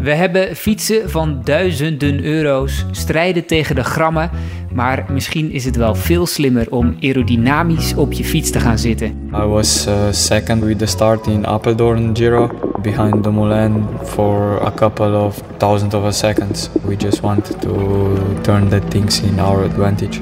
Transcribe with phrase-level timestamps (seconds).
[0.00, 4.30] We hebben fietsen van duizenden euro's, strijden tegen de grammen,
[4.72, 9.30] maar misschien is het wel veel slimmer om aerodynamisch op je fiets te gaan zitten.
[9.34, 12.50] I was uh, second with the start in Apeldoorn Giro
[12.82, 16.70] behind the Moulin for a couple of thousand of a seconds.
[16.84, 20.20] We just wanted to turn the things in our advantage.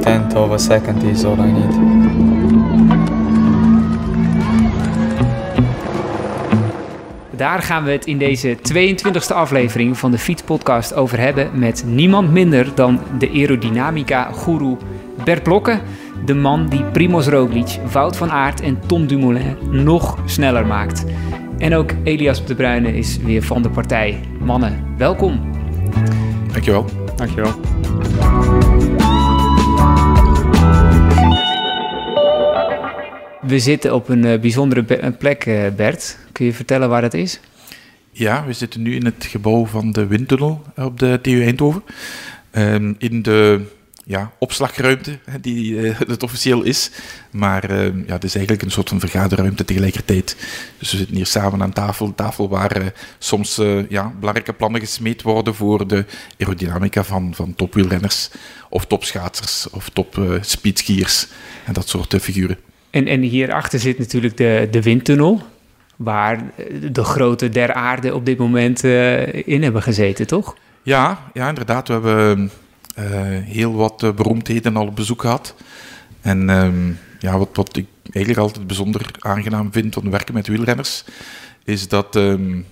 [0.00, 2.21] Tenth of a second is all I need.
[7.42, 12.32] Daar gaan we het in deze 22e aflevering van de Fietspodcast over hebben met niemand
[12.32, 14.76] minder dan de aerodynamica-goeroe
[15.24, 15.80] Bert Blokken.
[16.24, 21.04] De man die Primoz Roglic, Wout van Aert en Tom Dumoulin nog sneller maakt.
[21.58, 24.20] En ook Elias de Bruyne is weer van de partij.
[24.38, 25.50] Mannen, welkom.
[26.52, 26.84] Dankjewel.
[27.16, 27.52] Dankjewel.
[33.40, 36.18] We zitten op een uh, bijzondere plek, uh, Bert.
[36.42, 37.40] Kun je vertellen waar dat is?
[38.10, 41.82] Ja, we zitten nu in het gebouw van de windtunnel op de TU Eindhoven.
[42.52, 43.66] Um, in de
[44.04, 46.90] ja, opslagruimte, die uh, het officieel is.
[47.30, 50.36] Maar uh, ja, het is eigenlijk een soort van vergaderruimte tegelijkertijd.
[50.78, 52.14] Dus we zitten hier samen aan tafel.
[52.14, 52.86] tafel waar uh,
[53.18, 56.04] soms ja, belangrijke plannen gesmeed worden voor de
[56.38, 58.30] aerodynamica van, van topwielrenners.
[58.68, 61.28] Of topschaatsers of top speedskiers
[61.64, 62.58] en dat soort figuren.
[62.90, 65.50] En, en hierachter zit natuurlijk de, de windtunnel
[66.02, 66.50] waar
[66.90, 70.56] de grote der aarde op dit moment uh, in hebben gezeten, toch?
[70.82, 71.88] Ja, ja inderdaad.
[71.88, 72.50] We hebben
[72.98, 73.04] uh,
[73.44, 75.54] heel wat beroemdheden al op bezoek gehad.
[76.20, 81.04] En um, ja, wat, ik eigenlijk altijd bijzonder aangenaam vind te werken met wielrenners,
[81.64, 82.66] is dat, um,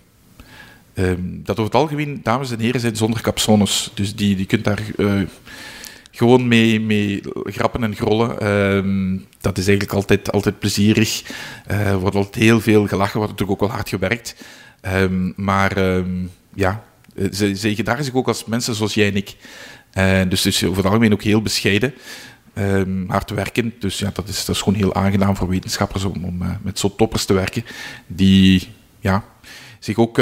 [0.95, 3.91] um, dat over het algemeen dames en heren zijn zonder capsones.
[3.95, 4.83] Dus die, die kunt daar
[6.21, 8.47] gewoon mee, mee grappen en grollen.
[8.47, 11.23] Um, dat is eigenlijk altijd, altijd plezierig.
[11.67, 14.37] Er uh, wordt altijd heel veel gelachen, wordt natuurlijk ook wel hard gewerkt.
[14.83, 16.85] Um, maar um, ja,
[17.33, 19.37] ze, ze gedragen zich ook als mensen zoals jij en ik.
[19.95, 21.95] Uh, dus, dus over het algemeen ook heel bescheiden.
[23.07, 23.75] hard werken.
[23.79, 26.97] Dus ja, dat is, dat is gewoon heel aangenaam voor wetenschappers om, om met zo'n
[26.97, 27.65] toppers te werken.
[28.07, 29.25] Die ja,
[29.79, 30.21] zich ook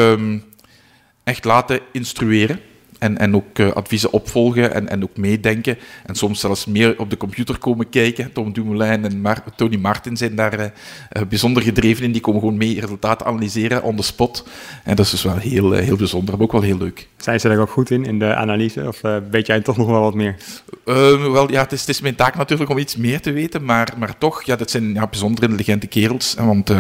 [1.25, 2.61] echt laten instrueren.
[2.99, 5.79] En, en ook uh, adviezen opvolgen en, en ook meedenken.
[6.07, 8.33] En soms zelfs meer op de computer komen kijken.
[8.33, 12.13] Tom Dumoulin en Mar Tony Martin zijn daar uh, uh, bijzonder gedreven in.
[12.13, 14.49] Die komen gewoon mee resultaten analyseren on the spot.
[14.85, 17.09] En dat is dus wel heel, heel bijzonder, maar ook wel heel leuk.
[17.17, 18.87] Zijn ze daar ook goed in, in de analyse?
[18.87, 19.01] Of
[19.31, 20.37] weet jij toch nog wel wat meer?
[20.85, 23.65] wel, ja, het is, het is, mijn taak natuurlijk om iets meer te weten.
[23.65, 26.35] Maar, maar toch, ja, dat zijn ja, bijzonder intelligente kerels.
[26.39, 26.73] Want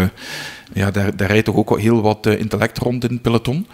[0.72, 3.66] ja, daar, daar rijdt toch ook heel wat intellect rond in het peloton.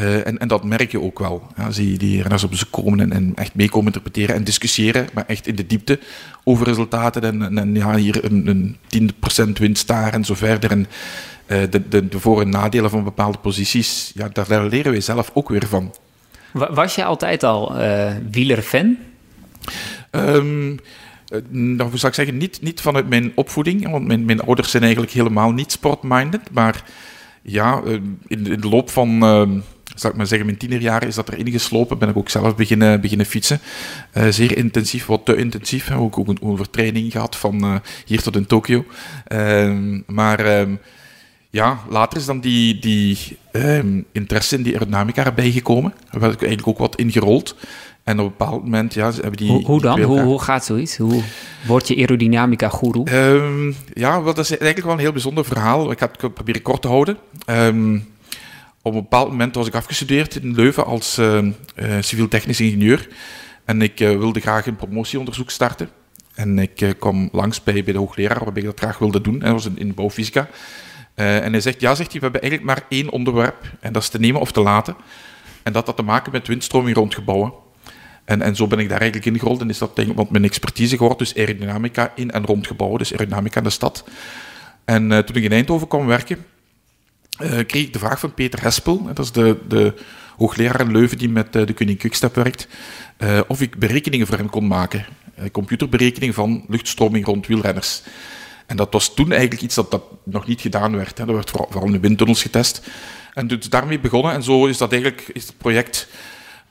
[0.00, 1.42] Uh, en, en, dat merk je ook wel.
[1.56, 5.08] Ja, zie je die renners op bezoek komen en, en, echt meekomen interpreteren en discussiëren,
[5.12, 5.98] maar echt in de diepte
[6.44, 7.22] over resultaten.
[7.22, 9.12] En, en, en ja, hier een, een
[9.48, 10.70] 10% winst daar en zo verder.
[10.70, 10.86] En
[11.46, 15.30] uh, de, de, de voor- en nadelen van bepaalde posities, ja, daar leren wij zelf
[15.34, 15.94] ook weer van.
[16.52, 18.96] Was je altijd al uh, wielerfan?
[20.10, 20.78] Um,
[21.48, 25.12] nou, zou ik zeggen, niet, niet vanuit mijn opvoeding, want mijn, mijn ouders zijn eigenlijk
[25.12, 26.84] helemaal niet sportminded, maar
[27.42, 29.22] ja, in, in de loop van
[30.02, 31.98] zal ik maar zeggen, mijn tienerjaren is dat er ingeslopen.
[31.98, 33.60] Ben ik ook zelf beginnen, beginnen fietsen.
[34.14, 35.88] Uh, zeer intensief, wat te intensief.
[35.88, 35.96] Hè.
[35.96, 37.74] Ook, ook een overtraining gehad van uh,
[38.04, 38.84] hier tot in Tokio.
[39.28, 40.66] Uh, maar
[41.50, 43.18] ja, later is dan die, die
[43.52, 45.94] ehm, interesse in die aerodynamica erbij gekomen.
[46.10, 47.56] Daar werd ik eigenlijk ook wat ingerold.
[48.04, 49.50] En op een bepaald moment ja, hebben die...
[49.50, 50.00] Hoe, hoe dan?
[50.00, 50.96] Hoe, hoe gaat zoiets?
[50.96, 51.22] Hoe
[51.66, 53.14] word je aerodynamica-goeroe?
[53.14, 55.90] Um, ja, wel, dat is eigenlijk wel een heel bijzonder verhaal.
[55.90, 57.16] Ik ga het proberen kort te houden.
[57.46, 58.06] Um,
[58.82, 61.52] op een bepaald moment was ik afgestudeerd in Leuven als uh, uh,
[62.00, 63.08] civiel-technisch ingenieur.
[63.64, 65.88] En ik uh, wilde graag een promotieonderzoek starten.
[66.34, 69.42] En ik kwam langs bij, bij de hoogleraar waarbij ik dat graag wilde doen.
[69.42, 70.48] Hij was in, bouwfysica.
[71.14, 73.70] en hij zegt, ja, zegt hij, we hebben eigenlijk maar één onderwerp.
[73.80, 74.96] En dat is te nemen of te laten.
[75.62, 77.52] En dat had te maken met windstroming rond gebouwen.
[78.24, 79.60] En, en zo ben ik daar eigenlijk ingerold.
[79.60, 82.98] En is dat denk, want mijn expertise geworden, dus aerodynamica in en rond gebouwen.
[82.98, 84.04] Dus aerodynamica in de stad.
[84.84, 86.44] En toen ik in Eindhoven kwam werken,
[87.38, 89.94] kreeg ik de vraag van Peter Hespel, dat is de, de
[90.36, 92.68] hoogleraar in Leuven die met uh, de Koning Quickstep werkt,
[93.18, 95.06] uh, of ik berekeningen voor hem kon maken.
[95.52, 98.02] computerberekening van luchtstroming rond wielrenners.
[98.66, 101.18] En dat was toen eigenlijk iets dat, dat nog niet gedaan werd.
[101.18, 101.24] Hè.
[101.24, 102.82] Dat werd vooral, vooral in windtunnels getest.
[103.34, 104.32] En dus daarmee begonnen.
[104.32, 106.08] En zo is dat eigenlijk is het project...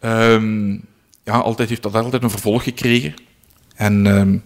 [0.01, 0.85] Um,
[1.23, 3.13] ja, altijd heeft dat altijd een vervolg gekregen.
[3.75, 4.07] En...
[4.07, 4.41] Op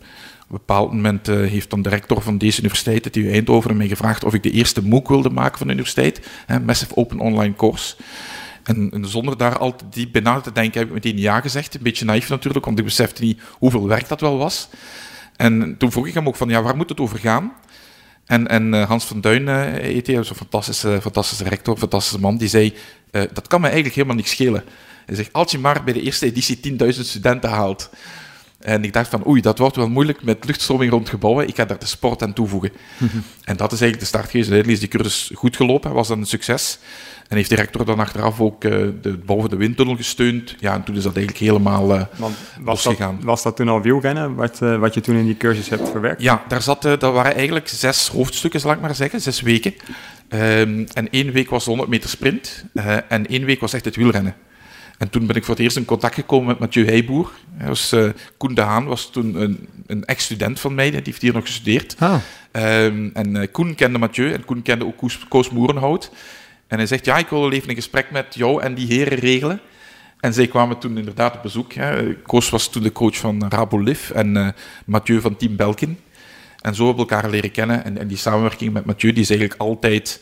[0.55, 3.87] een bepaald moment uh, heeft dan de rector van deze universiteit, de TU Eindhoven, mij
[3.87, 6.27] gevraagd of ik de eerste MOOC wilde maken van de universiteit.
[6.45, 7.95] Hè, Massive Open Online Course.
[8.63, 11.75] En, zonder daar al te diep bij te denken, heb ik meteen ja gezegd.
[11.75, 14.69] Een beetje naïef natuurlijk, want ik besefte niet hoeveel werk dat wel was.
[15.35, 17.53] En toen vroeg ik hem ook van, ja, waar moet het over gaan?
[18.25, 22.47] En, en uh, Hans van Duin uh, heet hij, zo'n fantastische, rector, fantastische man, die
[22.47, 22.73] zei,
[23.11, 24.63] dat kan me eigenlijk helemaal niet schelen.
[25.05, 27.89] Hij zegt, als je maar bij de eerste editie 10.000 studenten haalt.
[28.65, 31.47] En ik dacht van, oei, dat wordt wel moeilijk met luchtstroming rond gebouwen.
[31.47, 32.71] Ik ga daar de sport aan toevoegen.
[33.43, 34.51] en dat is eigenlijk de start geweest.
[34.51, 36.79] Uiteindelijk is die cursus goed gelopen, was dan een succes.
[37.27, 38.71] En heeft de rector dan achteraf ook uh,
[39.01, 40.55] de, boven de windtunnel gesteund.
[40.59, 42.01] Ja, en toen is dat eigenlijk helemaal uh,
[42.59, 45.69] was dat, was dat toen al wielrennen, wat, uh, wat je toen in die cursus
[45.69, 46.21] hebt verwerkt?
[46.21, 49.73] Ja, daar zat, dat waren eigenlijk zes hoofdstukken, zal ik maar zeggen, zes weken.
[50.29, 52.65] Um, en één week was de 100 meter sprint
[53.09, 54.35] en één week was echt het wielrennen.
[54.97, 57.31] En toen ben ik voor het eerst in contact gekomen met Mathieu Heijboer.
[57.65, 61.33] Was, uh, Koen de Haan was toen een, een ex-student van mij, die heeft hier
[61.33, 61.95] nog gestudeerd.
[61.99, 62.15] Ah.
[62.51, 66.11] Um, en uh, Koen kende Mathieu en Koen kende ook Koos, Koos Moerenhout.
[66.67, 69.59] En hij zegt, ja, ik wil even een gesprek met jou en die heren regelen.
[70.19, 71.73] En zij kwamen toen inderdaad op bezoek.
[71.73, 72.13] Hè.
[72.13, 74.47] Koos was toen de coach van Rabo Liv en uh,
[74.85, 75.99] Mathieu van Team Belkin.
[76.61, 77.85] En zo hebben we elkaar leren kennen.
[77.85, 80.21] En, en die samenwerking met Mathieu die is eigenlijk altijd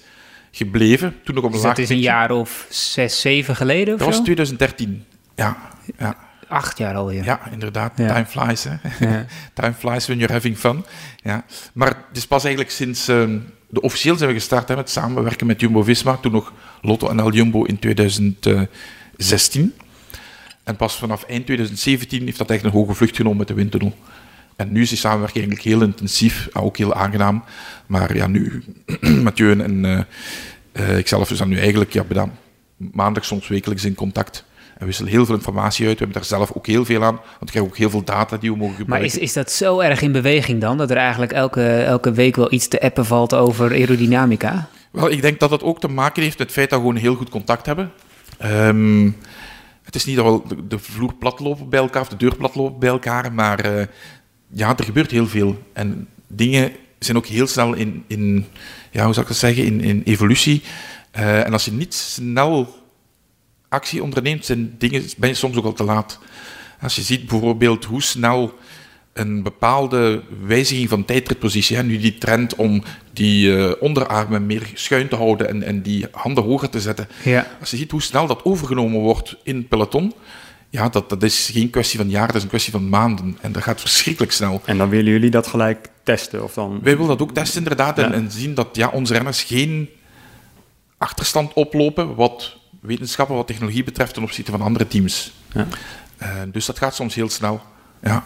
[0.56, 1.16] gebleven.
[1.24, 4.08] Toen nog op een dus dat is een jaar of zes, zeven geleden of Dat
[4.10, 4.16] zo?
[4.16, 5.04] was 2013,
[5.36, 5.58] ja.
[5.98, 6.18] ja.
[6.48, 7.24] Acht jaar alweer.
[7.24, 7.92] Ja, inderdaad.
[7.96, 8.08] Ja.
[8.08, 8.76] Time flies, hè.
[9.00, 9.26] Ja.
[9.54, 10.86] Time flies when you're having fun.
[11.16, 11.46] Ja.
[11.74, 13.10] Maar het is pas eigenlijk sinds...
[13.10, 13.36] Uh,
[13.70, 16.16] de officieel zijn we gestart hè, met samenwerken met Jumbo-Visma.
[16.18, 19.74] Toen nog Lotto NL Jumbo in 2016.
[20.64, 23.96] En pas vanaf eind 2017 heeft dat echt een hoge vlucht genomen met de windtunnel.
[24.56, 27.44] En nu is die samenwerking eigenlijk heel intensief, ook heel aangenaam.
[27.86, 28.64] Maar ja, nu,
[29.24, 30.00] Mathieu en uh,
[30.74, 32.30] uh, ikzelf zijn nu eigenlijk ja, bijna
[32.78, 34.46] maandag, soms wekelijks in contact.
[34.74, 36.00] En we wisselen heel veel informatie uit.
[36.00, 38.38] We hebben daar zelf ook heel veel aan, want we krijgen ook heel veel data
[38.38, 39.10] die we mogen gebruiken.
[39.10, 42.36] Maar is, is dat zo erg in beweging dan, dat er eigenlijk elke, elke week
[42.36, 44.68] wel iets te appen valt over aerodynamica?
[44.92, 47.02] Wel, ik denk dat dat ook te maken heeft met het feit dat we gewoon
[47.02, 47.92] heel goed contact hebben.
[48.46, 49.16] Um,
[49.84, 52.56] het is niet dat we de vloer plat lopen bij elkaar, of de deur plat
[52.56, 53.86] lopen bij elkaar, maar uh,
[54.54, 55.64] ja, er gebeurt heel veel.
[55.74, 58.46] En dingen zijn ook heel snel in, in
[58.92, 60.62] ja, hoe zou ik dat zeggen, in, in evolutie.
[61.16, 62.82] Uh, en als je niet snel
[63.70, 66.20] actie onderneemt, zijn dingen, ben je soms ook al te laat.
[66.82, 68.54] Als je ziet bijvoorbeeld hoe snel
[69.14, 72.84] een bepaalde wijziging van tijdritpositie, hè, nu die trend om
[73.14, 77.08] die uh, onderarmen meer schuin te houden en, en die handen hoger te zetten.
[77.24, 77.48] Ja.
[77.60, 80.14] Als je ziet hoe snel dat overgenomen wordt in het peloton,
[80.74, 83.38] ja, dat, dat is geen kwestie van jaren, dat is een kwestie van maanden.
[83.42, 84.62] En dat gaat verschrikkelijk snel.
[84.66, 86.44] En dan willen jullie dat gelijk testen?
[86.44, 86.80] Of dan...
[86.84, 87.98] Wij willen dat ook testen, inderdaad.
[87.98, 88.04] Ja.
[88.04, 89.90] En, en, zien dat ja, onze renners geen
[90.98, 95.34] achterstand oplopen, wat wetenschappen, wat technologie betreft, ten opzichte van andere teams.
[95.54, 95.68] Ja.
[96.22, 97.62] Uh, dus dat gaat soms heel snel.
[98.02, 98.24] Ja.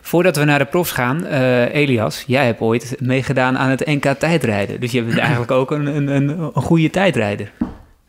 [0.00, 4.04] Voordat we naar de profs gaan, uh, Elias, jij hebt ooit meegedaan aan het NK
[4.04, 4.80] tijdrijden.
[4.80, 7.52] Dus je bent eigenlijk ook een, een, een, een goede tijdrijder.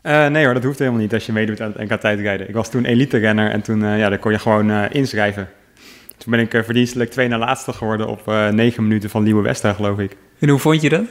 [0.08, 2.48] Uh, nee hoor, dat hoeft helemaal niet als je meedoet aan het NK tijdrijden.
[2.48, 5.48] Ik was toen elite-renner en toen uh, ja, daar kon je gewoon uh, inschrijven.
[6.16, 9.98] Toen ben ik verdienstelijk twee na laatste geworden op negen minuten van Liewe Westra, geloof
[9.98, 10.16] ik.
[10.38, 11.04] En hoe vond je dat?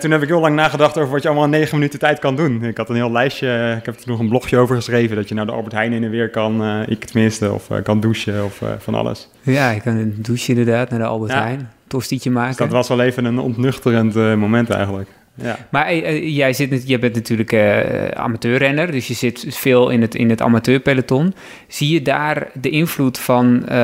[0.00, 2.36] toen heb ik heel lang nagedacht over wat je allemaal in negen minuten tijd kan
[2.36, 2.64] doen.
[2.64, 5.16] Ik had een heel lijstje, ik heb er nog een blogje over geschreven...
[5.16, 8.44] dat je nou de Albert Heijn in en weer kan, ik tenminste, of kan douchen
[8.44, 9.28] of van alles.
[9.40, 11.42] Ja, ik kan douchen inderdaad naar de Albert ja.
[11.42, 12.48] Heijn, tostietje maken.
[12.48, 15.08] Dus dat was wel even een ontnuchterend moment eigenlijk.
[15.34, 15.58] Ja.
[15.70, 20.14] Maar uh, jij, zit, jij bent natuurlijk uh, amateurrenner, dus je zit veel in het,
[20.14, 21.34] in het amateurpeloton.
[21.68, 23.74] Zie je daar de invloed van uh,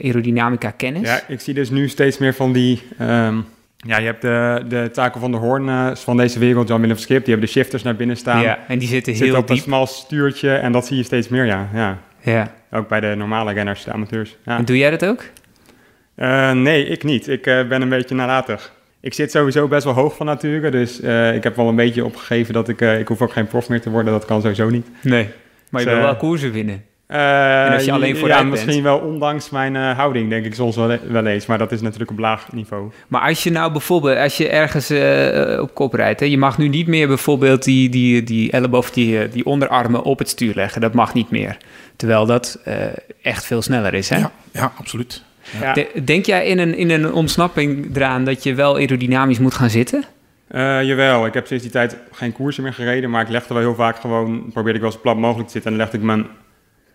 [0.00, 1.08] aerodynamica kennis?
[1.08, 2.82] Ja, ik zie dus nu steeds meer van die...
[3.00, 3.44] Um,
[3.76, 7.34] ja, je hebt de, de Taco van de Hoorn van deze wereld, Jan-Willem Schip, die
[7.34, 8.42] hebben de shifters naar binnen staan.
[8.42, 9.56] Ja, en die zitten heel zitten op diep.
[9.56, 11.68] een smal stuurtje en dat zie je steeds meer, ja.
[11.74, 11.98] ja.
[12.20, 12.52] ja.
[12.70, 14.36] Ook bij de normale renners, de amateurs.
[14.44, 14.56] Ja.
[14.58, 15.24] En doe jij dat ook?
[16.54, 17.28] nee, ik niet.
[17.28, 18.74] Ik ben een beetje nalatig.
[19.06, 22.04] Ik zit sowieso best wel hoog van nature, dus uh, ik heb wel een beetje
[22.04, 22.80] opgegeven dat ik...
[22.80, 24.86] Uh, ik hoef ook geen prof meer te worden, dat kan sowieso niet.
[25.02, 25.28] Nee,
[25.70, 26.84] maar je Dus, wil wel koersen winnen.
[27.06, 30.98] en als je alleen ja, vooruit misschien wel ondanks mijn houding, denk ik soms wel,
[31.08, 31.46] wel eens.
[31.46, 32.90] Maar dat is natuurlijk op laag niveau.
[33.08, 36.58] Maar als je nou bijvoorbeeld, als je ergens uh, op kop rijdt, hè, je mag
[36.58, 40.80] nu niet meer bijvoorbeeld die, die, die elleboog, die, die onderarmen op het stuur leggen.
[40.80, 41.56] Dat mag niet meer.
[41.96, 42.74] Terwijl dat uh,
[43.22, 44.18] echt veel sneller is, hè?
[44.18, 45.22] Ja, ja absoluut.
[45.60, 45.72] Ja.
[45.72, 49.70] De, denk jij in een, in een ontsnapping eraan dat je wel aerodynamisch moet gaan
[49.70, 50.04] zitten?
[50.50, 53.62] Uh, jawel, ik heb sinds die tijd geen koersen meer gereden, maar ik legde wel
[53.62, 56.04] heel vaak gewoon, probeerde ik wel zo plat mogelijk te zitten en dan legde ik
[56.04, 56.26] mijn,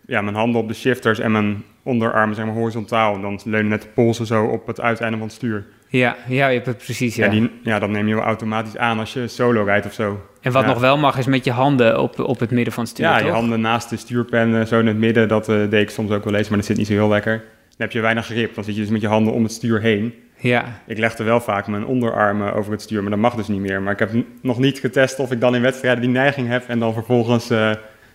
[0.05, 3.15] ja, mijn handen op de shifters en mijn onderarmen zeg maar horizontaal.
[3.15, 5.65] En dan leunen net de polsen zo op het uiteinde van het stuur.
[5.87, 7.25] Ja, ja je hebt het precies, ja.
[7.25, 10.21] Ja, die, ja, dat neem je wel automatisch aan als je solo rijdt of zo.
[10.41, 10.67] En wat ja.
[10.67, 13.17] nog wel mag is met je handen op, op het midden van het stuur, Ja,
[13.17, 13.25] toch?
[13.25, 16.23] je handen naast de stuurpen, zo in het midden, dat uh, deed ik soms ook
[16.23, 17.43] wel eens, maar dat zit niet zo heel lekker.
[17.81, 19.81] Dan heb je weinig grip, dan zit je dus met je handen om het stuur
[19.81, 20.13] heen.
[20.37, 20.81] Ja.
[20.87, 23.81] Ik legde wel vaak mijn onderarmen over het stuur, maar dat mag dus niet meer.
[23.81, 24.11] Maar ik heb
[24.41, 27.71] nog niet getest of ik dan in wedstrijden die neiging heb en dan vervolgens uh,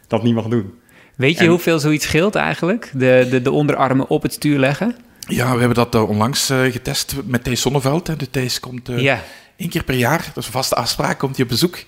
[0.09, 0.75] dat niet mag doen.
[1.15, 2.91] Weet je En- hoeveel zoiets scheelt eigenlijk?
[2.93, 4.97] De, de, de onderarmen op het stuur leggen?
[5.29, 8.07] Ja, we hebben dat uh, onlangs uh, getest met Thijs Sonneveld.
[8.07, 8.17] Hè.
[8.17, 9.23] De Thijs komt uh, ja.
[9.57, 11.79] één keer per jaar, dat is een vaste afspraak, komt hij op bezoek.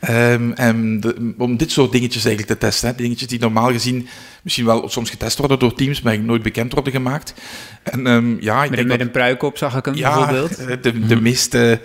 [0.00, 2.88] Um, de, om dit soort dingetjes eigenlijk te testen.
[2.88, 2.94] Hè.
[2.94, 4.08] Dingetjes die normaal gezien
[4.42, 7.34] misschien wel soms getest worden door teams, maar nooit bekend worden gemaakt.
[7.82, 10.14] En, um, ja, ik met, denk met dat, een pruik op zag ik hem ja,
[10.14, 10.82] bijvoorbeeld.
[10.82, 11.80] De, de meeste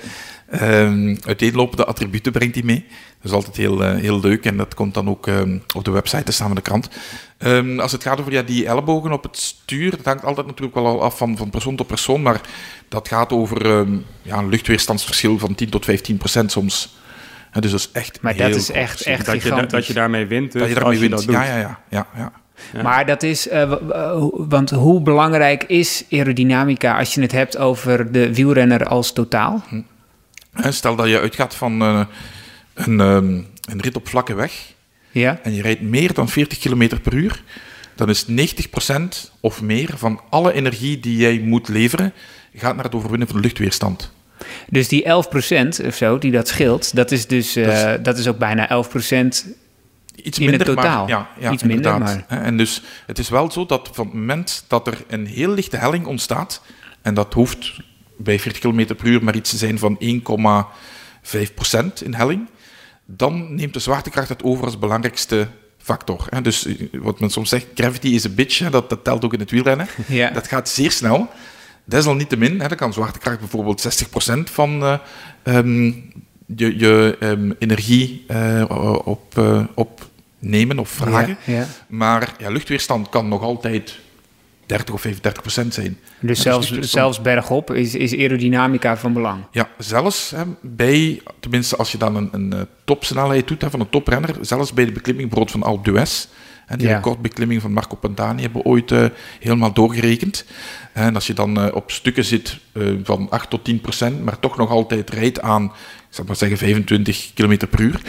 [0.61, 2.85] um, uiteenlopende attributen brengt hij mee.
[3.21, 5.27] Dat is altijd heel, uh, heel leuk en dat komt dan ook
[5.75, 6.89] op de website te staan van de krant.
[7.77, 11.03] Als het gaat over ja, die ellebogen op het stuur, dat hangt altijd natuurlijk wel
[11.03, 12.41] af van, van persoon tot persoon, maar
[12.87, 13.87] dat gaat over
[14.21, 17.01] ja, een luchtweerstandsverschil van 10 tot 15 procent soms.
[17.53, 19.93] Ja, dus dat is echt maar heel dat is echt, echt dat, je, dat je
[19.93, 20.51] daarmee wint.
[20.51, 21.11] Dus dat je daarmee je wint.
[21.11, 21.33] dat doet.
[21.33, 22.31] ja, ja, ja, ja, ja.
[22.73, 22.81] Ja.
[22.81, 23.73] Maar dat is, uh,
[24.31, 29.63] want hoe belangrijk is aerodynamica als je het hebt over de wielrenner als totaal?
[29.67, 29.81] Hm.
[30.71, 32.05] Stel dat je uitgaat van uh,
[32.73, 34.73] een, um, een rit op vlakke weg
[35.11, 35.39] ja.
[35.43, 37.43] en je rijdt meer dan 40 km per uur,
[37.95, 38.31] dan is 90%
[39.39, 42.13] of meer van alle energie die jij moet leveren,
[42.55, 44.11] gaat naar het overwinnen van de luchtweerstand.
[44.69, 45.07] Dus die 11%
[45.85, 48.71] of zo, die dat scheelt, dat is dus dat, is, dat is ook bijna 11%
[50.15, 50.99] Iets in minder, het totaal.
[50.99, 52.25] Maar, ja, ja, Iets minder, maar...
[52.27, 55.77] En dus het is wel zo dat van het moment dat er een heel lichte
[55.77, 56.61] helling ontstaat,
[57.01, 57.73] en dat hoeft
[58.17, 60.07] bij 40 km per uur maar iets te zijn van 1,5%
[62.03, 62.49] in helling,
[63.05, 65.47] dan neemt de zwaartekracht het over als belangrijkste
[65.77, 66.27] factor.
[66.41, 69.51] Dus wat men soms zegt, gravity is a bitch, dat, dat telt ook in het
[69.51, 69.87] wielrennen.
[70.07, 70.29] Ja.
[70.29, 71.29] Dat gaat zeer snel.
[71.83, 74.97] Desalniettemin, dan kan zwaartekracht bijvoorbeeld 60% van uh,
[75.43, 76.11] um,
[76.45, 81.37] je, je um, energie uh, op, uh, opnemen of vragen.
[81.45, 81.67] Ja, ja.
[81.87, 83.99] Maar ja, luchtweerstand kan nog altijd
[84.65, 85.99] 30 of 35 procent zijn.
[86.19, 89.43] Dus Ja, zelfs, zelfs bergop is, is aerodynamica van belang.
[89.51, 93.79] Ja, zelfs hè, bij, tenminste als je dan een, een eh, topsnelheid doet hè, van
[93.79, 96.27] een toprenner, zelfs bij de beklimming bijvoorbeeld van Alpe d'Huez,
[96.77, 96.95] die Ja.
[96.95, 99.05] recordbeklimming van Marco Pantani hebben we ooit eh,
[99.39, 100.45] helemaal doorgerekend.
[100.93, 104.39] En als je dan eh, op stukken zit eh, van 8 tot 10 procent, maar
[104.39, 108.01] toch nog altijd rijdt aan, ik zal maar zeggen 25 km per uur,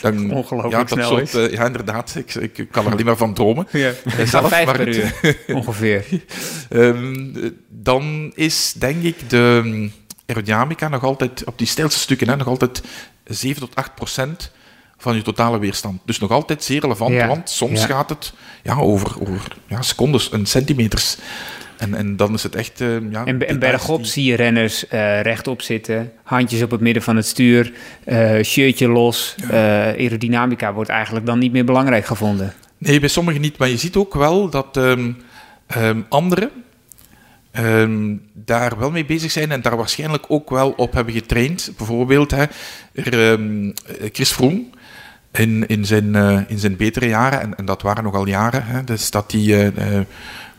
[0.00, 1.56] dan Ongelooflijk ja, dat snel soort, is.
[1.56, 3.66] ja, inderdaad, ik, ik kan er alleen maar van dromen.
[3.72, 3.92] Ja.
[4.24, 6.04] Zelf, Vijf maar per het- uur, ongeveer.
[6.70, 9.92] Ehm, eh, dan is denk ik de mm,
[10.26, 12.82] aerodynamica nog altijd op die steilste stukken hè, nog altijd
[13.24, 14.52] 7 tot 8 procent
[15.02, 16.00] van je totale weerstand.
[16.04, 17.86] Dus nog altijd zeer relevant, Ja, want soms ja.
[17.86, 18.32] gaat het
[18.62, 21.16] ja, over, over ja, secondes en centimeters.
[21.78, 22.80] En, en dan is het echt...
[22.80, 26.80] eh, ja, En, en bergop die- zie je renners eh, rechtop zitten, handjes op het
[26.80, 27.72] midden van het stuur,
[28.04, 29.34] eh, shirtje los.
[29.50, 32.52] Aerodynamica wordt eigenlijk dan niet meer belangrijk gevonden.
[32.78, 33.58] Nee, bij sommigen niet.
[33.58, 35.12] Maar je ziet ook wel dat ehm,
[36.08, 36.50] anderen
[37.50, 41.72] ehm, daar wel mee bezig zijn en daar waarschijnlijk ook wel op hebben getraind.
[41.76, 42.44] Bijvoorbeeld hè,
[42.94, 43.38] er,
[44.12, 44.62] Chris Froome
[45.32, 48.84] in, in, zijn, eh, in zijn betere jaren, en, en dat waren nogal jaren, hè,
[48.84, 50.04] dus dat hij eh, eh,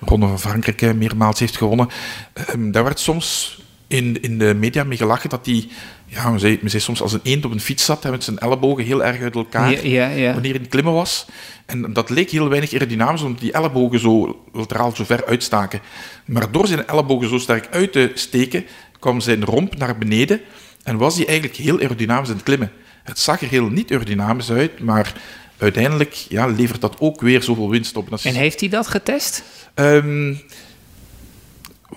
[0.05, 1.87] Ronde van Frankrijk eh, meermaals heeft gewonnen.
[2.33, 5.67] Ehm, daar werd soms in, in de media mee gelachen dat hij,
[6.05, 8.23] ja, men zei, men zei soms als een eend op een fiets zat, hè, met
[8.23, 10.33] zijn ellebogen heel erg uit elkaar Ja, ja, ja.
[10.33, 11.25] wanneer hij in het klimmen was.
[11.65, 15.79] En dat leek heel weinig aerodynamisch, omdat die ellebogen zo lateraal zo ver uitstaken.
[16.25, 18.65] Maar door zijn ellebogen zo sterk uit te steken,
[18.99, 20.41] kwam zijn romp naar beneden
[20.83, 22.71] en was hij eigenlijk heel aerodynamisch aan het klimmen.
[23.03, 25.13] Het zag er heel niet aerodynamisch uit, maar
[25.57, 28.03] uiteindelijk ja, levert dat ook weer zoveel winst op.
[28.03, 29.43] En dat is- En heeft hij dat getest?
[29.73, 30.33] Ehm,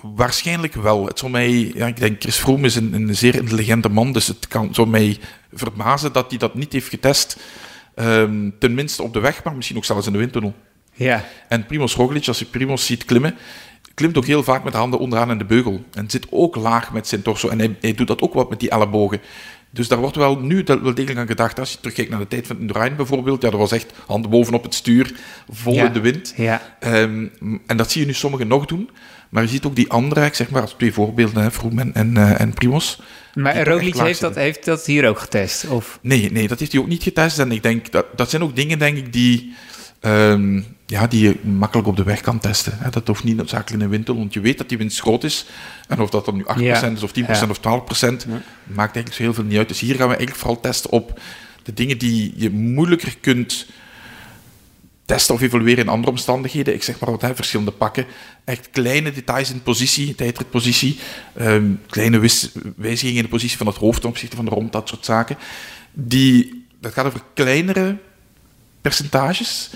[0.01, 1.05] waarschijnlijk wel.
[1.05, 4.27] Het zou mij, ja, ik denk, Chris Froome is een, een zeer intelligente man, dus
[4.27, 5.17] het kan, zou mij
[5.53, 7.37] verbazen dat hij dat niet heeft getest.
[7.95, 10.53] Ehm, tenminste op de weg, maar misschien ook zelfs in de windtunnel.
[10.93, 11.25] Ja.
[11.47, 13.35] En Primoz Roglic, als je Primoz ziet klimmen,
[13.93, 15.83] klimt ook heel vaak met de handen onderaan in de beugel.
[15.93, 17.47] En zit ook laag met zijn torso.
[17.49, 19.21] En hij, hij doet dat ook wat met die ellebogen.
[19.77, 21.59] Dus daar wordt wel nu wel degelijk aan gedacht.
[21.59, 24.63] Als je terugkijkt naar de tijd van Indurain bijvoorbeeld, ja, dat was echt handen bovenop
[24.63, 25.13] het stuur,
[25.49, 25.85] vol Ja.
[25.85, 26.33] in de wind.
[26.35, 26.75] Ja.
[26.79, 27.25] Ehm,
[27.65, 28.89] en dat zie je nu sommigen nog doen.
[29.29, 32.17] Maar je ziet ook die andere, ik zeg maar als twee voorbeelden, hè, Froome en,
[32.17, 32.97] eh, en Primoz.
[33.33, 35.67] Maar Roglic heeft dat, heeft dat hier ook getest?
[35.67, 35.99] Of?
[36.01, 37.39] Nee, nee, dat heeft hij ook niet getest.
[37.39, 39.53] En ik denk, dat, dat zijn ook dingen, denk ik, die,
[39.99, 42.77] ehm, ja, die je makkelijk op de weg kan testen.
[42.77, 42.89] Hè.
[42.89, 45.45] Dat hoeft niet noodzakelijk in een windtunnel, want je weet dat die winst groot is.
[45.87, 46.81] En of dat dan nu 8% Ja.
[46.85, 47.47] is, of 10% Ja.
[47.49, 48.25] of 12%,
[48.63, 49.67] maakt eigenlijk zo heel veel niet uit.
[49.67, 51.19] Dus hier gaan we eigenlijk vooral testen op
[51.63, 53.65] de dingen die je moeilijker kunt
[55.05, 56.73] testen of evalueren in andere omstandigheden.
[56.73, 58.05] Ik zeg maar wat, hè, verschillende pakken.
[58.43, 60.99] Echt kleine details in positie, tijdritpositie.
[61.35, 64.71] ehm, kleine wis- wijzigingen in de positie van het hoofd ten opzichte van de romp,
[64.71, 65.37] dat soort zaken.
[65.93, 67.97] Die, dat gaat over kleinere
[68.81, 69.69] percentages.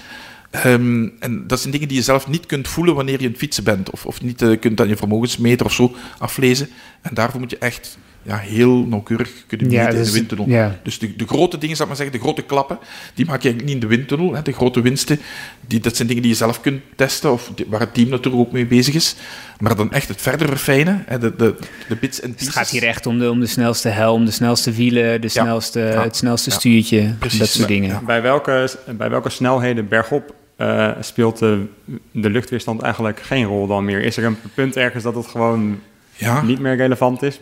[0.52, 3.40] Ehm, en dat zijn dingen die je zelf niet kunt voelen wanneer je aan het
[3.40, 3.90] fietsen bent.
[3.90, 6.70] Of, of niet eh, kunt aan je vermogensmeter of zo aflezen.
[7.02, 10.48] En daarvoor moet je echt ja, heel nauwkeurig kunnen Ja, meten in dus- de windtunnel.
[10.50, 10.80] ja.
[10.84, 12.78] Dus de, de grote dingen, zal ik maar zeggen, de grote klappen,
[13.14, 14.34] die maak je eigenlijk niet in de windtunnel.
[14.36, 14.42] Hè.
[14.42, 15.20] De grote winsten,
[15.68, 18.44] die, dat zijn dingen die je zelf kunt testen, of die- waar het team natuurlijk
[18.44, 19.16] ook mee bezig is.
[19.60, 21.56] Maar dan echt het verder verfijnen, hè, de, de,
[21.88, 22.56] de bits en Dus pieces.
[22.56, 25.80] het gaat hier echt om de, om de snelste helm, de snelste wielen, de snelste,
[25.80, 26.04] Ja.
[26.04, 26.56] het snelste Ja.
[26.56, 27.40] stuurtje, Precies.
[27.40, 27.90] dat soort dingen.
[27.90, 28.02] Ja.
[28.02, 31.66] Bij welke, bij welke snelheden bergop eh, speelt de,
[32.12, 34.02] de luchtweerstand eigenlijk geen rol dan meer?
[34.02, 35.80] Is er een punt ergens dat het gewoon
[36.16, 37.40] Ja, niet meer relevant is?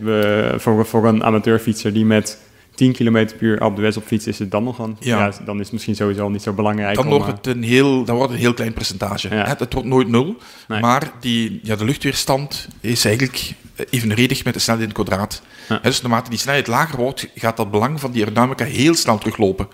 [0.55, 2.39] Voor, voor een amateurfietser die met
[2.79, 4.97] 10 km per uur op de West op fiets, is het dan nog een...
[4.99, 5.17] Ja.
[5.25, 5.31] Ja.
[5.45, 6.95] dan is het misschien sowieso al niet zo belangrijk.
[6.95, 9.35] dan om, wordt eh, het een heel, dan wordt het een heel klein percentage.
[9.35, 9.43] Ja.
[9.43, 10.35] Hè, Het wordt nooit nul,
[10.67, 10.79] Nee.
[10.81, 15.41] maar die, ja, de luchtweerstand is eigenlijk eh, evenredig met de snelheid in het kwadraat.
[15.69, 15.79] Ja.
[15.81, 19.67] Dus naarmate die snelheid lager wordt, gaat dat belang van die aerodynamica heel snel teruglopen.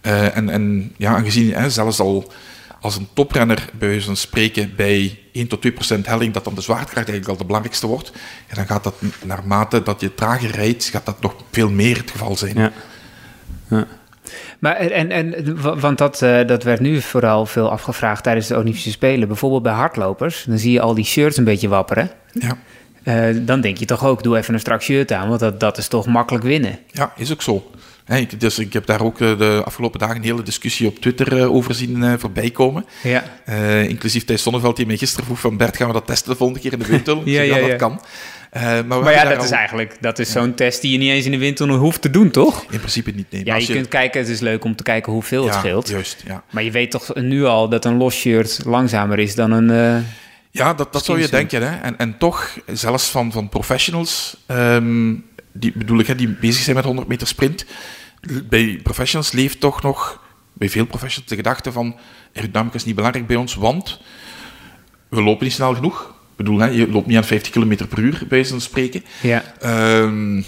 [0.00, 2.32] Eh, en, en ja, aangezien hè, zelfs al
[2.80, 6.54] als een toprenner bij wijze van spreken bij 1 tot 2 procent helling, dat dan
[6.54, 8.12] de zwaartekracht eigenlijk al de belangrijkste wordt,
[8.48, 8.94] ja, dan gaat dat
[9.24, 12.56] naarmate dat je trager rijdt, gaat dat nog veel meer het geval zijn.
[13.68, 13.86] Ja.
[14.58, 18.56] Maar en, en, wa- want dat, eh, dat werd nu vooral veel afgevraagd tijdens de
[18.56, 19.28] Olympische Spelen.
[19.28, 22.10] Bijvoorbeeld bij hardlopers, dan zie je al die shirts een beetje wapperen.
[22.32, 22.56] Ja.
[23.02, 25.78] Eh, dan denk je toch ook, doe even een strak shirt aan, want dat, dat
[25.78, 26.78] is toch makkelijk winnen.
[26.92, 27.70] Ja, is ook zo.
[28.18, 31.38] Ik, dus ik heb daar ook eh, de afgelopen dagen een hele discussie op Twitter
[31.38, 32.84] eh, over zien eh, voorbij komen.
[33.02, 33.24] Ja.
[33.82, 36.62] Inclusief Thijs Zonneveld die mij gisteren vroeg van Bert, gaan we dat testen de volgende
[36.62, 37.26] keer in de windtunnel?
[37.26, 38.00] Ik Ja, dat kan.
[38.52, 41.30] Maar Maar ja, dat is eigenlijk dat is zo'n test die je niet eens in
[41.30, 42.64] de windtunnel hoeft te doen, toch?
[42.70, 43.44] In principe niet, nee.
[43.44, 45.88] Ja, je als kunt kijken, het is leuk om te kijken hoeveel het scheelt.
[45.88, 46.42] Juist, ja.
[46.50, 50.04] Maar je weet toch nu al dat een los shirt langzamer is dan een...
[50.50, 51.62] Ja, dat, dat zou je denken.
[51.62, 51.80] Hè.
[51.80, 55.12] En, en toch, zelfs van, van professionals, ehm,
[55.52, 57.64] die bedoel ik, hè, die bezig zijn met 100 meter sprint,
[58.48, 60.22] bij professionals leeft toch nog,
[60.52, 61.96] bij veel professionals, de gedachte van
[62.34, 64.00] aerodynamica is niet belangrijk bij ons, want
[65.08, 66.00] we lopen niet snel genoeg.
[66.30, 69.04] Ik bedoel, hè, je loopt niet aan 50 km per uur, bij van spreken.
[69.22, 69.54] ja.
[69.60, 70.42] Ehm,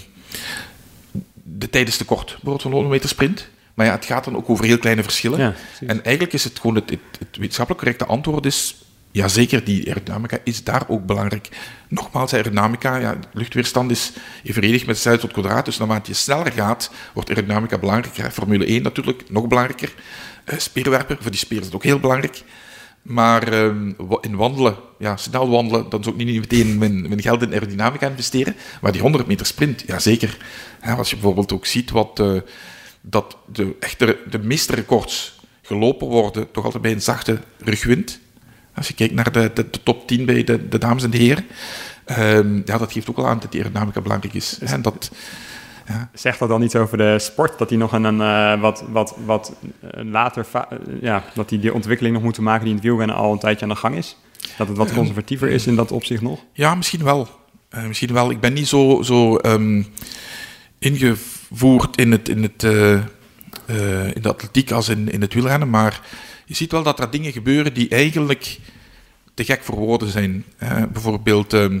[1.43, 3.49] de tijd is te kort, bijvoorbeeld van een 100 meter sprint.
[3.73, 5.39] Maar ja, het gaat dan ook over heel kleine verschillen.
[5.39, 8.75] Ja, en eigenlijk is het gewoon het, het, het wetenschappelijk correcte antwoord is...
[9.13, 11.49] Ja, zeker, die aerodynamica is daar ook belangrijk.
[11.87, 14.11] Nogmaals, aerodynamica, ja, luchtweerstand is
[14.43, 15.65] evenredig met snelheid tot kwadraat.
[15.65, 18.31] Dus naarmate je sneller gaat, wordt aerodynamica belangrijker.
[18.31, 19.93] Formule 1 natuurlijk, nog belangrijker.
[20.43, 22.43] Eh, speerwerpen, voor die speer is het ook heel belangrijk.
[23.01, 27.53] Maar ehm, in wandelen, ja, snel wandelen, dan zou ik niet meteen mijn, geld in
[27.53, 28.55] aerodynamica investeren.
[28.81, 30.37] Maar die 100 meter sprint, ja zeker.
[30.79, 32.41] Hè, als je bijvoorbeeld ook ziet wat, eh,
[33.01, 38.21] dat de, echte, de meeste records gelopen worden, toch altijd bij een zachte rugwind.
[38.75, 41.17] Als je kijkt naar de, de, de top 10 bij de, de dames en de
[41.17, 41.45] heren,
[42.05, 44.59] ehm, ja, dat geeft ook al aan dat die aerodynamica belangrijk is.
[44.59, 45.11] En dat,
[46.13, 47.57] Zegt dat dan iets over de sport?
[47.57, 50.61] Dat die nog een, een eh, wat, wat, wat eh, later, eh,
[51.01, 53.65] ja, dat die die ontwikkeling nog moeten maken die in het wielrennen al een tijdje
[53.65, 54.17] aan de gang is?
[54.57, 56.39] Dat het wat conservatiever is in dat opzicht nog?
[56.53, 57.27] Ja, misschien wel.
[57.87, 58.31] Misschien wel.
[58.31, 59.83] Ik ben niet zo, zo ehm,
[60.79, 62.63] ingevoerd in, het, in, het,
[64.13, 66.01] in de atletiek als in, in het wielrennen, maar
[66.53, 68.59] je ziet wel dat er dingen gebeuren die eigenlijk
[69.33, 70.45] te gek voor woorden zijn.
[70.57, 71.79] Eh, bijvoorbeeld, ehm,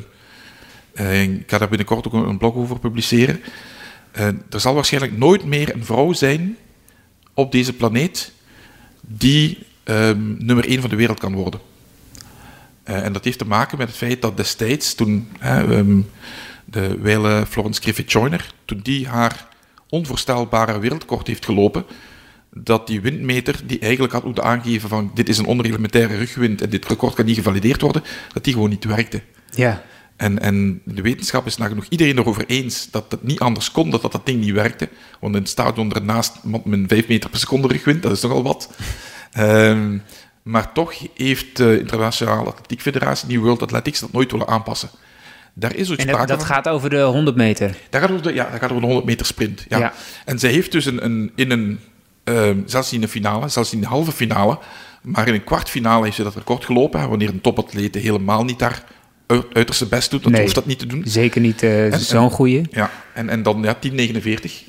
[0.93, 3.41] eh, ik ga daar binnenkort ook een blog over publiceren.
[4.11, 6.57] Eh, er zal waarschijnlijk nooit meer een vrouw zijn
[7.33, 8.31] op deze planeet
[9.01, 11.59] die ehm, nummer 1 van de wereld kan worden.
[12.83, 16.01] En dat heeft te maken met het feit dat destijds, toen ehm,
[16.65, 19.47] de wijle Florence Griffith-Joyner, toen die haar
[19.89, 21.85] onvoorstelbare wereldrecord heeft gelopen,
[22.53, 26.69] dat die windmeter, die eigenlijk had moeten aangeven van dit is een onreglementaire rugwind en
[26.69, 29.21] dit record kan niet gevalideerd worden, dat die gewoon niet werkte.
[29.49, 29.83] Ja.
[30.15, 34.01] En, en de wetenschap is nagenoeg iedereen erover eens dat het niet anders kon, dat
[34.01, 34.89] dat, dat ding niet werkte.
[35.19, 38.69] Want in het stadion ernaast met 5 meter per seconde rugwind, dat is nogal wat.
[39.31, 39.97] Ehm,
[40.43, 44.89] maar toch heeft de Internationale Atletiek Federatie, die World Athletics, dat nooit willen aanpassen.
[45.53, 47.75] Daar is ook En sprake dat, dat gaat over de 100 meter.
[47.89, 49.65] Daar gaat het over de, ja, daar gaat het over de 100 meter sprint.
[49.69, 49.77] Ja.
[49.77, 49.93] Ja.
[50.25, 51.79] En zij heeft dus een, een, in een,
[52.23, 54.59] ehm, zelfs niet in de finale, zelfs in de halve finale,
[55.01, 56.99] maar in een kwartfinale heeft ze dat record gelopen.
[56.99, 58.83] hè, wanneer een topatlete helemaal niet daar
[59.27, 60.41] uit- uiterste best doet, dan Nee.
[60.41, 61.01] hoeft dat niet te doen.
[61.05, 62.61] Zeker niet En- zo'n goeie.
[62.71, 64.63] Ja, en, en dan ja, 1049.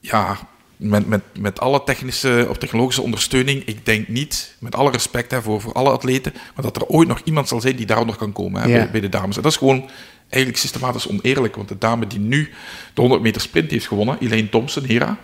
[0.00, 0.38] Ja,
[0.76, 5.42] met, met, met alle technische of technologische ondersteuning, ik denk niet, met alle respect hè,
[5.42, 8.32] voor, voor alle atleten, maar dat er ooit nog iemand zal zijn die daaronder kan
[8.32, 8.74] komen hè, Ja.
[8.76, 9.36] bij, bij de dames.
[9.36, 9.90] En dat is gewoon
[10.28, 12.50] eigenlijk systematisch oneerlijk, want de dame die nu
[12.94, 15.16] de 100 meter sprint heeft gewonnen, Elaine Thompson, Hera,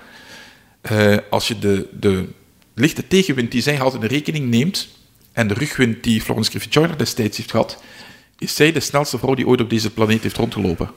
[0.87, 2.29] eh, als je de, de
[2.75, 4.89] lichte tegenwind die zij had in de rekening neemt
[5.33, 7.83] en de rugwind die Florence Griffith-Joyner destijds heeft gehad,
[8.39, 10.91] is zij de snelste vrouw die ooit op deze planeet heeft rondgelopen.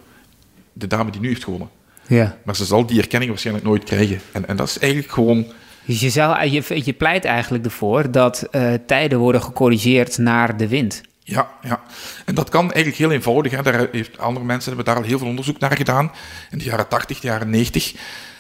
[0.74, 1.70] De dame die nu heeft gewonnen.
[2.08, 2.38] Ja.
[2.44, 4.22] Maar ze zal die erkenning waarschijnlijk nooit krijgen.
[4.32, 5.46] En, en dat is eigenlijk gewoon...
[5.86, 10.68] Dus je, zou, je, je pleit eigenlijk ervoor dat eh, tijden worden gecorrigeerd naar de
[10.68, 11.02] wind.
[11.24, 11.82] Ja, ja.
[12.26, 13.52] En dat kan eigenlijk heel eenvoudig.
[13.52, 13.62] Hè.
[13.62, 16.12] Daar heeft, andere mensen hebben daar al heel veel onderzoek naar gedaan.
[16.52, 17.94] In de jaren 80, de jaren 90.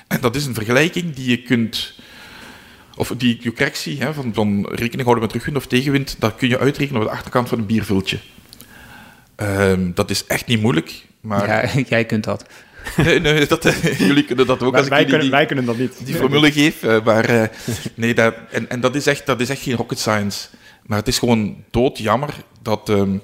[0.10, 1.94] En dat is een vergelijking die je kunt...
[2.96, 6.60] Of die correctie hè, van, van rekening houden met terugwind of tegenwind, dat kun je
[6.60, 8.20] uitrekenen op de achterkant van een bierviltje.
[9.36, 11.06] Ehm, dat is echt niet moeilijk.
[11.22, 11.48] Maar...
[11.48, 12.46] Ja, jij kunt dat.
[12.98, 13.64] nee, nee dat,
[13.98, 14.76] jullie kunnen dat ook.
[14.76, 16.06] Als ik wij jullie kunnen, die, wij kunnen dat niet.
[16.06, 16.84] die formule geef.
[16.84, 17.48] eh, maar eh,
[17.94, 20.48] nee, dat, en, en dat, is echt, dat is echt geen rocket science.
[20.86, 23.18] Maar het is gewoon doodjammer dat ehm,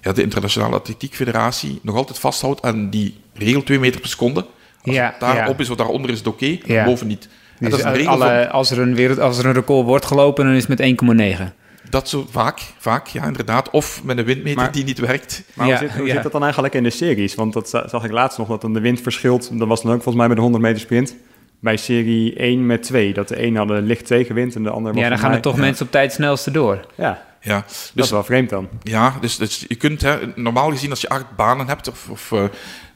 [0.00, 4.46] ja, de Internationale Atletiek Federatie nog altijd vasthoudt aan die regel 2 meter per seconde.
[4.84, 5.62] Als Ja, het daarop ja.
[5.62, 6.84] is of daaronder is het oké, Ja.
[6.84, 7.24] boven niet.
[7.24, 9.52] En Dus dat is een regel alle, van- als, er een wereld, als er een
[9.52, 11.54] record wordt gelopen, dan is het met 1,9.
[11.90, 13.70] dat zo vaak, vaak, ja, inderdaad.
[13.70, 15.42] Of met een windmeter Maar- die niet werkt.
[15.54, 16.12] Maar Ja, hoe, zit, hoe ja.
[16.14, 17.34] zit dat dan eigenlijk in de series?
[17.34, 19.58] Want dat za- zag ik laatst nog, dat dan de wind verschilt.
[19.58, 21.16] Dat was dan ook volgens mij bij de 100 meter sprint.
[21.60, 23.12] Bij serie 1 met 2.
[23.12, 25.40] Dat de een had een licht tegenwind en de ander was Ja, dan gaan er
[25.40, 25.60] toch ja.
[25.60, 26.86] mensen op tijd snelste door.
[26.96, 28.68] Ja, Ja, dat dus is wel vreemd dan.
[28.82, 32.32] Ja, dus, dus je kunt hè, normaal gezien als je acht banen hebt of, of
[32.32, 32.44] eh,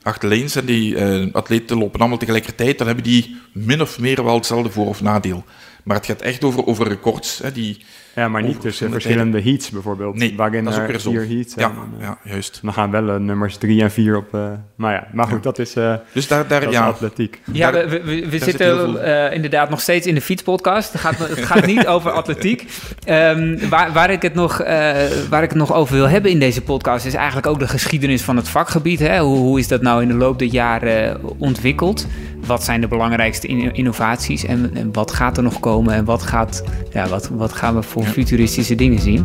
[0.04, 4.24] acht lanes en die eh, atleten lopen allemaal tegelijkertijd, dan hebben die min of meer
[4.24, 5.44] wel hetzelfde voor- of nadeel.
[5.84, 7.38] Maar het gaat echt over, over records.
[7.38, 7.84] Hè, die,
[8.14, 10.16] Ja, maar niet tussen verschillende heats bijvoorbeeld.
[10.16, 11.54] nee, waarin dat is ook er vier heats.
[11.54, 12.58] Ja, En, eh, ja, juist.
[12.62, 14.34] Dan gaan wel eh, nummers 3 en 4 op.
[14.34, 14.40] eh,
[14.76, 17.40] maar ja, maar goed, dat is, eh Dus daar, daar dat is ja, atletiek.
[17.52, 20.92] Ja, Daar- we, we, we- we zit zitten eh, inderdaad nog steeds in de fietspodcast.
[20.92, 22.66] Het gaat, het gaat niet over atletiek.
[23.04, 24.94] Ehm, waar, waar, ik het nog, eh,
[25.30, 27.06] waar ik het nog over wil hebben in deze podcast...
[27.06, 28.98] is eigenlijk ook de geschiedenis van het vakgebied.
[28.98, 29.18] Hè?
[29.20, 32.06] Hoe, hoe is dat nou in de loop der jaren ontwikkeld?
[32.46, 34.44] Wat zijn de belangrijkste in- innovaties?
[34.44, 35.94] En, en wat gaat er nog komen?
[35.94, 39.24] En wat, gaat, ja, wat, wat gaan we voor Futuristische dingen zien?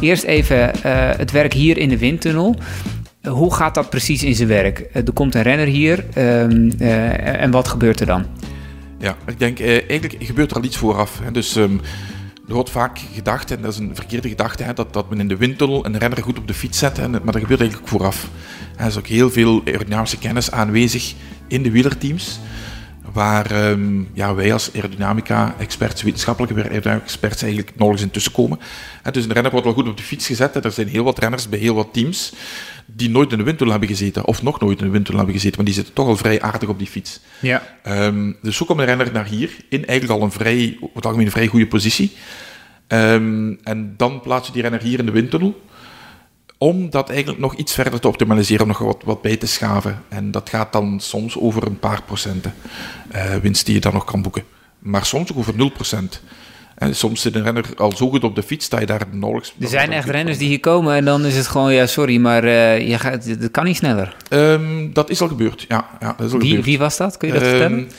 [0.00, 2.56] Eerst even eh, het werk hier in de windtunnel.
[3.26, 4.78] Eh, Hoe gaat dat precies in zijn werk?
[4.78, 8.24] Eh, er komt een renner hier ehm, eh, en wat gebeurt er dan?
[8.98, 11.20] ja, ik denk eigenlijk gebeurt er al iets vooraf.
[11.32, 11.76] Dus ehm,
[12.48, 15.36] er wordt vaak gedacht, en dat is een verkeerde gedachte, dat, dat men in de
[15.36, 16.96] windtunnel een renner goed op de fiets zet.
[16.96, 18.28] Hè, maar dat gebeurt eigenlijk vooraf.
[18.76, 21.14] Er is ook heel veel aerodynamische kennis aanwezig
[21.48, 22.40] in de wielerteams.
[23.12, 28.58] Waar ehm, ja, wij als aerodynamica-experts, wetenschappelijke aerodynamica-experts, eigenlijk nauwelijks in tussenkomen.
[29.10, 30.64] Dus een renner wordt wel goed op de fiets gezet.
[30.64, 32.32] Er zijn heel wat renners bij heel wat teams
[32.86, 35.56] die nooit in de windtunnel hebben gezeten, of nog nooit in de windtunnel hebben gezeten,
[35.56, 37.20] maar die zitten toch al vrij aardig op die fiets.
[37.40, 37.76] Ja.
[37.82, 41.04] Ehm, dus zo komt de renner naar hier, in eigenlijk al een vrij, op het
[41.04, 42.12] algemeen een vrij goede positie.
[42.86, 45.60] Ehm, en dan plaats je die renner hier in de windtunnel,
[46.58, 50.02] om dat eigenlijk nog iets verder te optimaliseren, om nog wat, wat bij te schaven.
[50.08, 52.54] En dat gaat dan soms over een paar procenten
[53.10, 54.44] eh, winst die je dan nog kan boeken.
[54.78, 56.22] Maar soms ook over 0 procent.
[56.76, 59.54] En soms zit een renner al zo goed op de fiets dat je daar nauwelijks...
[59.60, 62.44] Er zijn echt renners die hier komen en dan is het gewoon, ja sorry, maar
[62.44, 64.16] eh, je gaat, dat kan niet sneller.
[64.28, 65.88] Ehm, dat is al gebeurd, ja.
[66.00, 66.66] ja dat is al Wie, gebeurd.
[66.66, 67.16] wie was dat?
[67.16, 67.90] Kun je dat Ehm, vertellen?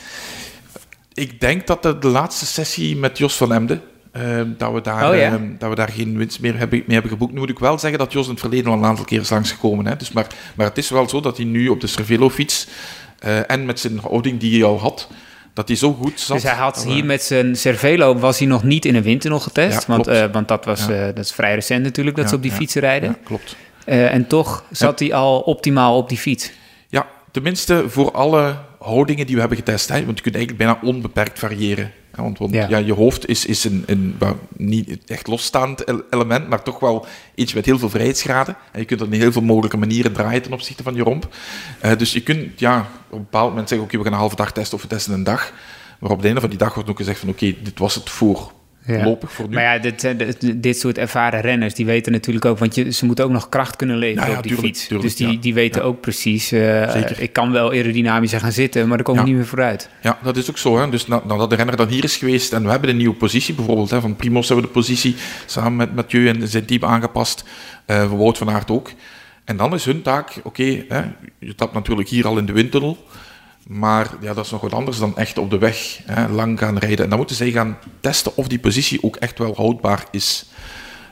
[1.14, 5.10] Ik denk dat de, de laatste sessie met Jos van Emden, ehm, dat, we daar,
[5.10, 5.40] Oh, ja?
[5.60, 7.34] dat we daar geen winst meer hebben, mee hebben geboekt.
[7.34, 9.30] Nu moet ik wel zeggen dat Jos in het verleden al een aantal keer is
[9.30, 9.88] langsgekomen.
[9.88, 9.96] Hè.
[9.96, 12.68] Dus maar, maar het is wel zo dat hij nu op de Cervelo-fiets
[13.20, 15.08] eh, en met zijn houding die hij al had,
[15.58, 16.36] dat hij zo goed zat.
[16.36, 19.88] Dus hij had hier met zijn Cervelo, was hij nog niet in een windtunnel getest.
[19.88, 22.42] Ja, want, eh, want dat, was, eh, dat is vrij recent natuurlijk, dat ze op
[22.42, 23.18] die fietsen rijden.
[23.24, 23.56] Klopt.
[23.86, 26.52] Eh, en toch zat hij al optimaal op die fiets.
[26.90, 29.90] Ja, tenminste voor alle houdingen die we hebben getest.
[29.90, 31.92] Hè, want je kunt eigenlijk bijna onbeperkt variëren.
[32.18, 32.68] Hè, want want Ja.
[32.70, 32.78] ja.
[32.78, 34.16] je hoofd is, is een, een
[34.58, 38.56] niet echt losstaand el- element, maar toch wel iets met heel veel vrijheidsgraden.
[38.72, 41.36] En je kunt dat in heel veel mogelijke manieren draaien ten opzichte van je romp.
[41.80, 44.36] Eh, dus je kunt ja, op een bepaald moment zeggen, oké, we gaan een halve
[44.36, 45.52] dag testen of we testen een dag.
[46.00, 48.10] Maar op het einde van die dag wordt ook gezegd van, oké, dit was het
[48.10, 48.52] voor
[49.26, 49.54] voor nu.
[49.54, 52.58] Maar ja, dit, zijn de- dit soort ervaren renners, die weten natuurlijk ook...
[52.60, 54.88] want je, ze moeten ook nog kracht kunnen leveren ja, op die tuurlijk, fiets.
[54.88, 55.42] tuurlijk, dus die, ja.
[55.42, 56.52] die weten ook precies...
[56.52, 57.22] eh, Zeker.
[57.22, 59.90] ik kan wel aerodynamischer gaan zitten, maar daar kom ik niet meer vooruit.
[60.02, 60.78] Ja, dat is ook zo.
[60.80, 60.90] Hè.
[60.90, 63.54] Dus na- nadat de renner dan hier is geweest en we hebben een nieuwe positie,
[63.54, 67.44] bijvoorbeeld hè, van Primos hebben we de positie samen met Mathieu en zijn team aangepast,
[67.86, 68.92] eh van Wout van Aert ook.
[69.46, 70.64] En dan is hun taak, oké,
[71.40, 72.98] je tapt natuurlijk hier al in de windtunnel,
[73.68, 76.78] maar ja, dat is nog wat anders dan echt op de weg hè, lang gaan
[76.78, 77.04] rijden.
[77.04, 80.46] En dan moeten zij gaan testen of die positie ook echt wel houdbaar is.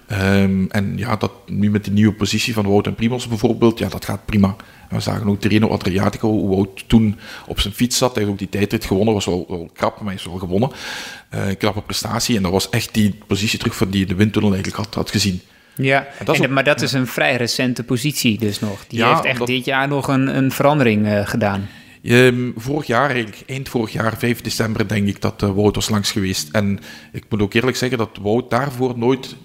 [0.08, 3.88] Ehm, en ja, dat nu met de nieuwe positie van Wout en Primos bijvoorbeeld, ja,
[3.89, 4.56] dat gaat prima.
[4.89, 8.10] We zagen ook Tirreno Adriatico, hoe Wout toen op zijn fiets zat.
[8.15, 10.70] Hij heeft ook die tijdrit gewonnen, was wel, wel krap, maar hij is wel gewonnen.
[11.30, 12.36] Een knappe prestatie.
[12.38, 15.41] En dat was echt die positie terug van die de windtunnel eigenlijk had, had gezien.
[15.76, 18.86] Ja, En dat is en- ook- maar dat is een vrij recente positie dus nog.
[18.88, 21.68] Die Ja, heeft echt dit jaar nog een, een verandering eh, gedaan.
[22.06, 25.89] Ehm, vorig jaar, eigenlijk, eind vorig jaar, 5 december, denk ik dat eh, Wout was
[25.89, 26.50] langs geweest.
[26.52, 26.80] En
[27.12, 29.36] ik moet ook eerlijk zeggen dat Wout daarvoor nooit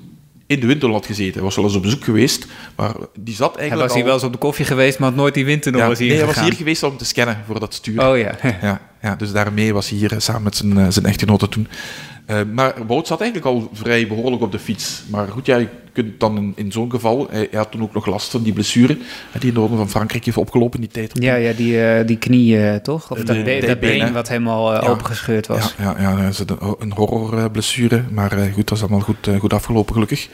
[0.50, 1.34] in de windtunnel had gezeten.
[1.34, 2.46] Hij was wel eens op bezoek geweest,
[2.76, 5.18] maar die zat Hij eigenlijk was hier wel eens op de koffie geweest, maar had
[5.18, 7.60] nooit die windtunnel ja, was hier nee, hij was hier geweest om te scannen voor
[7.60, 8.08] dat stuur.
[8.08, 8.38] Oh ja.
[8.62, 11.68] Ja, ja, dus daarmee was hij hier eh, samen met zijn, eh, zijn echtgenote toen.
[12.30, 15.02] Eh, maar Wout zat eigenlijk al vrij behoorlijk op de fiets.
[15.10, 17.26] Maar goed, ja, je kunt dan in, in zo'n geval...
[17.30, 18.92] Hij, hij had toen ook nog last van die blessure
[19.32, 21.22] eh, die in de Ronde van Frankrijk heeft opgelopen in die tijd.
[21.22, 23.10] Ja, ja die, eh, die knie, eh, toch?
[23.10, 24.88] Of De- dat, de- be- de dat been, wat helemaal eh, Ja.
[24.88, 25.74] opengescheurd was.
[25.78, 26.38] Ja, ja, ja, dat is
[26.78, 28.02] een, horrorblessure.
[28.10, 30.28] Maar eh, goed, dat is allemaal goed, eh, goed afgelopen, gelukkig.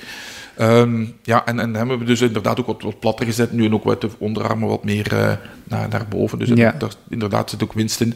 [0.57, 3.53] Ehm, ja, en, en hebben we dus inderdaad ook wat, wat platter gezet.
[3.53, 5.33] Nu en ook wat de onderarmen wat meer eh,
[5.65, 6.39] naar, naar boven.
[6.39, 6.75] Dus Ja.
[6.79, 8.15] daar, inderdaad zit ook winst in.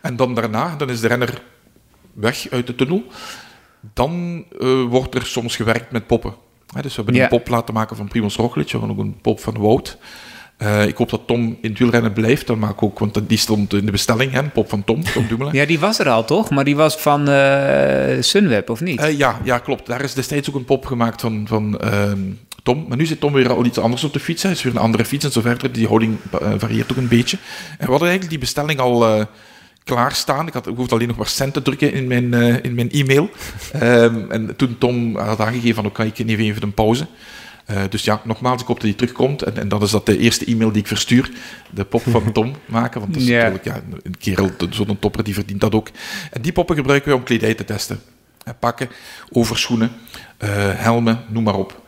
[0.00, 1.42] En dan daarna, dan is de renner
[2.14, 3.04] weg uit de tunnel.
[3.94, 6.34] Dan eh, wordt er soms gewerkt met poppen.
[6.74, 8.70] Hè, dus we hebben een pop laten maken van Primoz Roglic.
[8.70, 9.98] We hebben ook een pop van Wout.
[10.56, 12.46] Eh, ik hoop dat Tom in het wielrennen blijft.
[12.46, 15.04] Dan maak ik ook, want die stond in de bestelling, hè, een pop van Tom,
[15.04, 15.54] Tom Dumoulin.
[15.60, 16.50] Ja, die was er al, toch?
[16.50, 19.16] Maar die was van eh, Sunweb, of niet?
[19.16, 19.86] Ja, ja, klopt.
[19.86, 22.20] Daar is destijds ook een pop gemaakt van, van ehm,
[22.62, 22.84] Tom.
[22.88, 24.42] Maar nu zit Tom weer al iets anders op de fiets.
[24.42, 25.72] Hij is weer een andere fiets en zo verder.
[25.72, 26.16] Die houding
[26.56, 27.36] varieert ook een beetje.
[27.70, 29.26] En we hadden eigenlijk die bestelling al
[29.84, 30.46] klaarstaan.
[30.46, 32.90] Ik, had, ik hoefde alleen nog maar cent te drukken in mijn, eh, in mijn
[32.90, 33.30] e-mail.
[33.72, 37.06] Ehm, en toen Tom had aangegeven van, oké, ik neem even een pauze.
[37.66, 39.42] Eh, dus ja, nogmaals, ik hoop dat hij terugkomt.
[39.42, 41.30] En, en dan is dat de eerste e-mail die ik verstuur.
[41.70, 43.00] De pop van Tom maken.
[43.00, 43.36] Want dat is Ja.
[43.48, 45.88] natuurlijk ja, een kerel, zo'n topper, die verdient dat ook.
[46.30, 48.00] En die poppen gebruiken we om kledij te testen.
[48.44, 48.88] Eh, Pakken,
[49.30, 49.90] overschoenen,
[50.76, 51.81] helmen, noem maar op.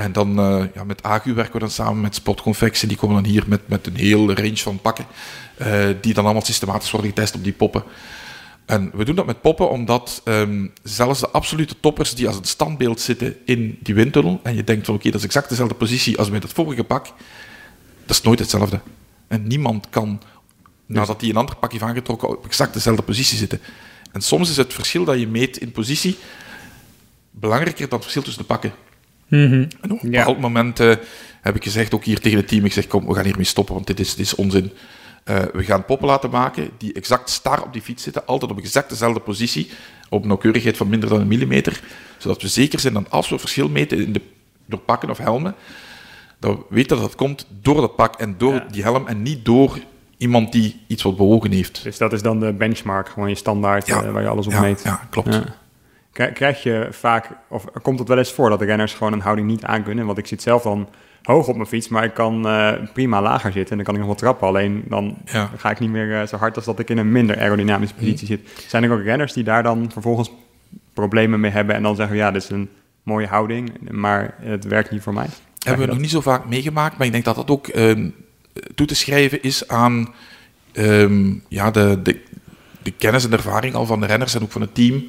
[0.00, 2.88] En dan eh, ja, met Agu werken we dan samen met Spotconfectie.
[2.88, 5.06] Die komen dan hier met, met een hele range van pakken.
[5.56, 7.82] eh, die dan allemaal systematisch worden getest op die poppen.
[8.66, 12.44] En we doen dat met poppen omdat ehm, zelfs de absolute toppers die als een
[12.44, 14.40] standbeeld zitten in die windtunnel.
[14.42, 17.04] En je denkt van oké, dat is exact dezelfde positie als bij dat vorige pak.
[18.06, 18.80] Dat is nooit hetzelfde.
[19.28, 20.22] En niemand kan,
[20.86, 23.60] nadat hij een ander pak heeft aangetrokken, op exact dezelfde positie zitten.
[24.12, 26.18] En soms is het verschil dat je meet in positie
[27.30, 28.72] belangrijker dan het verschil tussen de pakken.
[29.30, 29.64] Mhm.
[29.80, 30.18] En op een Ja.
[30.18, 30.92] bepaald moment eh,
[31.40, 33.74] heb ik gezegd, ook hier tegen het team, ik zeg, kom, we gaan hiermee stoppen,
[33.74, 34.70] want dit is, dit is onzin.
[35.24, 38.58] Eh, we gaan poppen laten maken die exact star op die fiets zitten, altijd op
[38.58, 39.70] exact dezelfde positie,
[40.08, 41.80] op een nauwkeurigheid van minder dan een millimeter,
[42.18, 44.20] zodat we zeker zijn dat als we verschil meten in de,
[44.66, 45.54] door pakken of helmen,
[46.38, 48.66] dat we weten dat dat komt door dat pak en door Ja.
[48.70, 49.78] die helm en niet door
[50.16, 51.82] iemand die iets wat bewogen heeft.
[51.82, 54.02] Dus dat is dan de benchmark, gewoon je standaard Ja.
[54.02, 54.82] eh, waar je alles op Ja, meet.
[54.82, 55.40] ja, klopt.
[56.28, 59.46] Krijg- je vaak, of komt het wel eens voor dat de renners gewoon een houding
[59.48, 60.06] niet aankunnen?
[60.06, 60.88] Want ik zit zelf dan
[61.22, 64.00] hoog op mijn fiets, maar ik kan eh, prima lager zitten en dan kan ik
[64.00, 64.46] nog wel trappen.
[64.48, 65.50] Alleen dan Ja.
[65.56, 68.26] ga ik niet meer eh, zo hard als dat ik in een minder aerodynamische positie
[68.26, 68.64] zit.
[68.68, 70.30] Zijn er ook renners die daar dan vervolgens
[70.94, 72.68] problemen mee hebben en dan zeggen, ja, dit is een
[73.02, 75.26] mooie houding, maar het werkt niet voor mij?
[75.58, 78.08] Hebben we nog niet zo vaak meegemaakt, maar ik denk dat dat ook ehm,
[78.74, 80.08] toe te schrijven is aan
[80.72, 82.20] ehm, ja, de, de,
[82.82, 85.04] de kennis en ervaring al van de renners en ook van het team.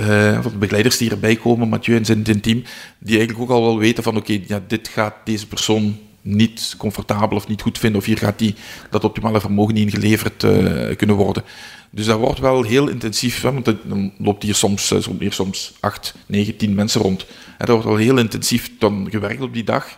[0.00, 2.62] Eh, van de begeleiders die erbij komen, Mathieu en zijn, team,
[2.98, 7.36] die eigenlijk ook al wel weten van oké, ja, dit gaat deze persoon niet comfortabel
[7.36, 8.54] of niet goed vinden, of hier gaat die
[8.90, 11.42] dat optimale vermogen niet ingeleverd eh, kunnen worden.
[11.92, 15.72] Dus dat wordt wel heel intensief, hè, want dan loopt hier soms, eh, hier soms
[15.80, 17.26] 8, 9, 10 mensen rond.
[17.58, 19.96] En dat wordt wel heel intensief dan gewerkt op die dag.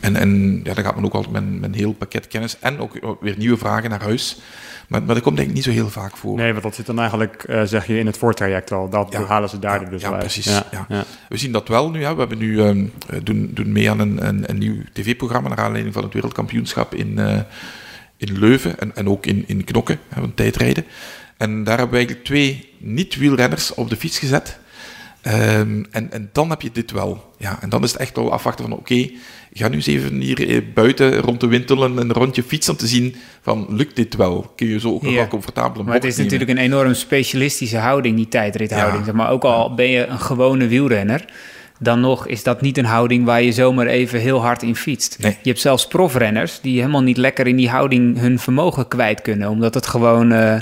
[0.00, 2.56] En, en ja, dan gaat men ook altijd met, een- met een heel pakket kennis
[2.60, 4.36] en ook weer nieuwe vragen naar huis.
[4.88, 6.36] Maar, maar dat komt denk ik niet zo heel vaak voor.
[6.36, 8.88] Nee, want dat zit dan eigenlijk, eh, zeg je, in het voortraject al.
[8.88, 9.24] Dat Ja.
[9.24, 10.18] halen ze daar Ja, dus ja, uit.
[10.18, 10.44] precies,
[10.88, 11.04] Ja.
[11.28, 12.04] We zien dat wel nu.
[12.04, 12.12] Hè.
[12.14, 15.58] We hebben nu, ehm, eh, doen, doen mee aan een, een, een nieuw tv-programma naar
[15.58, 17.18] aanleiding van het wereldkampioenschap in,
[18.16, 20.84] in Leuven en, en ook in, in Knokken, hè, van tijdrijden.
[21.36, 24.58] En daar hebben we eigenlijk twee niet-wielrenners op de fiets gezet.
[25.22, 27.34] Ehm, en, en dan heb je dit wel.
[27.38, 29.10] Ja, en dan is het echt wel afwachten van oké,
[29.52, 32.78] ga nu eens even hier eh, buiten rond de winkel een, een rondje fietsen om
[32.78, 34.52] te zien van lukt dit wel?
[34.56, 35.16] Kun je zo ook nog Ja.
[35.18, 36.32] wel comfortabel een Maar het is nemen?
[36.32, 38.98] natuurlijk een enorm specialistische houding, die tijdrithouding.
[38.98, 39.04] Ja.
[39.04, 41.24] Zeg Maar ook al ben je een gewone wielrenner,
[41.78, 45.16] dan nog is dat niet een houding waar je zomaar even heel hard in fietst.
[45.20, 45.36] Nee.
[45.42, 49.48] Je hebt zelfs profrenners die helemaal niet lekker in die houding hun vermogen kwijt kunnen,
[49.48, 50.60] omdat het gewoon, eh,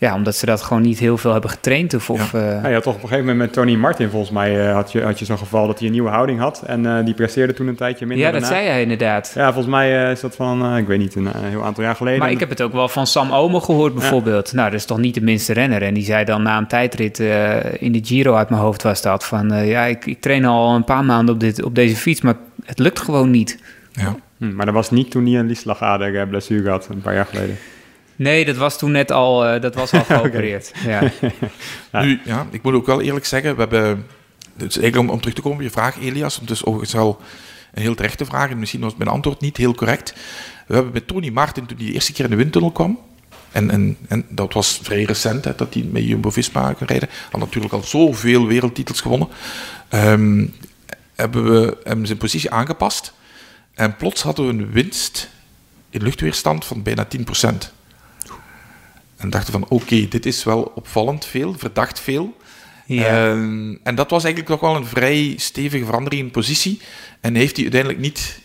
[0.00, 2.74] ja, omdat ze dat gewoon niet heel veel hebben getraind of, of eh, Ja, je
[2.74, 5.18] had toch op een gegeven moment met Tony Martin, volgens mij, eh, had je, had
[5.18, 6.62] je zo'n geval dat hij een nieuwe houding had.
[6.66, 8.56] En eh, die presteerde toen een tijdje minder ja, dat daarna.
[8.56, 9.32] zei hij inderdaad.
[9.34, 11.84] Ja, volgens mij eh, is dat van, eh, ik weet niet, een eh, heel aantal
[11.84, 12.18] jaar geleden.
[12.18, 14.52] Maar ik heb het ook wel van Sam Omen gehoord bijvoorbeeld.
[14.52, 15.82] Nou, dat is toch niet de minste renner.
[15.82, 19.02] En die zei dan na een tijdrit eh, in de Giro uit mijn hoofd was
[19.02, 19.52] dat van...
[19.52, 22.36] eh, ja, ik, ik train al een paar maanden op, dit, op deze fiets, maar
[22.64, 23.58] het lukt gewoon niet.
[23.92, 24.14] Ja.
[24.38, 27.26] Hm, maar dat was niet toen hij een liesslagader eh, blessure had, een paar jaar
[27.26, 27.56] geleden.
[28.20, 30.72] Nee, dat was toen net al, eh, dat was al geopereerd.
[30.84, 31.00] ja.
[31.92, 32.02] Ja.
[32.04, 34.06] Nu, ja, ik moet ook wel eerlijk zeggen, we hebben...
[34.54, 36.92] Dus eigenlijk om, om terug te komen op je vraag, Elias, want het is overigens
[36.92, 37.20] wel
[37.74, 40.14] een heel terechte vraag en misschien was mijn antwoord niet heel correct.
[40.66, 42.98] We hebben met Tony Martin, toen hij de eerste keer in de windtunnel kwam,
[43.52, 47.40] en, en, en dat was vrij recent, hè, dat hij met Jumbo-Visma kon rijden, had
[47.40, 49.28] natuurlijk al zoveel wereldtitels gewonnen.
[49.88, 50.46] Ehm,
[51.14, 53.12] hebben we hem zijn positie aangepast.
[53.74, 55.30] En plots hadden we een winst
[55.90, 57.72] in luchtweerstand van bijna 10%.
[59.20, 62.36] En dachten van, oké, dit is wel opvallend veel, verdacht veel.
[62.86, 63.30] Ja.
[63.30, 66.80] Ehm, en dat was eigenlijk nog wel een vrij stevige verandering in positie.
[67.20, 68.40] En heeft hij uiteindelijk niet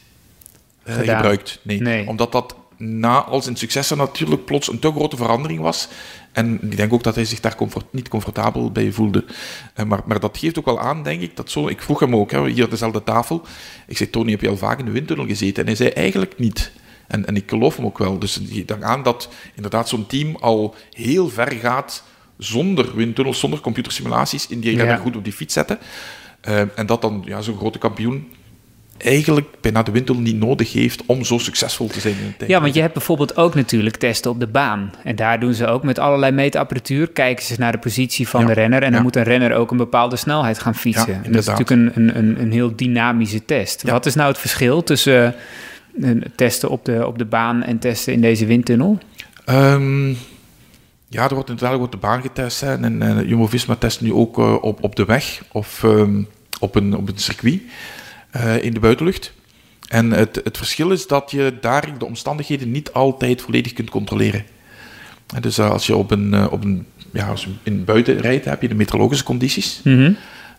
[0.84, 1.60] eh, gebruikt.
[1.62, 1.82] Nee.
[1.82, 2.08] Nee.
[2.08, 5.88] Omdat dat na al zijn successen natuurlijk plots een te grote verandering was.
[6.32, 9.26] En ik denk ook dat hij zich daar comfort, niet comfortabel bij voelde.
[9.74, 11.68] Eh, maar, maar dat geeft ook wel aan, denk ik, dat zo...
[11.68, 13.46] Ik vroeg hem ook, hè, hier aan dezelfde tafel.
[13.88, 15.62] Ik zei, Tony, heb je al vaak in de windtunnel gezeten?
[15.62, 16.72] En hij zei, eigenlijk niet.
[17.08, 18.20] En, en ik geloof hem ook wel.
[18.20, 22.04] Dus je geeft aan dat inderdaad zo'n team al heel ver gaat
[22.38, 24.78] zonder windtunnels, zonder computersimulaties, in die Ja.
[24.78, 25.80] renner goed op die fiets zetten.
[26.42, 28.28] Eh, en dat dan ja, zo'n grote kampioen
[28.98, 32.50] eigenlijk bijna de windtunnel niet nodig heeft om zo succesvol te zijn in tijd.
[32.50, 34.92] Ja, want je hebt bijvoorbeeld ook natuurlijk testen op de baan.
[35.04, 37.08] En daar doen ze ook met allerlei meetapparatuur.
[37.08, 38.84] Kijken ze naar de positie van Ja, de renner.
[38.84, 41.14] En dan moet een renner ook een bepaalde snelheid gaan fietsen.
[41.14, 43.84] Ja, en dat is natuurlijk een, een, een, heel dynamische test.
[43.84, 45.40] Wat is nou het verschil tussen eh,
[46.36, 48.98] testen op de, op de baan en testen in deze windtunnel?
[49.46, 50.10] Ehm,
[51.08, 52.62] ja, er wordt inderdaad op de baan getest.
[52.62, 52.82] Hè.
[52.82, 56.22] En uh, Jumbo-Visma test nu ook eh, op, op de weg of ehm,
[56.60, 57.62] op, een, op een circuit
[58.32, 59.34] eh, in de buitenlucht.
[59.88, 64.46] En het, het verschil is dat je daar de omstandigheden niet altijd volledig kunt controleren.
[65.34, 68.18] En dus eh, als je op een, eh, op een ja, als je in buiten
[68.18, 69.82] rijdt, heb je de meteorologische condities.
[69.84, 70.12] Mhm.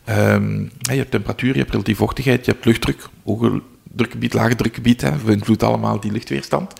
[0.06, 3.62] Ehm, je hebt temperatuur, je hebt relatieve vochtigheid, je hebt luchtdruk, hoge
[3.94, 6.72] drukgebied, lage drukgebied, hè, beïnvloedt allemaal die luchtweerstand.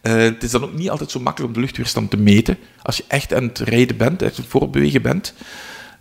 [0.00, 2.58] Eh, het is dan ook niet altijd zo makkelijk om de luchtweerstand te meten.
[2.82, 5.34] Als je echt aan het rijden bent, echt aan het voorbewegen bent,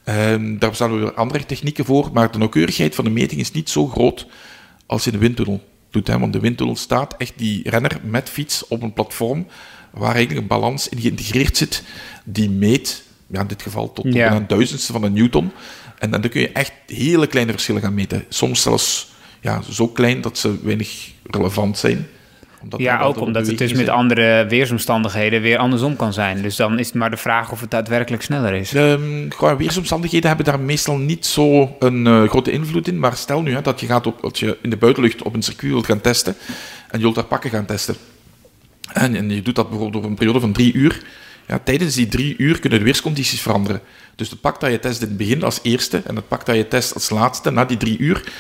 [0.04, 3.52] ehm, daar staan we weer andere technieken voor, maar de nauwkeurigheid van de meting is
[3.52, 4.28] niet zo groot
[4.86, 6.08] als je in de windtunnel doet.
[6.08, 9.48] Hè, want de windtunnel staat echt die renner met fiets op een platform
[9.92, 11.84] waar eigenlijk een balans in geïntegreerd zit,
[12.24, 14.36] die meet, ja, in dit geval tot Ja.
[14.36, 15.52] een duizendste van een newton.
[16.00, 18.26] En dan kun je echt hele kleine verschillen gaan meten.
[18.30, 22.08] Soms zelfs ja, zo klein dat ze weinig relevant zijn.
[22.62, 26.42] Omdat Ja, ook omdat het dus met andere weersomstandigheden weer andersom kan zijn.
[26.42, 28.74] Dus dan is het maar de vraag of het daadwerkelijk sneller is.
[28.74, 33.00] Um, gewoon weersomstandigheden hebben daar meestal niet zo een eh, grote invloed in.
[33.00, 35.44] Maar stel nu hè, dat je, gaat op, dat je in de buitenlucht op een
[35.44, 36.36] circuit wilt gaan testen
[36.88, 37.96] en je wilt daar pakken gaan testen.
[38.94, 41.04] En, en je doet dat bijvoorbeeld over een periode van drie uur.
[41.48, 43.82] Ja, tijdens die drie uur kunnen de weerscondities veranderen.
[44.16, 46.68] Dus pak dat je test in het begin als eerste en het pak dat je
[46.68, 48.32] test als laatste na die drie uur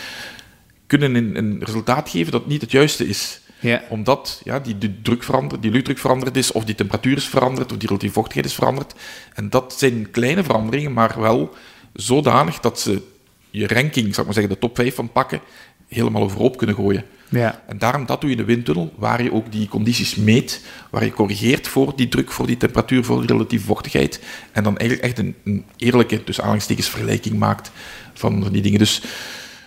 [0.88, 3.84] kunnen een, een resultaat geven dat niet het juiste is Ja.
[3.90, 7.72] omdat ja, die, die druk veranderd, die luchtdruk veranderd is, of die temperatuur is veranderd,
[7.72, 8.94] of die relatieve vochtigheid is veranderd.
[9.34, 11.56] En dat zijn kleine veranderingen, maar wel
[11.94, 13.02] zodanig dat ze
[13.50, 15.42] je ranking, zal ik maar zeggen, de top 5 van pakken,
[15.88, 17.06] helemaal overhoop kunnen gooien.
[17.30, 17.62] Ja.
[17.68, 21.04] En daarom dat doe je in de windtunnel, waar je ook die condities meet, waar
[21.04, 24.22] je corrigeert voor die druk, voor die temperatuur, voor die relatieve vochtigheid.
[24.52, 27.72] En dan eigenlijk echt een, een eerlijke, dus aanhalingstekens, vergelijking maakt
[28.14, 28.80] van die dingen.
[28.80, 29.02] Dus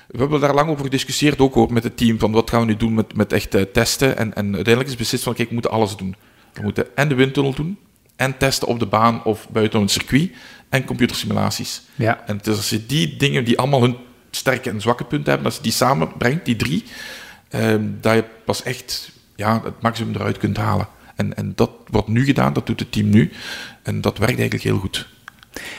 [0.06, 2.66] we hebben daar lang over gediscussieerd, ook hoor, met het team, van wat gaan we
[2.66, 4.16] nu doen met, met echt eh, testen.
[4.16, 6.14] En, en uiteindelijk is beslist van, kijk, we moeten alles doen.
[6.52, 7.78] We moeten en de windtunnel doen,
[8.16, 10.30] en testen op de baan of buiten een circuit,
[10.68, 11.82] en computersimulaties.
[11.94, 12.22] Ja.
[12.26, 13.96] En het is als je die dingen, die allemaal hun
[14.30, 16.84] sterke en zwakke punten hebben, als je die samenbrengt, die drie,
[18.00, 20.88] dat je pas echt ja, het maximum eruit kunt halen.
[21.16, 23.32] En, en dat wordt nu gedaan, dat doet het team nu.
[23.82, 25.08] En dat werkt eigenlijk heel goed.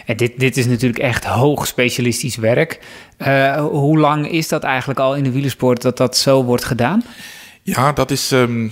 [0.06, 2.80] En dit, dit is natuurlijk echt hoog specialistisch werk.
[3.18, 7.04] Uh, hoe lang is dat eigenlijk al in de wielersport dat dat zo wordt gedaan?
[7.62, 8.64] Ja, dat is, um,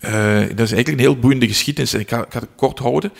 [0.00, 1.94] uh, dat is eigenlijk een heel boeiende geschiedenis.
[1.94, 3.12] En ik ga, ik ga het kort houden.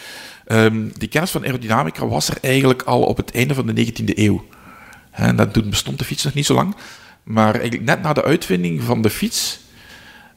[0.47, 4.15] Um, die kennis van aerodynamica was er eigenlijk al op het einde van de 19e
[4.15, 4.45] eeuw.
[5.11, 6.75] En dat toen bestond de fiets nog niet zo lang.
[7.23, 9.61] Maar eigenlijk net na de uitvinding van de fiets...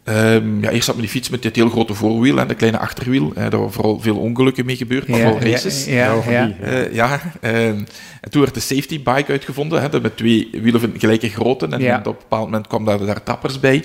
[0.10, 2.78] Um, ja, eerst had men die fiets met dit heel grote voorwiel en de kleine
[2.78, 3.28] achterwiel.
[3.30, 5.86] Uh, daar waren vooral veel ongelukken mee gebeurd, maar ja, vooral races.
[5.86, 6.56] Ja, ja, ja.
[6.64, 7.88] Uh, ja en
[8.30, 11.68] toen werd de safety bike uitgevonden, hè, met twee wielen van gelijke grootte.
[11.68, 11.98] En, ja.
[11.98, 13.84] op een bepaald moment kwam daar, daar tappers bij.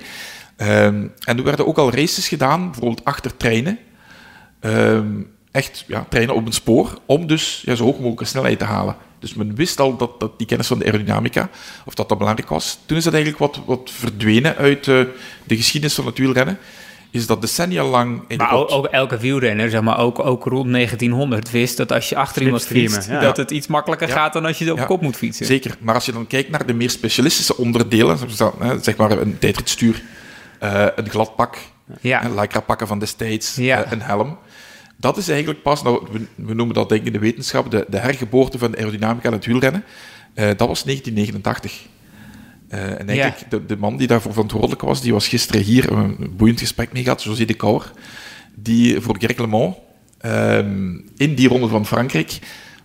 [0.57, 3.79] Um, en toen werden ook al races gedaan, bijvoorbeeld achter treinen.
[4.61, 8.65] Um, echt ja, treinen op een spoor, om dus ja, zo hoog mogelijk snelheid te
[8.65, 8.97] halen.
[9.21, 11.51] Dus men wist al dat, dat die kennis van de aerodynamica,
[11.85, 12.79] of dat dat belangrijk was.
[12.87, 15.05] Toen is dat eigenlijk wat, wat verdwenen uit uh,
[15.45, 16.59] de geschiedenis van het wielrennen.
[17.11, 18.37] Is dat decennia lang...
[18.37, 22.17] Maar ook, ook, elke wielrenner, zeg maar, ook, ook rond 1900 wist dat als je
[22.17, 23.21] achter iemand fietst, ja.
[23.21, 24.15] dat het iets makkelijker ja.
[24.15, 24.85] gaat dan als je op ja.
[24.85, 25.47] kop moet fietsen.
[25.47, 28.19] Zeker, maar als je dan kijkt naar de meer specialistische onderdelen,
[28.83, 30.03] zeg maar een tijdritstuur,
[30.63, 31.59] uh, een gladpak,
[32.01, 32.29] ja.
[32.29, 34.39] lycra pakken van destijds, uh, een helm.
[35.01, 37.87] Dat is eigenlijk pas, nou, we, we, noemen dat denk ik in de wetenschap, de,
[37.89, 39.85] de hergeboorte van de aerodynamica in het wielrennen.
[40.35, 41.87] Uh, dat was 1989.
[42.69, 43.59] Uh, en eigenlijk, ja.
[43.59, 47.03] de, de, man die daarvoor verantwoordelijk was, die was gisteren hier een boeiend gesprek mee
[47.03, 47.93] gehad, José de Cauer,
[48.55, 49.77] die voor Greg LeMond
[50.25, 52.39] um, in die ronde van Frankrijk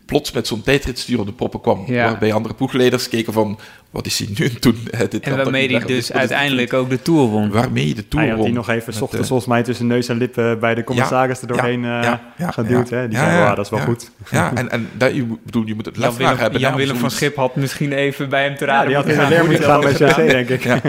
[0.05, 1.83] plots met zo'n tijdritstuur op de proppen kwam.
[1.87, 2.05] Ja.
[2.05, 3.59] Waarbij andere ploegleiders keken van,
[3.95, 4.77] wat is hij nu doen?
[4.91, 7.49] Eh, dit En waarmee hij dus uiteindelijk ook de Tour won.
[7.49, 8.65] Waarmee je de Tour Hij had die won.
[8.65, 11.41] nog even, s Met, ochtends eh, volgens mij tussen neus en lippen bij de commissaris
[11.41, 12.89] er doorheen ja, eh, ja, ja, geduwd.
[12.89, 12.95] ja.
[12.97, 13.07] hè?
[13.07, 13.85] Die Ja, zei, ja, "Wauw, dat is wel ja.
[13.85, 14.11] goed.
[14.31, 16.59] Ja, en, en dat, je, bedoel, je moet het lef hebben.
[16.59, 19.81] Jan-Willem van Schip had misschien even bij hem te Ja, raden die had in moeten
[19.81, 20.25] de gaan.
[20.25, 20.63] CC, denk ik.
[20.63, 20.81] Ja.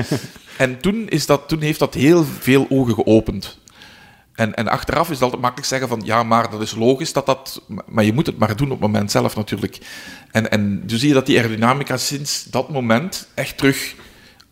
[0.57, 3.59] En toen, is dat, toen heeft dat heel veel ogen geopend.
[4.37, 7.26] En, en achteraf is het altijd makkelijk zeggen van ja, maar dat is logisch dat
[7.26, 7.62] dat.
[7.87, 9.78] Maar je moet het maar doen op het moment zelf natuurlijk.
[10.30, 13.95] En, en dus zie je dat die aerodynamica sinds dat moment echt terug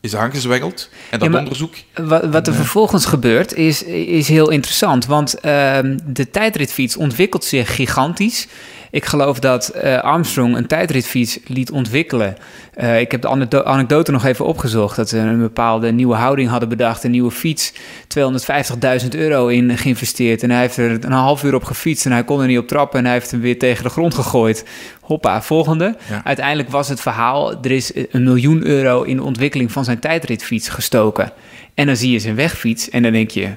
[0.01, 0.89] is aangezwengeld.
[1.11, 1.75] En dat Ja, onderzoek.
[1.95, 5.07] Wat, wat er vervolgens gebeurt is, is heel interessant.
[5.07, 8.47] Want ehm, de tijdritfiets ontwikkelt zich gigantisch.
[8.95, 12.37] Ik geloof dat eh, Armstrong een tijdritfiets liet ontwikkelen.
[12.75, 14.97] Eh, ik heb de anekdo- anekdote nog even opgezocht.
[14.97, 17.05] Dat ze een bepaalde nieuwe houding hadden bedacht.
[17.05, 17.73] Een nieuwe fiets.
[18.09, 20.43] 250.000 euro in geïnvesteerd.
[20.43, 22.07] En hij heeft er een half uur op gefietst.
[22.07, 22.99] En hij kon er niet op trappen.
[22.99, 24.65] En hij heeft hem weer tegen de grond gegooid.
[25.01, 25.97] Hoppa, volgende.
[26.11, 26.21] Ja.
[26.25, 27.53] Uiteindelijk was het verhaal...
[27.63, 31.33] er is een miljoen euro in de ontwikkeling van zijn tijdritfiets gestoken.
[31.75, 33.49] En dan zie je zijn wegfiets en dan denk je...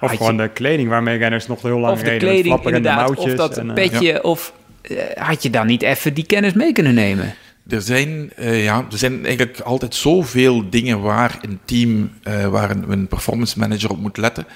[0.00, 2.18] Of je- gewoon de kleding waarmee renners nog heel lang Of de reden.
[2.24, 5.66] met kleding flapperende inderdaad, of mouwtjes dat en, eh, petje, of eh, had je dan
[5.66, 7.34] niet even die kennis mee kunnen nemen?
[7.68, 12.70] Er zijn, eh, ja, er zijn eigenlijk altijd zoveel dingen waar een team, eh, waar
[12.70, 14.46] een, een performance manager op moet letten,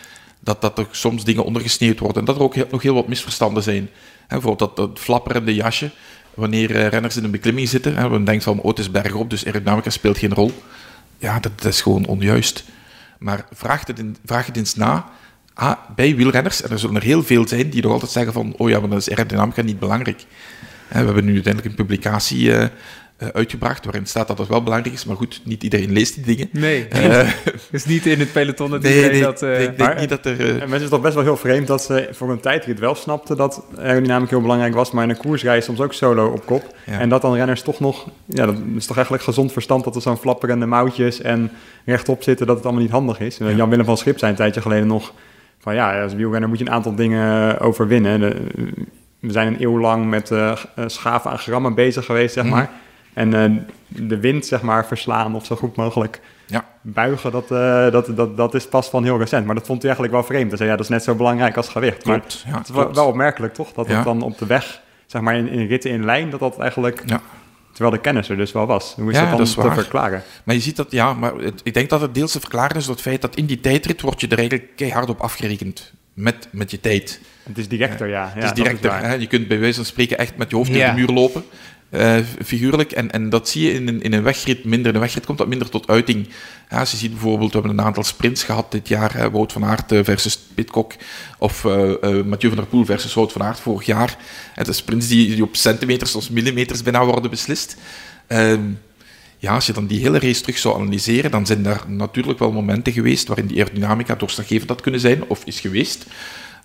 [0.40, 2.18] dat, dat er soms dingen ondergesneeuwd worden.
[2.18, 3.88] En dat er ook heel- nog heel wat misverstanden zijn.
[4.26, 5.90] Hè, bijvoorbeeld dat, dat flapperende jasje,
[6.34, 9.30] wanneer eh, renners in een beklimming zitten, hè, men denkt van, oh, het is bergop,
[9.30, 10.52] dus aerodynamica speelt geen rol.
[11.18, 12.64] Ja, dat, dat is gewoon onjuist.
[13.18, 15.06] Maar vraag het, in, vraag het eens na
[15.54, 18.54] ah, bij wielrenners, en er zullen er heel veel zijn die nog altijd zeggen van,
[18.56, 20.24] oh ja, maar dan is aerodynamica niet belangrijk.
[20.88, 22.62] Hè, We hebben nu uiteindelijk een publicatie eh,
[23.16, 26.24] eh, uitgebracht waarin staat dat dat wel belangrijk is, maar goed, niet iedereen leest die
[26.36, 26.48] dingen.
[26.52, 27.28] Nee, Eh,
[27.70, 29.42] dus niet in het peloton dat nee, iedereen nee, dat...
[29.42, 30.40] eh, ik denk maar- niet dat er...
[30.40, 33.36] En mensen is toch best wel heel vreemd dat ze voor een tijdrit wel snapten
[33.36, 36.74] dat aerodynamica heel belangrijk was, maar in een koersreis soms ook solo op kop.
[36.86, 36.98] Ja.
[37.00, 40.02] En dat dan renners toch nog, ja, dat is toch eigenlijk gezond verstand dat er
[40.02, 41.50] zo'n flapperende mouwtjes en
[41.84, 43.38] rechtop zitten, dat het allemaal niet handig is.
[43.38, 45.12] En Jan-Willem van Schip zei een tijdje geleden nog
[45.58, 48.20] van ja, als wielrenner moet je een aantal dingen overwinnen.
[48.20, 48.46] De-
[49.18, 50.52] we zijn een eeuw lang met eh,
[50.86, 52.54] schaven aan grammen bezig geweest, zeg Mhm.
[52.54, 52.70] maar.
[53.12, 53.50] En eh,
[53.88, 58.36] de wind, zeg maar, verslaan of zo goed mogelijk ja, buigen, dat, eh, dat, dat,
[58.36, 59.46] dat is pas van heel recent.
[59.46, 60.48] Maar dat vond hij eigenlijk wel vreemd.
[60.48, 62.04] Hij zei, ja, dat is net zo belangrijk als gewicht.
[62.04, 62.22] Maar.
[62.46, 63.72] Ja, het is wel, wel opmerkelijk, toch?
[63.72, 66.58] Dat het dan op de weg, zeg maar in, in ritten in lijn, dat dat
[66.58, 67.02] eigenlijk...
[67.06, 67.20] Ja.
[67.74, 68.94] Terwijl de kennis er dus wel was.
[68.96, 69.74] Hoe is Ja, dat dan dat is te waar.
[69.74, 70.22] verklaren?
[70.44, 72.84] Maar je ziet dat, ja, maar het- ik denk dat het deels te verklaren is
[72.84, 75.92] door het feit dat in die tijdrit word je er eigenlijk keihard op afgerekend.
[76.14, 77.20] Met, met je tijd.
[77.42, 78.22] Het is directer, ja.
[78.24, 78.94] ja het is directer.
[78.98, 79.12] hè.
[79.14, 80.94] Je kunt bij wijze van spreken echt met je hoofd tegen Ja.
[80.94, 81.44] de muur lopen.
[81.94, 82.92] Eh, figuurlijk.
[82.92, 84.88] En, en dat zie je in een, in een wegrit minder.
[84.88, 86.28] In een wegrit komt dat minder tot uiting.
[86.70, 89.30] Ja, als je ziet bijvoorbeeld, we hebben een aantal sprints gehad dit jaar.
[89.30, 90.92] Wout van Aert eh, versus Pitcock.
[91.38, 94.16] Of eh Mathieu van der Poel versus Wout van Aert vorig jaar.
[94.54, 97.76] Het is sprints die, die op centimeters, soms millimeters bijna worden beslist.
[98.26, 98.62] Ehm,
[99.38, 102.52] ja, als je dan die hele race terug zou analyseren, dan zijn daar natuurlijk wel
[102.52, 106.06] momenten geweest waarin die aerodynamica doorslaggevend had kunnen zijn, of is geweest.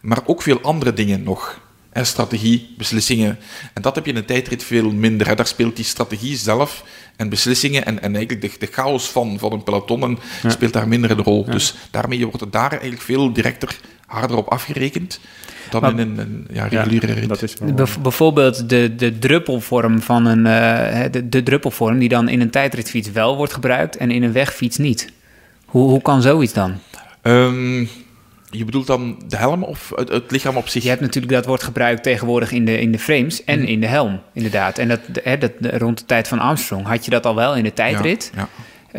[0.02, 1.60] Maar ook veel andere dingen nog.
[2.00, 3.38] Hè, strategie, beslissingen.
[3.74, 5.28] En dat heb je in een tijdrit veel minder.
[5.28, 5.36] Hè.
[5.36, 6.84] Daar speelt die strategie zelf
[7.16, 10.50] en beslissingen en, en eigenlijk de, de chaos van, van een peloton en Ja.
[10.50, 11.46] speelt daar minder een rol.
[11.46, 13.76] Dus daarmee wordt het daar eigenlijk veel directer,
[14.06, 15.20] harder op afgerekend
[15.70, 17.30] dan Maar- in een, een ja, Ja, reguliere rit.
[17.30, 17.74] dat is wel...
[17.74, 22.42] Bijv- bijvoorbeeld de, de druppelvorm van een eh, hè, de, de druppelvorm die dan in
[22.42, 25.12] een tijdritfiets wel wordt gebruikt en in een wegfiets niet.
[25.66, 26.74] Hoe, hoe kan zoiets dan?
[27.22, 27.86] Ehm,
[28.52, 30.84] je bedoelt dan de helm of het, het lichaam op zich?
[30.84, 33.88] Je hebt natuurlijk dat wordt gebruikt tegenwoordig in de, in de frames en in de
[33.88, 34.78] helm, inderdaad.
[34.78, 37.64] En dat, hè, dat, rond de tijd van Armstrong had je dat al wel in
[37.64, 38.48] de tijdrit, Ja, ja.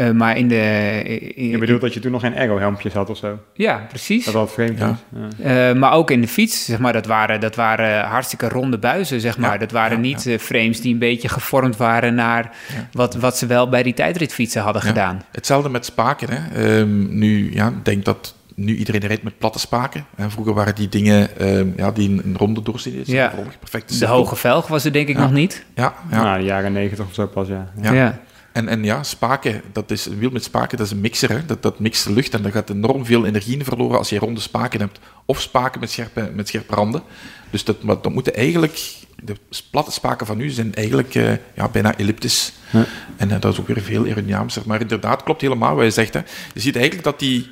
[0.06, 1.02] eh, maar in de...
[1.34, 3.38] in- Je bedoelt dat je toen nog geen aero-helmpjes had of zo?
[3.54, 4.24] Ja, precies.
[4.24, 4.96] Dat dat vreemd Ja.
[5.42, 9.20] Eh, maar ook in de fiets, zeg maar, dat waren, dat waren hartstikke ronde buizen,
[9.20, 9.52] zeg maar.
[9.52, 12.42] Ja, dat waren ja, niet eh, frames die een beetje gevormd waren naar
[12.74, 12.88] Ja.
[12.92, 14.88] wat, wat ze wel bij die tijdritfietsen hadden Ja.
[14.88, 15.22] gedaan.
[15.32, 16.28] Hetzelfde met spaken.
[16.30, 16.78] Hè.
[16.80, 18.34] Ehm, nu, ja, ik denk dat
[18.64, 20.06] nu iedereen rijdt met platte spaken.
[20.16, 23.06] En vroeger waren die dingen ehm, ja, die een, een ronde doorsnee is.
[23.06, 23.34] Ja.
[23.58, 23.98] perfect.
[23.98, 25.22] De hoge velg was er denk ik Ja.
[25.22, 25.64] nog niet.
[25.74, 26.22] Ja, ja.
[26.22, 27.72] Nou, de jaren negentig of zo pas, ja.
[27.82, 27.92] Ja.
[27.92, 28.20] Ja.
[28.52, 31.30] En, en ja, spaken, dat is, een wiel met spaken, dat is een mixer.
[31.30, 31.46] Hè.
[31.46, 34.18] Dat, dat mixt de lucht en daar gaat enorm veel energie in verloren als je
[34.18, 34.98] ronde spaken hebt.
[35.24, 37.02] Of spaken met scherpe, met scherpe randen.
[37.50, 39.34] Dus dat, maar dat moeten eigenlijk, de
[39.70, 42.52] platte spaken van nu zijn eigenlijk eh, ja, bijna elliptisch.
[42.70, 42.84] Ja.
[43.16, 44.62] En eh, dat is ook weer veel aerodynamischer.
[44.66, 46.14] Maar inderdaad, klopt helemaal wat je zegt.
[46.14, 46.20] Hè.
[46.54, 47.50] Je ziet eigenlijk dat die,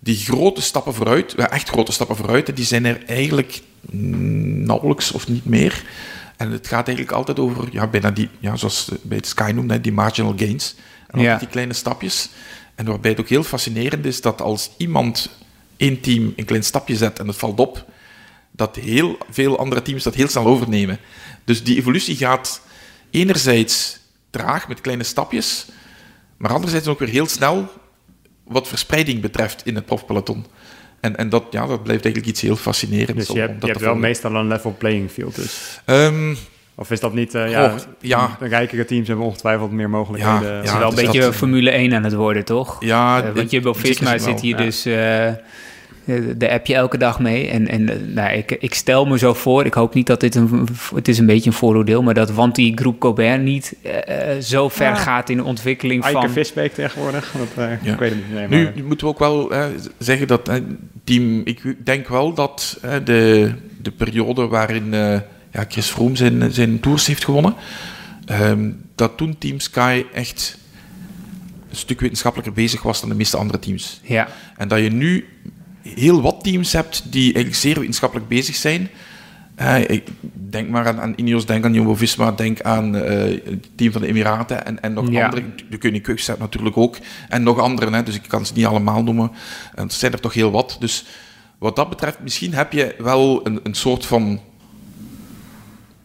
[0.00, 5.44] die grote stappen vooruit, echt grote stappen vooruit, die zijn er eigenlijk nauwelijks of niet
[5.44, 5.84] meer.
[6.36, 9.80] En het gaat eigenlijk altijd over, ja, bijna die, ja, zoals bij het Sky noemde,
[9.80, 10.74] die marginal gains.
[11.06, 11.36] En Ja.
[11.38, 12.28] die kleine stapjes.
[12.74, 15.30] En waarbij het ook heel fascinerend is dat als iemand
[15.76, 17.84] één team een klein stapje zet en het valt op,
[18.50, 20.98] dat heel veel andere teams dat heel snel overnemen.
[21.44, 22.60] Dus die evolutie gaat
[23.10, 23.98] enerzijds
[24.30, 25.66] traag met kleine stapjes,
[26.36, 27.72] maar anderzijds ook weer heel snel
[28.50, 30.46] wat verspreiding betreft in het profpeloton.
[31.00, 33.26] En, en dat, ja, dat blijft eigenlijk iets heel fascinerends.
[33.26, 35.80] Dus je hebt, je hebt wel meestal een level playing field dus.
[35.86, 36.36] Um,
[36.74, 37.34] of is dat niet...
[37.34, 38.36] Uh, ja, ja.
[38.38, 40.42] De rijkere teams hebben ongetwijfeld meer mogelijkheden.
[40.42, 42.76] Ja, het is wel een beetje dat, Formule 1 aan het worden, toch?
[42.84, 43.24] Ja.
[43.24, 44.86] Uh, want Jumbo-Visma zit hier dus...
[44.86, 45.28] Uh,
[46.36, 47.48] de app je elke dag mee.
[47.48, 50.68] En, en nou, ik, ik stel me zo voor, ik hoop niet dat dit een,
[50.94, 53.92] het is een beetje een vooroordeel, maar dat want die groep Colbert niet uh,
[54.40, 56.30] zo ver gaat in de ontwikkeling Eike van...
[56.30, 57.92] Visbeek tegenwoordig, dat, uh, ja.
[57.92, 58.34] ik weet het niet.
[58.34, 58.72] Nee, maar...
[58.74, 59.64] Nu moeten we ook wel uh,
[59.98, 60.50] zeggen dat
[61.04, 64.92] team, ik denk wel dat de, de periode waarin
[65.52, 67.54] ja, Chris Froome zijn, zijn tours heeft gewonnen,
[68.30, 70.58] um, dat toen Team Sky echt
[71.70, 74.00] een stuk wetenschappelijker bezig was dan de meeste andere teams.
[74.02, 74.28] Ja.
[74.56, 75.28] En dat je nu
[75.82, 78.88] heel wat teams hebt die eigenlijk zeer wetenschappelijk bezig zijn.
[79.60, 83.02] Uh, ik denk maar aan, aan Ineos, denk aan Jumbo-Visma, denk aan uh,
[83.44, 85.24] het team van de Emiraten en, en nog ja.
[85.24, 85.44] andere.
[85.70, 86.96] De Koning Quickstep natuurlijk ook.
[87.28, 89.30] En nog anderen, hè, dus ik kan ze niet allemaal noemen.
[89.74, 90.76] En er zijn er toch heel wat.
[90.80, 91.04] Dus
[91.58, 94.40] wat dat betreft, misschien heb je wel een, een soort van...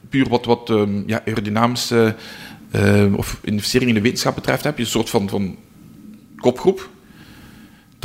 [0.09, 2.15] Puur wat, wat um, ja, aerodynamische
[2.75, 5.55] uh, of investering in de wetenschap betreft, heb je een soort van, van
[6.37, 6.89] kopgroep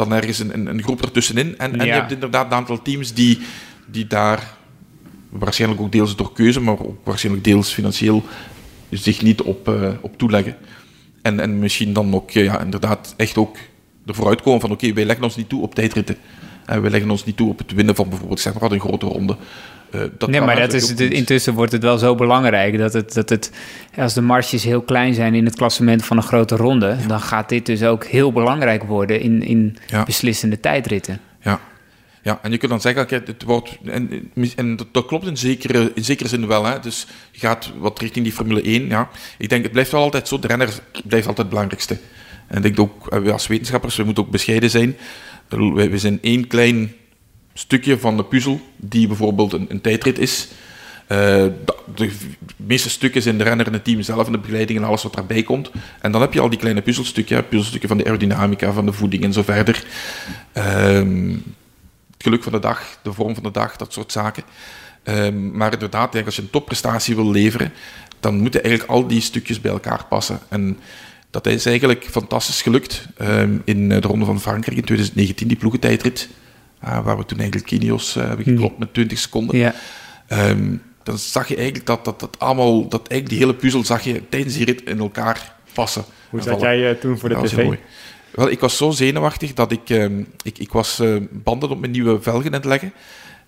[0.01, 1.59] dan ergens een, een, een groep ertussenin.
[1.59, 1.85] En, en ja.
[1.85, 3.39] je hebt inderdaad een aantal teams die,
[3.87, 4.57] die daar
[5.29, 8.25] waarschijnlijk ook deels door keuze, maar ook waarschijnlijk deels financieel
[8.91, 10.57] zich niet op, uh, op toeleggen.
[11.23, 13.57] En, en misschien dan ook ja, inderdaad echt ook
[14.07, 16.17] ervoor uitkomen van oké, okay, wij leggen ons niet toe op tijdritten.
[16.67, 19.07] En wij leggen ons niet toe op het winnen van bijvoorbeeld zeg maar, een grote
[19.07, 19.37] ronde.
[19.95, 23.15] Uh, dat nee, maar dat is, de, intussen wordt het wel zo belangrijk dat het,
[23.15, 23.51] dat het,
[23.97, 27.07] als de marges heel klein zijn in het klassement van een grote ronde, ja.
[27.07, 30.05] dan gaat dit dus ook heel belangrijk worden in, in ja.
[30.05, 31.21] beslissende tijdritten.
[31.43, 31.61] Ja.
[32.23, 35.37] ja, en je kunt dan zeggen, okay, het wordt, en, en dat, dat, klopt in
[35.37, 36.81] zekere, in zekere zin wel, hè.
[36.81, 38.89] dus je gaat wat richting die Formule 1.
[38.89, 39.09] Ja.
[39.39, 40.69] Ik denk, het blijft wel altijd zo, de renner
[41.05, 41.99] blijft altijd het belangrijkste.
[42.47, 44.97] En ik denk ook, we als wetenschappers, we moeten ook bescheiden zijn.
[45.49, 46.95] We zijn één klein
[47.55, 50.49] stukje van de puzzel, die bijvoorbeeld een, een tijdrit is.
[51.09, 51.53] Uh, de,
[51.95, 52.11] de,
[52.57, 55.15] meeste stukken zijn de renner en het team zelf en de begeleiding en alles wat
[55.15, 55.71] daarbij komt.
[56.01, 59.25] En dan heb je al die kleine puzzelstukjes, puzzelstukken van de aerodynamica, van de voeding
[59.25, 59.85] en zo verder.
[60.55, 61.43] Um,
[62.13, 64.43] het geluk van de dag, de vorm van de dag, dat soort zaken.
[65.05, 67.73] Um, maar inderdaad, als je een topprestatie wil leveren,
[68.21, 70.39] dan moeten eigenlijk al die stukjes bij elkaar passen.
[70.49, 70.79] En
[71.31, 76.29] dat is eigenlijk fantastisch gelukt um, in de Ronde van Frankrijk in 2019, die ploegentijdrit.
[76.85, 79.59] Uh, waar we toen eigenlijk Kinios uh, hebben geklopt met 20 seconden.
[79.59, 79.75] Ja.
[80.29, 84.03] Um, dan zag je eigenlijk dat, dat, dat allemaal, dat eigenlijk die hele puzzel zag
[84.03, 86.05] je tijdens die rit in elkaar passen.
[86.31, 87.77] Hoe zat jij uh, toen voor de tv?
[88.31, 92.23] Wel, ik was zo zenuwachtig dat ik, um, ik, ik was banden op mijn nieuwe
[92.23, 92.93] velgen aan het leggen.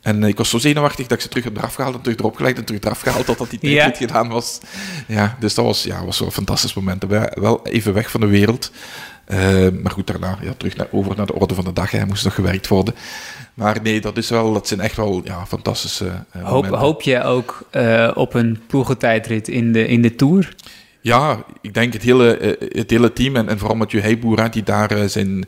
[0.02, 2.36] En ik was zo zenuwachtig dat ik ze terug heb eraf gehaald en terug erop
[2.36, 4.06] gelegd en terug eraf gehaald totdat die tijd ja.
[4.06, 4.60] gedaan was.
[5.06, 7.04] Ja, dus dat was, ja, was zo'n fantastisch moment.
[7.34, 8.70] Wel even weg van de wereld.
[9.28, 11.90] Uh, maar goed, daarna ja, terug naar, over naar de orde van de dag.
[11.90, 12.94] Hij moest nog gewerkt worden.
[13.54, 17.22] Maar nee, dat, is wel, dat zijn echt wel ja, fantastische uh, hoop, hoop je
[17.22, 20.54] ook uh, op een ploegentijdrit in de, in de Tour?
[21.00, 25.08] Ja, ik denk het hele, het hele team en, en vooral Mathieu Heijboer, die daar
[25.08, 25.44] zijn...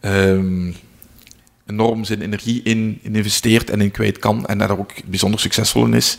[0.00, 0.74] Um,
[1.66, 5.84] enorm zijn energie in, in, investeert en in kwijt kan en daar ook bijzonder succesvol
[5.84, 6.18] in is.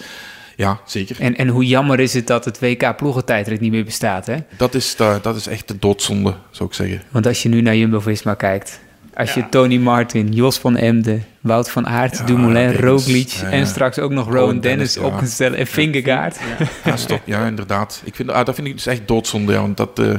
[0.57, 1.19] Ja, zeker.
[1.19, 4.35] En, en hoe jammer is het dat het WK ploegentijdrit niet meer bestaat, hè?
[4.57, 7.01] Dat is, de, dat is echt de doodzonde, zou ik zeggen.
[7.11, 8.79] Want als je nu naar Jumbo-Visma kijkt...
[9.13, 9.41] Als ja.
[9.41, 13.99] je Tony Martin, Jos van Emden, Wout van Aert, ja, Dumoulin, Roglic ja, en straks
[13.99, 16.37] ook nog Rowan Dennis, Dennis op kunt stellen en Vingegaard.
[16.83, 17.21] Ja, stop.
[17.25, 18.01] ja, inderdaad.
[18.03, 20.13] Ik vind, ah, dat vind ik dus echt doodzonde, ja, want dat, uh,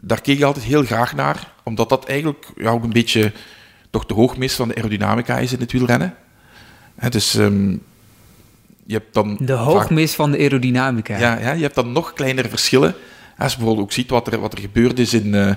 [0.00, 3.32] daar keek ik altijd heel graag naar, omdat dat eigenlijk ja, ook een beetje
[3.90, 6.14] toch de hoogmis van de aerodynamica is in het wielrennen.
[6.96, 7.82] He, dus um,
[8.90, 9.36] je hebt dan...
[9.40, 11.18] De hoogmis vaak, van de aerodynamica.
[11.18, 12.94] Ja, ja, je hebt dan nog kleinere verschillen.
[13.38, 15.26] Als je bijvoorbeeld ook ziet wat er, wat er gebeurd is in...
[15.26, 15.50] Uh,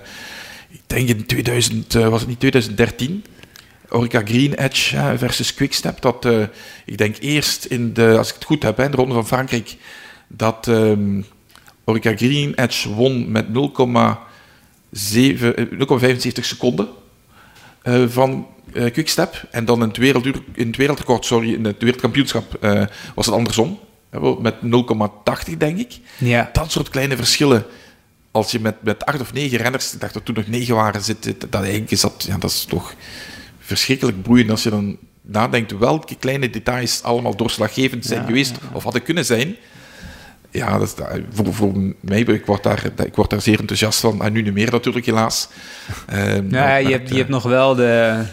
[0.70, 3.26] ik denk in 2000, uh, was het niet 2013?
[3.90, 6.02] Orica Green Edge uh, versus Quickstep.
[6.02, 6.46] Dat, uh,
[6.86, 9.78] ik denk eerst in de, als ik het goed heb, in de Ronde van Frankrijk,
[10.28, 11.26] dat um,
[11.84, 13.54] Orica Green Edge won met 0,75
[16.42, 16.88] seconden
[18.08, 19.48] van uh, Quickstep.
[19.52, 22.84] En dan in het, werelduur, in het wereldrecord, sorry, in het wereldkampioenschap uh,
[23.16, 23.80] was het andersom.
[24.42, 26.00] Met 0,80 denk ik.
[26.18, 26.50] Ja.
[26.54, 27.66] Dat soort kleine verschillen.
[28.32, 31.02] Als je met, met acht of negen renners, ik dacht dat toen nog negen waren,
[31.02, 32.94] zit, dat, eigenlijk is dat, ja, dat is toch
[33.60, 38.58] verschrikkelijk boeiend als je dan nadenkt welke kleine details allemaal doorslaggevend zijn ja, geweest ja,
[38.62, 38.76] ja.
[38.76, 39.56] of hadden kunnen zijn.
[40.52, 44.22] Ja, dat is, voor, voor mij, ik word, daar, ik word daar zeer enthousiast van.
[44.22, 45.48] En nu niet meer natuurlijk, helaas.
[46.14, 48.24] Um, ja, je hebt, je hebt nog wel de,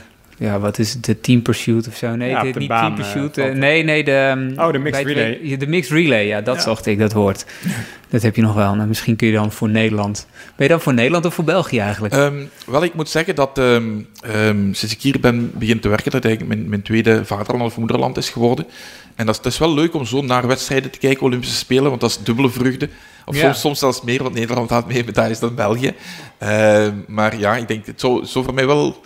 [0.40, 2.16] ja, wat is het, de team pursuit of zo?
[2.16, 3.38] Nee, Ja, de niet baan, team eh, pursuit.
[3.38, 4.12] eh, nee, nee, de...
[4.12, 5.56] ehm, Oh, de mixed relay.
[5.56, 6.60] De mixed relay, ja, dat Ja.
[6.62, 7.44] zocht ik, dat woord.
[8.10, 8.74] Dat heb je nog wel.
[8.74, 10.26] Nou, misschien kun je dan voor Nederland...
[10.56, 12.14] Ben je dan voor Nederland of voor België eigenlijk?
[12.14, 12.34] Ehm,
[12.66, 13.88] wel, ik moet zeggen dat ehm,
[14.20, 17.76] ehm, sinds ik hier ben begin te werken, dat eigenlijk mijn, mijn tweede vaderland of
[17.78, 18.66] moederland is geworden.
[19.14, 21.88] En dat is, het is wel leuk om zo naar wedstrijden te kijken, Olympische Spelen,
[21.88, 22.88] want dat is dubbele vreugde.
[23.26, 23.40] Of Ja.
[23.42, 25.92] soms, soms zelfs meer, want Nederland had meer medailles dan België.
[26.38, 29.00] Ehm, maar ja, ik denk, het zou, zou voor mij wel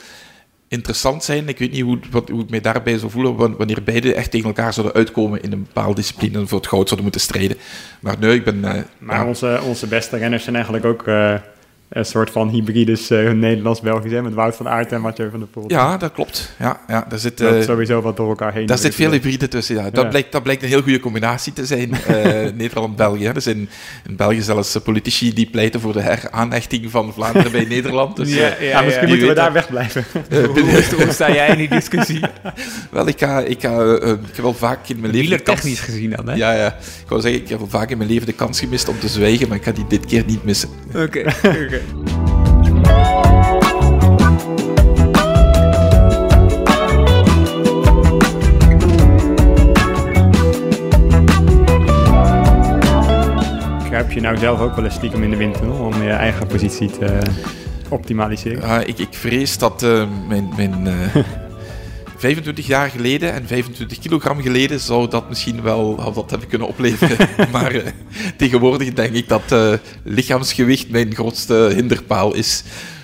[0.68, 1.48] interessant zijn.
[1.48, 4.30] Ik weet niet hoe, wat, hoe ik mij daarbij zou voelen wan- wanneer beide echt
[4.30, 7.56] tegen elkaar zouden uitkomen in een bepaalde discipline en voor het goud zouden moeten strijden.
[8.00, 8.64] Maar nee, ik ben...
[8.64, 11.34] eh, Maar ja, onze, onze beste renners zijn eigenlijk ook eh,
[11.88, 15.48] een soort van hybrides eh, Nederlands-Belgisch, hè, met Wout van Aert en Mathieu van der
[15.48, 15.64] Poel.
[15.66, 16.54] ja, dat klopt.
[16.58, 17.38] Ja, ja, daar zit...
[17.38, 18.66] Dat eh, sowieso wat door elkaar heen.
[18.66, 19.82] Daar zit veel hybride tussen, ja.
[19.90, 20.08] Dat, Ja.
[20.08, 23.26] Blijkt, dat blijkt een heel goede combinatie te zijn, eh, Nederland-België.
[23.26, 23.68] Er zijn
[24.08, 28.16] in België zelfs politici die pleiten voor de heraanhechting van Vlaanderen bij Nederland.
[28.16, 29.54] Dus, Ja, Ja, misschien moeten we daar dat.
[29.54, 30.04] wegblijven.
[30.30, 32.20] hoe, hoe, hoe sta jij in die discussie?
[32.90, 35.36] wel, ik, ga, ik, ga, ik heb wel vaak in mijn leven...
[35.36, 36.34] de technisch gezien dan, hè?
[36.34, 36.66] Ja, ja.
[36.76, 39.08] Ik wou zeggen, ik heb wel vaak in mijn leven de kans gemist om te
[39.08, 40.68] zwijgen, maar ik ga die dit keer niet missen.
[40.94, 41.22] Oké,
[41.74, 42.04] oké.
[54.14, 57.18] Je nou zelf ook wel eens stiekem in de windtunnel om je eigen positie te
[57.88, 58.68] optimaliseren?
[58.68, 61.16] Ja, ik, ik vrees dat eh, mijn, mijn eh,
[62.16, 66.68] 25 jaar geleden en 25 kilogram geleden zou dat misschien wel had dat hebben kunnen
[66.68, 67.28] opleveren.
[67.52, 67.92] maar eh,
[68.36, 72.62] tegenwoordig denk ik dat eh, lichaamsgewicht mijn grootste hinderpaal is.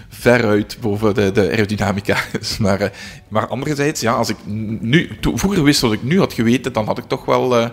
[0.08, 2.16] Veruit boven de, de aerodynamica.
[2.38, 2.90] Dus maar, eh,
[3.28, 4.36] maar anderzijds, ja, als ik
[4.80, 7.72] nu, vroeger wist wat ik nu had geweten, dan had ik toch wel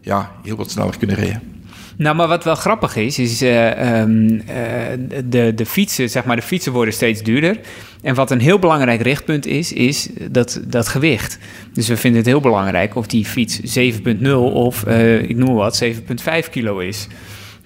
[0.00, 1.59] ja, heel wat sneller kunnen rijden.
[2.00, 6.36] Nou, maar wat wel grappig is, is eh, ehm, eh, de, de fietsen, zeg maar,
[6.36, 7.56] de fietsen worden steeds duurder.
[8.02, 11.38] En wat een heel belangrijk richtpunt is, is dat, dat gewicht.
[11.72, 15.56] Dus we vinden het heel belangrijk of die fiets 7.0 of, eh, ik noem maar
[15.56, 17.06] wat, 7.5 kilo is.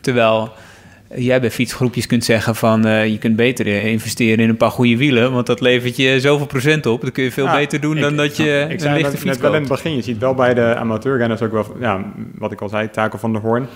[0.01, 0.53] Terwijl
[1.15, 5.33] jij bij fietsgroepjes kunt zeggen van, je kunt beter investeren in een paar goede wielen,
[5.33, 7.01] want dat levert je zoveel procent op.
[7.01, 9.11] Dat kun je veel Ja, beter doen ik- dan dat je Ik een zei lichte
[9.11, 11.77] net, fiets net wel in het begin, je ziet wel bij de amateurrenners ook wel,
[11.81, 13.67] ja, wat ik al zei, Taco van der Hoorn.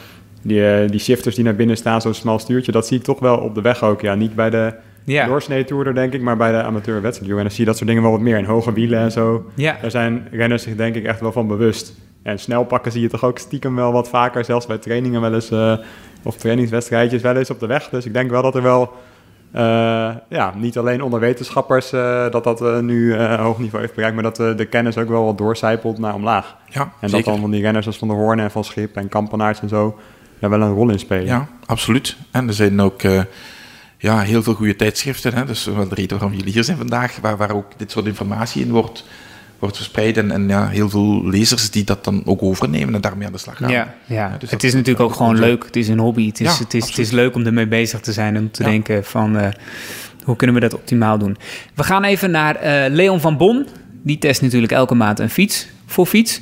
[0.49, 3.19] Die, eh, die shifters die naar binnen staan, zo'n smal stuurtje, dat zie ik toch
[3.19, 4.01] wel op de weg ook.
[4.01, 4.75] Ja, niet bij de
[5.05, 8.03] Ja, doorsnee toerder, denk ik, maar bij de amateur wedstrijdrenners zie je dat soort dingen
[8.05, 8.37] wel wat meer.
[8.37, 9.45] En hoge wielen en zo.
[9.55, 9.77] ja.
[9.81, 11.93] Daar zijn renners zich denk ik echt wel van bewust.
[12.23, 15.35] En snel pakken zie je toch ook stiekem wel wat vaker, zelfs bij trainingen wel
[15.35, 15.73] eens, eh,
[16.23, 17.89] of trainingswedstrijdjes wel eens op de weg.
[17.89, 18.93] Dus ik denk wel dat er wel,
[19.53, 21.91] eh, ja, niet alleen onder wetenschappers
[22.31, 25.99] dat dat nu hoog niveau heeft bereikt, maar dat de kennis ook wel wat doorcijpelt
[25.99, 26.57] naar omlaag.
[26.69, 29.09] Ja, En dat dan van die renners als Van der Hoorn en Van Schip en
[29.09, 29.99] Kampenaerts en zo
[30.41, 31.27] daar wel een rol in spelen.
[31.27, 32.17] Ja, absoluut.
[32.31, 33.21] En er zijn ook eh,
[33.99, 35.35] ja, heel veel goede tijdschriften.
[35.35, 35.45] Hè?
[35.45, 38.65] Dus wel de reden waarom jullie hier zijn vandaag, waar, waar ook dit soort informatie
[38.65, 39.05] in wordt,
[39.59, 40.17] wordt verspreid.
[40.17, 43.39] En, en ja, heel veel lezers die dat dan ook overnemen en daarmee aan de
[43.39, 43.71] slag gaan.
[43.71, 44.37] Ja, ja.
[44.39, 45.65] dus het is natuurlijk ook gewoon leuk.
[45.65, 46.27] Het is een hobby.
[46.27, 48.63] Het is, Ja, het is, het is leuk om ermee bezig te zijn en te
[48.63, 48.69] Ja.
[48.69, 49.49] denken van eh,
[50.25, 51.37] hoe kunnen we dat optimaal doen.
[51.75, 53.67] We gaan even naar eh, Leon van Bon.
[54.03, 56.41] Die test natuurlijk elke maand een fiets voor fiets.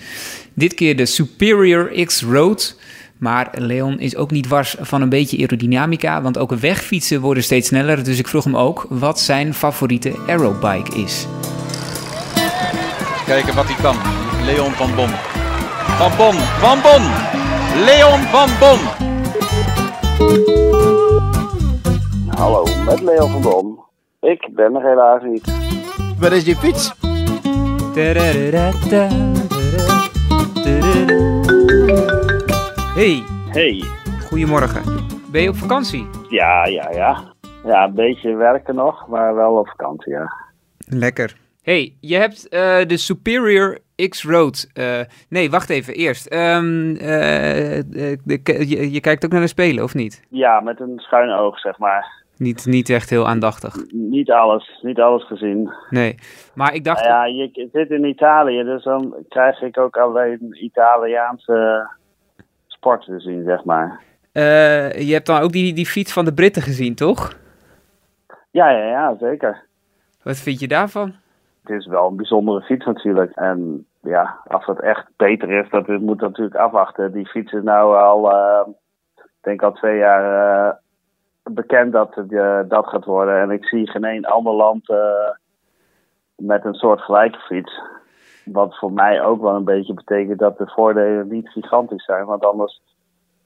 [0.54, 2.78] Dit keer de Superior X Road.
[3.18, 7.68] Maar Leon is ook niet wars van een beetje aerodynamica, want ook wegfietsen worden steeds
[7.68, 8.04] sneller.
[8.04, 11.26] Dus ik vroeg hem ook wat zijn favoriete aerobike is.
[13.26, 13.96] Kijken wat hij kan.
[14.44, 15.08] Leon van Bon.
[15.98, 17.02] Van Bon, Van Bon.
[17.84, 18.78] Leon van Bon.
[22.36, 23.84] Hallo, met Leo van Dom.
[24.20, 25.52] Ik ben er helaas niet.
[26.18, 26.92] Waar is je fiets?
[32.96, 33.82] Hey, Hey,
[34.28, 34.82] goedemorgen.
[35.32, 36.06] Ben je op vakantie?
[36.28, 37.34] ja, ja, ja.
[37.64, 40.32] Ja, een beetje werken nog, maar wel op vakantie, ja.
[40.88, 41.36] Lekker.
[41.62, 43.78] hey, je hebt eh, de Superior
[44.08, 44.70] X Road.
[44.72, 46.26] eh, nee, wacht even, eerst.
[46.26, 47.82] Ehm, eh,
[48.24, 50.22] de, je, je kijkt ook naar de Spelen, of niet?
[50.28, 52.24] Ja, met een schuin oog, zeg maar.
[52.36, 53.74] Niet, niet echt heel aandachtig.
[53.92, 55.72] Niet alles, niet alles gezien.
[55.90, 56.14] Nee,
[56.54, 57.04] maar ik dacht...
[57.04, 61.88] Nou ja, je zit in Italië, dus dan krijg ik ook alleen Italiaanse
[62.86, 64.00] sport te zien, zeg maar.
[64.32, 67.32] eh, je hebt dan ook die, die fiets van de Britten gezien, toch?
[68.50, 69.64] Ja, ja, ja, zeker.
[70.22, 71.14] Wat vind je daarvan?
[71.62, 73.32] Het is wel een bijzondere fiets natuurlijk.
[73.34, 77.12] En ja, als het echt beter is, dat moet moet natuurlijk afwachten.
[77.12, 78.30] Die fiets is nou al,
[79.16, 80.74] ik denk al twee jaar eh,
[81.42, 82.30] bekend dat het
[82.70, 83.40] dat gaat worden.
[83.40, 84.88] En ik zie geen één ander land
[86.36, 87.80] met een soort gelijke fiets.
[88.52, 92.24] Wat voor mij ook wel een beetje betekent dat de voordelen niet gigantisch zijn.
[92.24, 92.82] Want anders,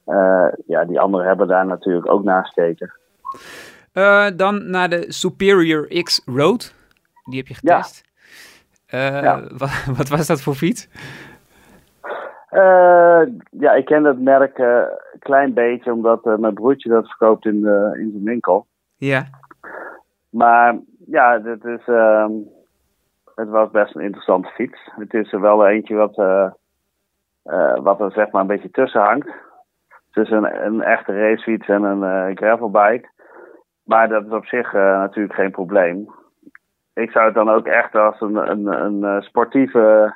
[0.04, 2.92] eh, ja, die anderen hebben daar natuurlijk ook naar gekeken.
[3.92, 6.74] Eh, dan naar de Superior X Road.
[7.24, 8.02] Die heb je getest.
[8.86, 9.40] Eh, Ja.
[9.58, 10.88] wat, wat was dat voor fiets?
[13.50, 14.86] Ja, ik ken dat merk een
[15.18, 17.54] klein beetje, omdat mijn broertje dat verkoopt in,
[17.94, 18.66] in zijn winkel.
[18.96, 19.26] Ja.
[20.30, 22.32] Maar ja, dit is, ehm,
[23.40, 24.90] het was best een interessante fiets.
[24.96, 26.50] Het is er wel eentje wat, eh,
[27.42, 29.28] eh, wat er zeg maar een beetje tussen hangt.
[30.10, 33.08] Tussen een, een echte racefiets en een eh, gravelbike.
[33.84, 36.10] Maar dat is op zich natuurlijk geen probleem.
[36.94, 40.14] Ik zou het dan ook echt als een, een, een sportieve,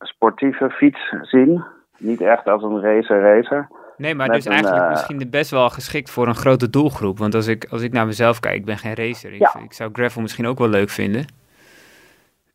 [0.00, 1.64] sportieve fiets zien.
[1.98, 3.68] Niet echt als een racer racer.
[4.00, 7.18] Nee, maar dus een, eigenlijk eh, misschien best wel geschikt voor een grote doelgroep.
[7.18, 9.32] Want als ik, als ik naar mezelf kijk, ik ben geen racer.
[9.32, 9.54] Ik, Ja.
[9.64, 11.24] ik zou gravel misschien ook wel leuk vinden.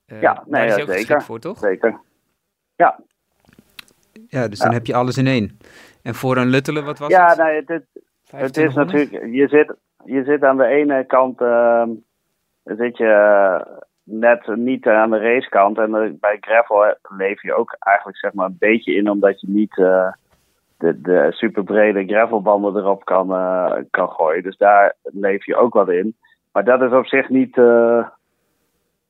[0.06, 0.94] Eh, Ja, daar nee, is hij ja, ook zeker.
[0.94, 1.58] geschikt voor, toch?
[1.60, 2.00] Zeker.
[4.28, 4.78] Ja, dus dan Ja.
[4.78, 5.60] heb je alles in één.
[6.04, 7.38] En voor een Luttele, wat was ja, het?
[7.38, 7.86] nee, het, het,
[8.30, 9.12] Het is 2500?
[9.12, 9.76] natuurlijk, je zit,
[10.06, 11.90] je zit aan de ene kant, ehm,
[12.64, 15.78] zit je eh, net niet aan de racekant.
[15.78, 19.78] En bij gravel leef je ook eigenlijk zeg maar een beetje in, omdat je niet
[19.78, 20.12] eh,
[20.78, 24.44] de, de super brede gravelbanden erop kan, eh, kan gooien.
[24.44, 26.16] Dus daar leef je ook wat in.
[26.52, 28.08] Maar dat is op zich niet, eh,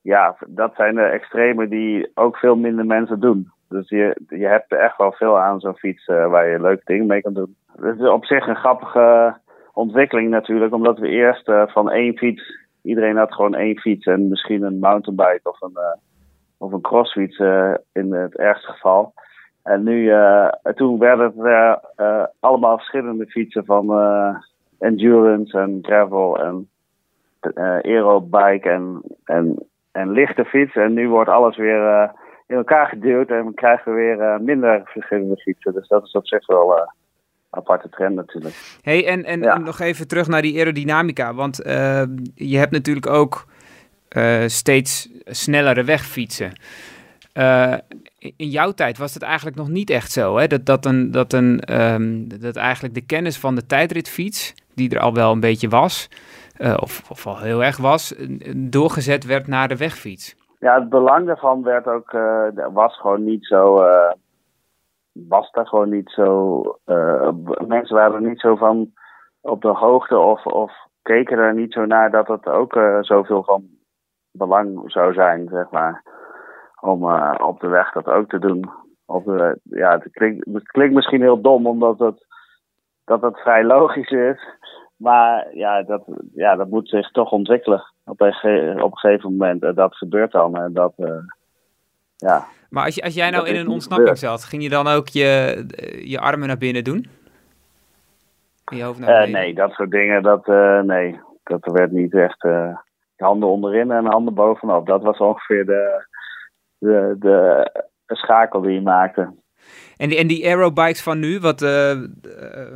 [0.01, 3.51] ja, dat zijn de extremen die ook veel minder mensen doen.
[3.69, 6.81] Dus je, je hebt er echt wel veel aan zo'n fiets eh, waar je leuke
[6.85, 7.55] dingen mee kan doen.
[7.75, 9.37] Het is op zich een grappige
[9.73, 14.63] ontwikkeling natuurlijk, omdat we eerst van één fiets, iedereen had gewoon één fiets en misschien
[14.63, 15.77] een mountainbike of een,
[16.57, 17.39] of een crossfiets
[17.91, 19.13] in het ergste geval.
[19.65, 23.89] En nu, eh, toen werden het eh, eh, allemaal verschillende fietsen van
[24.79, 26.69] endurance en gravel en
[27.81, 30.75] aerobike en, en, en lichte fiets.
[30.75, 32.11] En nu wordt alles weer
[32.47, 35.73] in elkaar geduwd en we krijgen weer minder verschillende fietsen.
[35.73, 36.89] Dus dat is op zich wel een
[37.49, 38.77] aparte trend natuurlijk.
[38.81, 39.57] Hey, en, en Ja.
[39.57, 41.33] nog even terug naar die aerodynamica.
[41.33, 41.55] Want
[42.35, 43.45] je hebt natuurlijk ook
[44.45, 46.51] steeds snellere wegfietsen.
[47.35, 47.77] Eh,
[48.17, 50.47] in jouw tijd was het eigenlijk nog niet echt zo, hè?
[50.47, 55.01] Dat, dat, een, dat, een, ehm, dat eigenlijk de kennis van de tijdritfiets, die er
[55.01, 56.09] al wel een beetje was,
[56.57, 60.35] eh, of, of al heel erg was, eh, doorgezet werd naar de wegfiets.
[60.59, 63.83] Ja, het belang daarvan werd ook, eh, was gewoon niet zo,
[65.11, 66.61] was daar gewoon niet zo,
[67.67, 68.91] mensen waren er niet zo van
[69.41, 70.71] op de hoogte of, of
[71.01, 73.63] keken er niet zo naar dat het ook zoveel van
[74.31, 76.03] belang zou zijn, zeg maar,
[76.85, 78.69] om eh, op de weg dat ook te doen.
[79.05, 82.25] Of de, ja, het klinkt, het klinkt misschien heel dom, omdat het,
[83.05, 84.39] dat het vrij logisch is.
[84.95, 89.31] Maar ja dat, ja, dat moet zich toch ontwikkelen op een, ge- op een gegeven
[89.31, 89.63] moment.
[89.63, 90.55] En dat gebeurt dan.
[90.55, 91.09] En dat, eh,
[92.15, 92.45] ja.
[92.69, 95.07] Maar als, je, als jij nou Dat in een ontsnapping zat, ging je dan ook
[95.07, 95.65] je,
[96.03, 97.07] je armen naar binnen doen?
[98.65, 99.39] Je hoofd naar Eh, beneden?
[99.41, 102.77] nee, dat soort dingen, dat, eh, nee, dat werd niet echt eh,
[103.17, 104.87] handen onderin en handen bovenop.
[104.87, 106.05] Dat was ongeveer de,
[106.77, 107.69] de, de,
[108.07, 109.33] schakel die je maakte.
[109.97, 111.61] En die, en die aerobikes van nu, wat...
[111.61, 111.97] eh, eh,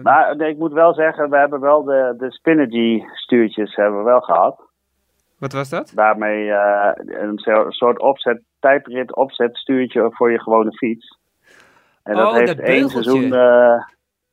[0.01, 4.05] Maar nee, ik moet wel zeggen, we hebben wel de, de Spinergy stuurtjes hebben we
[4.05, 4.61] wel gehad.
[5.39, 5.91] wat was dat?
[5.95, 6.91] Daarmee eh,
[7.21, 7.39] een
[7.69, 11.17] soort opzet, tijdrit opzetstuurtje voor je gewone fiets.
[12.03, 13.11] En dat Oh, heeft dat één beugeltje.
[13.11, 13.29] seizoen,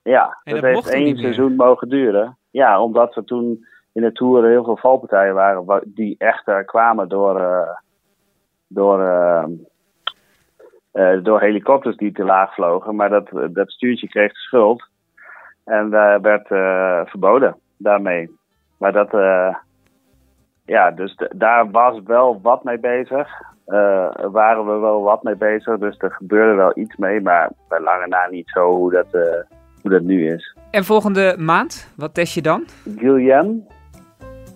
[0.03, 1.17] ja, En dat, dat heeft één meer.
[1.17, 2.39] seizoen mogen duren.
[2.51, 7.09] Ja, omdat er toen in de Tour heel veel valpartijen waren wa- die echt kwamen
[7.09, 7.41] door,
[8.69, 9.45] door, eh,
[10.97, 12.97] eh, door helikopters die te laag vlogen.
[12.97, 14.89] Maar dat, dat stuurtje kreeg de schuld
[15.65, 15.91] en
[16.21, 18.31] werd eh, verboden daarmee.
[18.79, 19.55] Maar dat, eh,
[20.65, 23.29] ja, dus daar was wel wat mee bezig.
[24.31, 28.07] Waren we wel wat mee bezig, dus er gebeurde wel iets mee, maar bij lange
[28.07, 29.07] na niet zo hoe dat,
[29.83, 30.57] hoe dat nu is.
[30.71, 32.65] En volgende maand, wat test je dan?
[32.97, 33.61] Guillaume,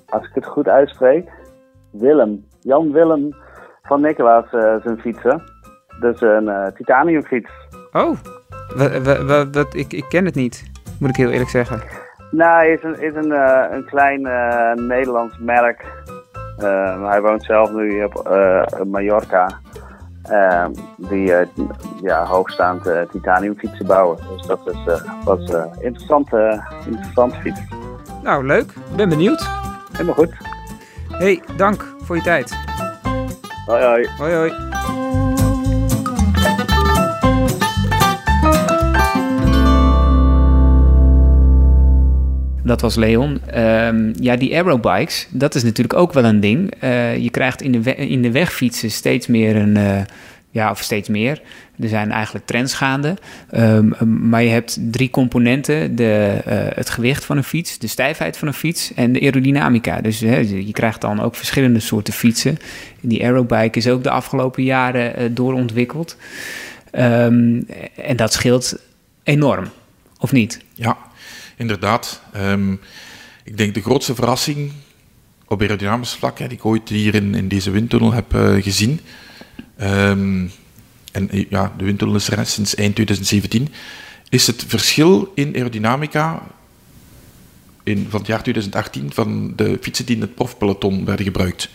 [0.08, 1.30] als ik het goed uitspreek,
[1.92, 3.34] Willem, Jan Willem
[3.90, 5.42] van Nicolaas eh, zijn fietsen.
[6.00, 7.50] Dus een eh titaniumfiets.
[7.92, 8.16] Oh,
[9.52, 10.70] wat, ik, ik ken het niet,
[11.00, 11.80] moet ik heel eerlijk zeggen.
[12.30, 14.22] Nou, hij is een, is een, eh, een klein
[14.88, 15.84] Nederlands merk.
[16.60, 18.28] Eh, hij woont zelf nu op
[18.86, 19.48] Mallorca.
[20.22, 20.66] Eh,
[20.96, 21.46] die eh,
[22.02, 24.18] ja, hoogstaand titaniumfietsen bouwen.
[24.36, 27.60] Dus dat is, was een interessante, interessante fiets.
[28.22, 28.70] Nou, leuk.
[28.90, 29.48] Ik ben benieuwd.
[29.92, 30.36] Helemaal goed.
[31.08, 32.58] hey, dank voor je tijd.
[33.70, 34.06] Hoi hoi.
[34.18, 34.50] Hoi, hoi.
[42.64, 43.40] Dat was Leon.
[43.46, 46.74] Ehm, ja, die aerobikes, dat is natuurlijk ook wel een ding.
[46.80, 50.00] Eh, je krijgt in de, in de wegfietsen steeds meer een, eh,
[50.52, 51.42] Ja, of steeds meer.
[51.82, 53.16] Er zijn eigenlijk trends gaande.
[53.54, 53.94] Um,
[54.28, 55.96] maar je hebt drie componenten.
[55.96, 60.00] De, uh, het gewicht van een fiets, de stijfheid van een fiets en de aerodynamica.
[60.00, 62.58] Dus je krijgt dan ook verschillende soorten fietsen.
[63.00, 66.16] Die aerobike is ook de afgelopen jaren uh, doorontwikkeld.
[66.92, 67.66] Um,
[67.96, 68.76] en dat scheelt
[69.22, 69.68] enorm,
[70.18, 70.60] of niet?
[70.74, 70.96] Ja,
[71.56, 72.22] inderdaad.
[72.36, 72.80] Um,
[73.44, 74.72] ik denk de grootste verrassing
[75.46, 79.00] op aerodynamisch vlak, hè, die ik ooit hier in, in deze windtunnel heb uh, gezien.
[81.12, 83.68] En eh, ja, de windtunnel is er sinds eind 2017.
[84.28, 86.42] Is het verschil in aerodynamica
[87.82, 91.68] in, van het jaar 2018 van de fietsen die in het profpeloton werden gebruikt.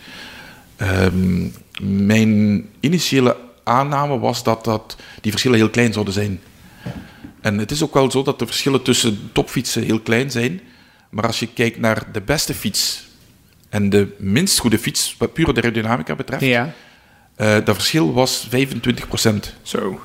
[0.80, 6.40] Um, mijn initiële aanname was dat, dat die verschillen heel klein zouden zijn.
[7.40, 10.60] En het is ook wel zo dat de verschillen tussen topfietsen heel klein zijn.
[11.10, 13.06] Maar als je kijkt naar de beste fiets
[13.68, 16.74] en de minst goede fiets, wat puur de aerodynamica betreft, ja.
[17.36, 18.50] Uh, dat verschil was 25%.
[19.62, 20.00] Zo.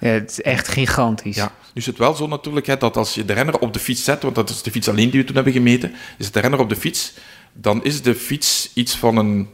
[0.00, 1.36] Ja, het is echt gigantisch.
[1.36, 1.52] Ja.
[1.74, 4.04] Nu is het wel zo natuurlijk hè, dat als je de renner op de fiets
[4.04, 6.60] zet, want dat is de fiets alleen die we toen hebben gemeten, is de renner
[6.60, 7.14] op de fiets,
[7.52, 9.48] dan is de fiets iets van een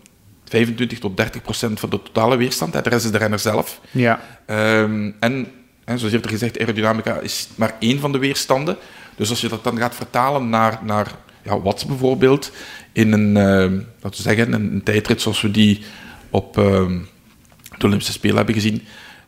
[0.45, 2.73] 25 tot 30 procent van de totale weerstand.
[2.73, 3.81] De rest is de renner zelf.
[3.91, 4.21] Ja.
[4.47, 5.47] Um, en,
[5.85, 8.77] en zoals eerder gezegd, aerodynamica is maar één van de weerstanden.
[9.17, 11.07] Dus als je dat dan gaat vertalen naar, naar
[11.43, 12.53] ja, watts bijvoorbeeld,
[12.93, 15.83] in een, uh, laten we zeggen, een, een, tijdrit zoals we die
[16.35, 16.65] op uh,
[17.79, 18.83] de Olympische Spelen hebben gezien,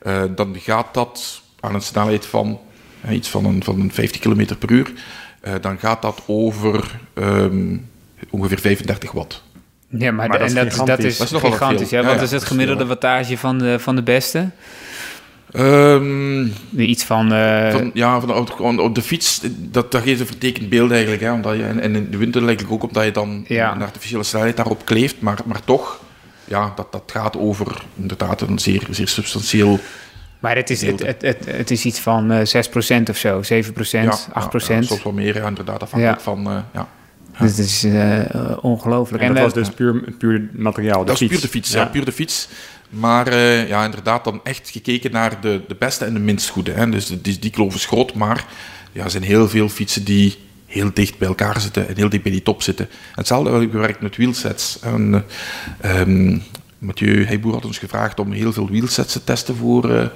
[0.07, 2.61] uh, dan gaat dat aan een snelheid van
[3.11, 4.93] iets van een, van een 50 km per uur,
[5.61, 7.89] dan gaat dat over um,
[8.31, 9.43] ongeveer 35 watt.
[9.89, 11.91] Ja, maar, maar dat, en dat, is, dat is, dat is gigantisch.
[11.91, 14.51] Ja, wat ja, is het gemiddelde veel, wattage van de, van de beste?
[15.53, 17.71] Um, Iets van, uh...
[17.71, 17.91] van...
[17.95, 21.23] Ja, van de, auto, op de fiets, dat, dat geeft een vertekend beeld eigenlijk.
[21.23, 23.75] Hè, omdat je, en, en in de winter eigenlijk ook omdat je dan ja.
[23.75, 25.21] een artificiële snelheid daarop kleeft.
[25.21, 26.01] Maar, maar toch,
[26.47, 29.79] ja, dat, dat gaat over inderdaad een zeer, zeer substantieel...
[30.39, 32.41] Maar het is, het, het, het, het is iets van uh, 6%
[33.11, 33.49] of zo, 7%, 8%.
[33.91, 36.53] Ja, soms wel meer, ja, inderdaad, afhankelijk van...
[36.53, 36.89] Uh, ja.
[37.39, 38.21] Dus het is uh,
[38.61, 39.23] ongelooflijk.
[39.23, 41.33] En, en dat was dus puur, puur materiaal, de Dat fiets.
[41.33, 41.81] is puur de fiets, ja.
[41.81, 42.49] ja puur de fiets.
[42.89, 46.73] Maar uh, ja, inderdaad, dan echt gekeken naar de, de beste en de minst goede.
[46.73, 46.89] Hè.
[46.89, 48.45] Dus die, die kloof is groot, maar
[48.93, 50.39] ja, er zijn heel veel fietsen die
[50.77, 52.89] heel dicht bij elkaar zitten en heel dicht bij die top zitten.
[53.15, 54.79] Hetzelfde heb ik gewerkt met wheelsets.
[54.81, 55.25] En,
[55.85, 56.43] um,
[56.79, 60.07] Mathieu Heijboer had ons gevraagd om heel veel wheelsets te testen voor uh,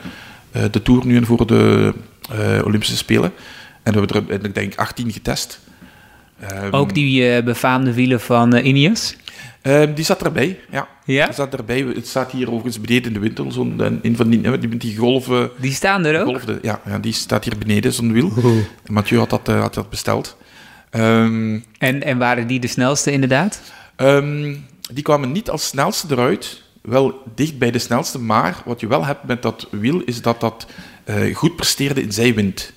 [0.70, 1.94] de Tour nu en voor de
[2.32, 3.32] uh, Olympische Spelen.
[3.82, 5.60] En we hebben er, ik denk, 18 getest.
[6.52, 9.16] Um, Ook die uh, befaamde wielen van Ineos?
[9.62, 10.88] Um, die zat erbij, ja.
[11.04, 11.24] ja?
[11.24, 11.80] Die zat erbij.
[11.80, 13.52] Het staat hier overigens beneden in de winter.
[13.52, 15.50] Zo'n, een van die, die, die golven...
[15.58, 16.26] Die staan er ook?
[16.26, 18.32] Golfde, ja, ja, die staat hier beneden, zo'n wiel.
[18.36, 18.64] Oeh.
[18.86, 20.36] Mathieu had dat, had dat besteld.
[20.90, 23.60] Um, en, en waren die de snelste inderdaad?
[23.96, 26.62] Um, die kwamen niet als snelste eruit.
[26.82, 30.40] Wel dicht bij de snelste, maar wat je wel hebt met dat wiel is dat
[30.40, 30.66] dat
[31.04, 32.72] uh, goed presteerde in zijwind.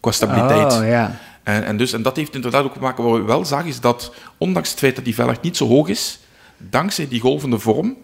[0.00, 0.72] Qua stabiliteit.
[0.72, 1.18] Oh, ja.
[1.42, 3.80] En, en, dus, en dat heeft inderdaad ook te maken, wat we wel zagen, is
[3.80, 6.18] dat ondanks het feit dat die velg niet zo hoog is,
[6.58, 7.96] dankzij die golvende vorm,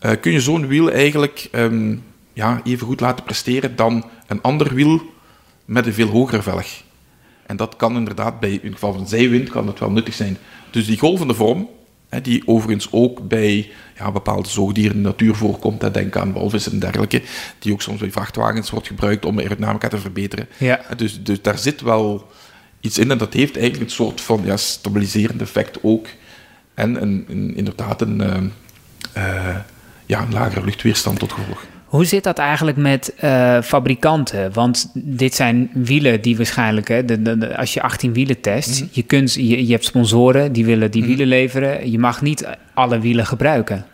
[0.00, 4.74] uh, kun je zo'n wiel eigenlijk um, ja, even goed laten presteren dan een ander
[4.74, 5.02] wiel
[5.64, 6.66] met een veel hogere velg.
[7.46, 10.36] En dat kan inderdaad, bij, in het geval van zijwind, kan dat wel nuttig zijn.
[10.70, 11.68] Dus die golvende vorm,
[12.08, 16.32] hè, die overigens ook bij ja, bepaalde zoogdieren in de natuur voorkomt, hè, denk aan
[16.32, 17.22] walvissen en dergelijke,
[17.58, 20.48] die ook soms bij vrachtwagens wordt gebruikt om aerodynamica te verbeteren.
[20.58, 20.80] Ja.
[20.96, 22.26] Dus, dus daar zit wel
[22.80, 26.06] iets in en dat heeft eigenlijk een soort van ja, stabiliserend effect ook.
[26.74, 28.36] En een, een, inderdaad een, uh,
[29.16, 29.56] uh,
[30.06, 31.64] ja, een lagere luchtweerstand tot gevolg.
[31.86, 34.52] Hoe zit dat eigenlijk met uh, fabrikanten?
[34.52, 38.80] Want dit zijn wielen die waarschijnlijk, hè, de, de, de, als je 18 wielen test,
[38.80, 38.88] mm.
[38.90, 41.08] je, kunt, je, je hebt sponsoren die willen die mm.
[41.08, 41.90] wielen leveren.
[41.90, 43.86] Je mag niet alle wielen gebruiken.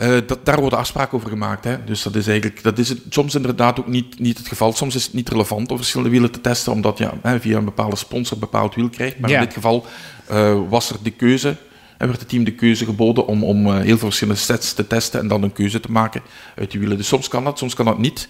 [0.00, 1.64] Uh, dat, daar worden afspraken over gemaakt.
[1.64, 1.84] Hè.
[1.84, 4.72] Dus dat is eigenlijk, dat is het, soms inderdaad ook niet, niet het geval.
[4.72, 7.64] Soms is het niet relevant om verschillende wielen te testen, omdat je ja, via een
[7.64, 9.18] bepaalde sponsor een bepaald wiel krijgt.
[9.18, 9.38] Maar ja.
[9.38, 9.86] in dit geval
[10.30, 11.56] uh, was er de keuze,
[12.00, 14.86] en werd het team de keuze geboden om, om uh, heel veel verschillende sets te
[14.86, 16.22] testen en dan een keuze te maken
[16.56, 16.96] uit die wielen.
[16.96, 18.28] Dus soms kan dat, soms kan dat niet.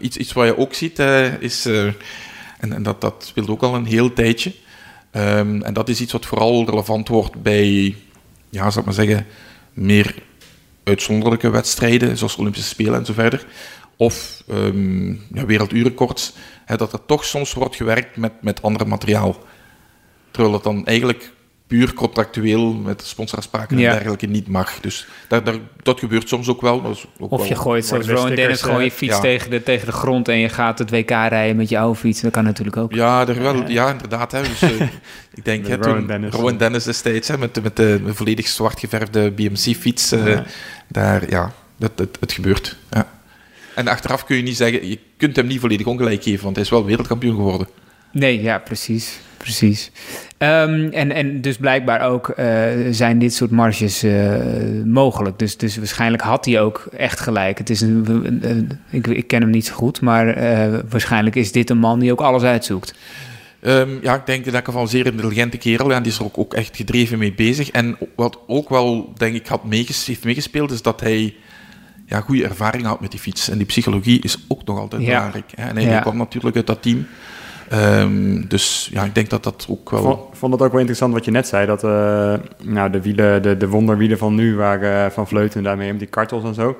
[0.00, 0.98] iets, iets wat je ook ziet
[1.40, 4.52] is, en, en dat, dat speelt ook al een heel tijdje,
[5.12, 7.96] um, en dat is iets wat vooral relevant wordt bij,
[8.50, 9.26] ja, zal maar zeggen,
[9.72, 10.14] meer
[10.84, 13.46] uitzonderlijke wedstrijden, zoals Olympische Spelen en zo verder,
[13.96, 16.32] of um, ja, werelduurrecords,
[16.64, 19.36] hè, dat er toch soms wordt gewerkt met, met ander materiaal.
[20.30, 21.32] Terwijl het dan eigenlijk
[21.68, 23.86] puur contractueel met sponsorafspraken Ja.
[23.88, 24.80] en dergelijke niet mag.
[24.80, 26.82] Dus daar, daar, dat gebeurt soms ook wel.
[26.82, 29.20] Dat ook Of wel- je gooit, zoals Rowan Dennis, gewoon je eh, fiets ja.
[29.20, 32.20] tegen, de, tegen de grond en je gaat het WK rijden met je oude fiets.
[32.20, 32.94] Dat kan natuurlijk ook.
[32.94, 34.32] Ja, er wel, ja, inderdaad.
[34.32, 34.42] Hè.
[34.42, 34.70] Dus, eh,
[35.34, 36.34] ik denk, De hè, Rowan toen Dennis.
[36.34, 40.38] Rowan Dennis destijds, hè, met, de- met de volledig zwart geverfde BMC-fiets, eh,
[40.88, 42.76] daar, ja, dat, het, het gebeurt.
[42.90, 43.08] Ja.
[43.74, 46.64] En achteraf kun je niet zeggen, je kunt hem niet volledig ongelijk geven, want hij
[46.64, 47.68] is wel wereldkampioen geworden.
[48.12, 49.18] Nee, ja, precies.
[49.38, 49.90] Precies.
[50.38, 52.46] Ehm, en, en dus blijkbaar ook uh,
[52.90, 54.34] zijn dit soort marges uh,
[54.84, 55.38] mogelijk.
[55.38, 57.58] Dus, dus waarschijnlijk had hij ook echt gelijk.
[57.58, 61.70] Het is een, ik, ik ken hem niet zo goed, maar uh, waarschijnlijk is dit
[61.70, 62.94] een man die ook alles uitzoekt.
[63.60, 65.92] Um, ja, ik denk dat ik van een zeer intelligente kerel.
[65.92, 67.70] En die is er ook, ook echt gedreven mee bezig.
[67.70, 71.34] En wat ook wel, denk ik, had meeges heeft meegespeeld, is dat hij
[72.06, 73.48] ja, goede ervaring had met die fiets.
[73.48, 75.08] En die psychologie is ook nog altijd ja.
[75.08, 75.52] belangrijk.
[75.54, 75.68] Hè?
[75.68, 76.00] En hij ja.
[76.00, 77.06] kwam natuurlijk uit dat team.
[77.72, 80.28] Um, dus ja, ik denk dat dat ook wel...
[80.32, 83.42] Ik vond, het ook wel interessant wat je net zei, dat uh, nou, de, wielen,
[83.42, 86.76] de, de wonderwielen van nu, waar uh, Van Vleuten daarmee om die kartels en zo,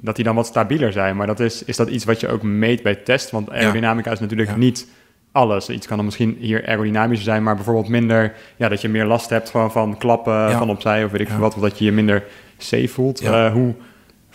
[0.00, 1.16] dat die dan wat stabieler zijn.
[1.16, 3.30] Maar dat is, is dat iets wat je ook meet bij test?
[3.30, 4.56] Want aerodynamica is natuurlijk ja.
[4.56, 4.86] niet
[5.32, 5.68] alles.
[5.68, 9.30] Iets kan dan misschien hier aerodynamischer zijn, maar bijvoorbeeld minder, ja, dat je meer last
[9.30, 10.58] hebt van, van klappen ja.
[10.58, 12.24] van opzij of weet ik veel wat, of dat je je minder
[12.58, 13.22] safe voelt.
[13.22, 13.74] Uh, hoe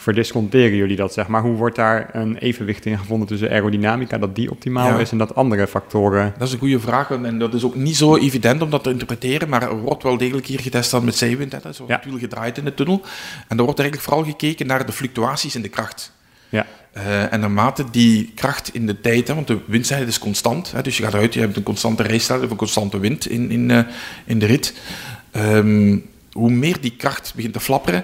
[0.01, 1.41] verdisconteren jullie dat, zeg maar?
[1.41, 5.35] Hoe wordt daar een evenwicht in gevonden tussen aerodynamica, dat die optimaal is, en dat
[5.35, 6.33] andere factoren?
[6.37, 8.89] Dat is een goede vraag en dat is ook niet zo evident om dat te
[8.89, 11.59] interpreteren, maar er wordt wel degelijk hier getest dan met zijwind, hè.
[11.61, 11.85] dat is ja.
[11.87, 13.01] natuurlijk gedraaid in de tunnel.
[13.47, 16.11] En er wordt eigenlijk vooral gekeken naar de fluctuaties in de kracht.
[16.49, 16.65] Ja.
[16.97, 20.81] Uh, en naarmate die kracht in de tijd, hè, want de windzijde is constant, hè,
[20.81, 23.69] dus je gaat uit, je hebt een constante rijstijl of een constante wind in, in,
[23.69, 23.79] uh,
[24.25, 24.73] in de rit.
[25.35, 28.03] Um, hoe meer die kracht begint te flapperen,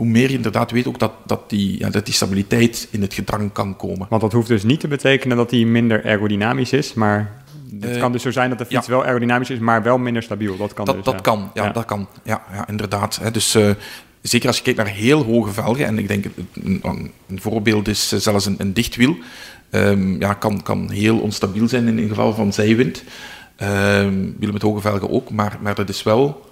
[0.00, 3.14] hoe meer je inderdaad weet ook dat, dat, die, ja, dat die stabiliteit in het
[3.14, 4.06] gedrang kan komen.
[4.08, 7.42] Want dat hoeft dus niet te betekenen dat die minder aerodynamisch is, maar
[7.80, 8.92] het uh, kan dus zo zijn dat de fiets ja.
[8.92, 10.56] wel aerodynamisch is, maar wel minder stabiel.
[10.56, 11.20] Dat kan dat, dus, dat ja.
[11.20, 12.08] kan, ja, dat kan.
[12.22, 13.18] Ja, ja inderdaad.
[13.22, 13.30] Hè.
[13.30, 13.70] Dus uh,
[14.22, 16.24] zeker als je kijkt naar heel hoge velgen, en ik denk
[16.62, 16.82] een,
[17.26, 19.16] een, voorbeeld is zelfs een, een dichtwiel,
[19.70, 23.04] um, ja, kan, kan heel onstabiel zijn in, in geval van zijwind.
[23.62, 26.49] Um, wielen met hoge velgen ook, maar, maar dat is wel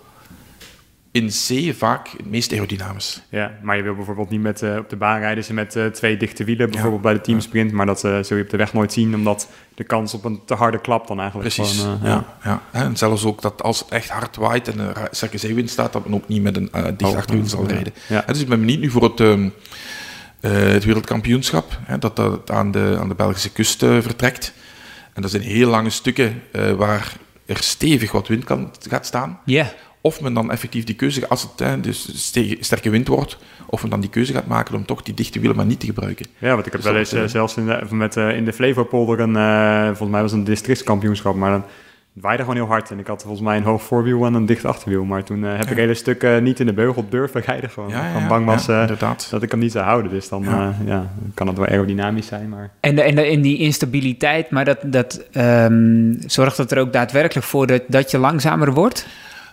[1.11, 3.23] in zee vaak het meest aerodynamisch.
[3.29, 5.87] Ja, maar je wil bijvoorbeeld niet met, uh, op de baan rijden ze met uh,
[5.87, 7.77] twee dichte wielen, bijvoorbeeld ja, bij de teamsprint, ja.
[7.77, 10.41] maar dat uh, zul je op de weg nooit zien, omdat de kans op een
[10.45, 12.25] te harde klap dan eigenlijk Precies, gewoon, ja.
[12.45, 12.63] ja.
[12.71, 16.05] En zelfs ook dat als het echt hard waait en er sterke zeewind staat, dat
[16.05, 17.93] men ook niet met een dicht oh, achterwiel zal rijden.
[18.07, 18.25] Ja.
[18.27, 19.53] dus ik ben benieuwd nu voor het, um,
[20.41, 24.53] het wereldkampioenschap, dat dat aan de, aan de Belgische kust vertrekt.
[25.13, 26.43] En dat zijn heel lange stukken
[26.77, 27.13] waar
[27.47, 29.41] er stevig wat wind kan, gaat staan.
[29.45, 29.55] Ja.
[29.55, 29.69] Yeah
[30.01, 32.31] of men dan effectief die keuze, als het hè, dus
[32.61, 35.57] sterke wind wordt, of men dan die keuze gaat maken om toch die dichte wielen
[35.57, 36.27] maar niet te gebruiken.
[36.39, 38.53] Ja, want ik heb dus wel eens uh, zelfs in de, met, uh, in de
[38.53, 41.65] Flevopolder een, uh, volgens mij was het een districtskampioenschap, maar dan
[42.13, 42.91] waaide gewoon heel hard.
[42.91, 45.05] En ik had volgens mij een hoog voorwiel en een dicht achterwiel.
[45.05, 45.71] Maar toen heb ja.
[45.71, 47.71] ik hele stukken niet in de beugel durven rijden.
[47.71, 48.67] Gewoon, ja, bang was
[49.31, 50.11] dat ik hem niet zou houden.
[50.11, 50.43] Dus dan
[50.87, 51.11] ja.
[51.35, 52.49] kan het wel aerodynamisch zijn.
[52.49, 52.71] Maar...
[52.81, 56.93] En, de, en, de, en die instabiliteit, maar dat, dat um, zorgt dat er ook
[56.93, 59.07] daadwerkelijk voor dat, dat je langzamer wordt?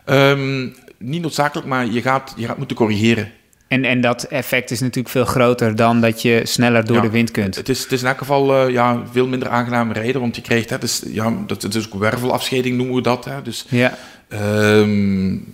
[0.06, 3.32] Um, niet noodzakelijk, maar je gaat, je gaat moeten corrigeren.
[3.68, 7.10] En, en dat effect is natuurlijk veel groter dan dat je sneller door ja, de
[7.10, 7.56] wind kunt.
[7.56, 10.41] Het is, het is in elk geval uh, ja, veel minder aangenaam rijden, want je
[10.41, 13.26] krijgt, hè, dus, ja, dat, het is ook wervelafscheiding noemen we dat.
[13.26, 13.97] Hè, dus, ja.
[14.30, 15.53] Um,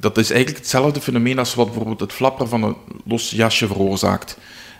[0.00, 4.38] dat is eigenlijk hetzelfde fenomeen als wat bijvoorbeeld het flapperen van een los jasje veroorzaakt.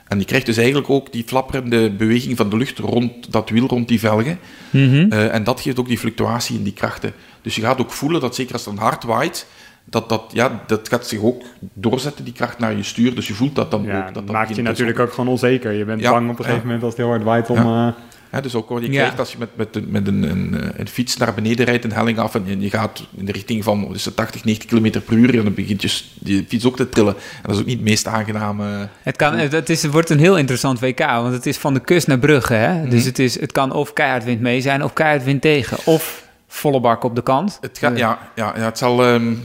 [0.09, 3.66] En je krijgt dus eigenlijk ook die flapperende beweging van de lucht rond dat wiel,
[3.66, 4.39] rond die velgen.
[4.70, 5.12] Mm -hmm.
[5.12, 7.12] uh, en dat geeft ook die fluctuatie in die krachten.
[7.43, 9.47] Dus je gaat ook voelen dat zeker als het dan hard waait,
[9.84, 13.14] dat, dat, ja, dat gaat zich ook doorzetten, die kracht naar je stuur.
[13.14, 14.05] Dus je voelt dat dan ja, ook.
[14.05, 15.72] Dat, dat maakt je natuurlijk ook gewoon onzeker.
[15.72, 17.59] Je bent ja, bang op een gegeven moment als het heel hard waait om...
[17.59, 17.88] Uh...
[18.32, 21.16] Ja, dus ook wat je krijgt als je met, met, met een, een, een, fiets
[21.16, 24.45] naar beneden rijdt, een helling af en je gaat in de richting van dus 80,
[24.45, 27.14] 90 km per uur, en dan begint je die fiets ook te trillen.
[27.14, 28.88] En dat is ook niet het meest aangename.
[29.03, 31.80] Het, kan, het, is, het wordt een heel interessant WK, want het is van de
[31.80, 32.55] kust naar Brugge.
[32.55, 32.72] Hè?
[32.72, 32.90] Mm -hmm.
[32.90, 35.78] Dus het, is, het kan of keihard wind mee zijn of keihard wind tegen.
[35.84, 36.22] Of
[36.53, 37.59] volle bak op de kant.
[37.61, 39.40] Het gaat, ja, ja, ja, het zal um,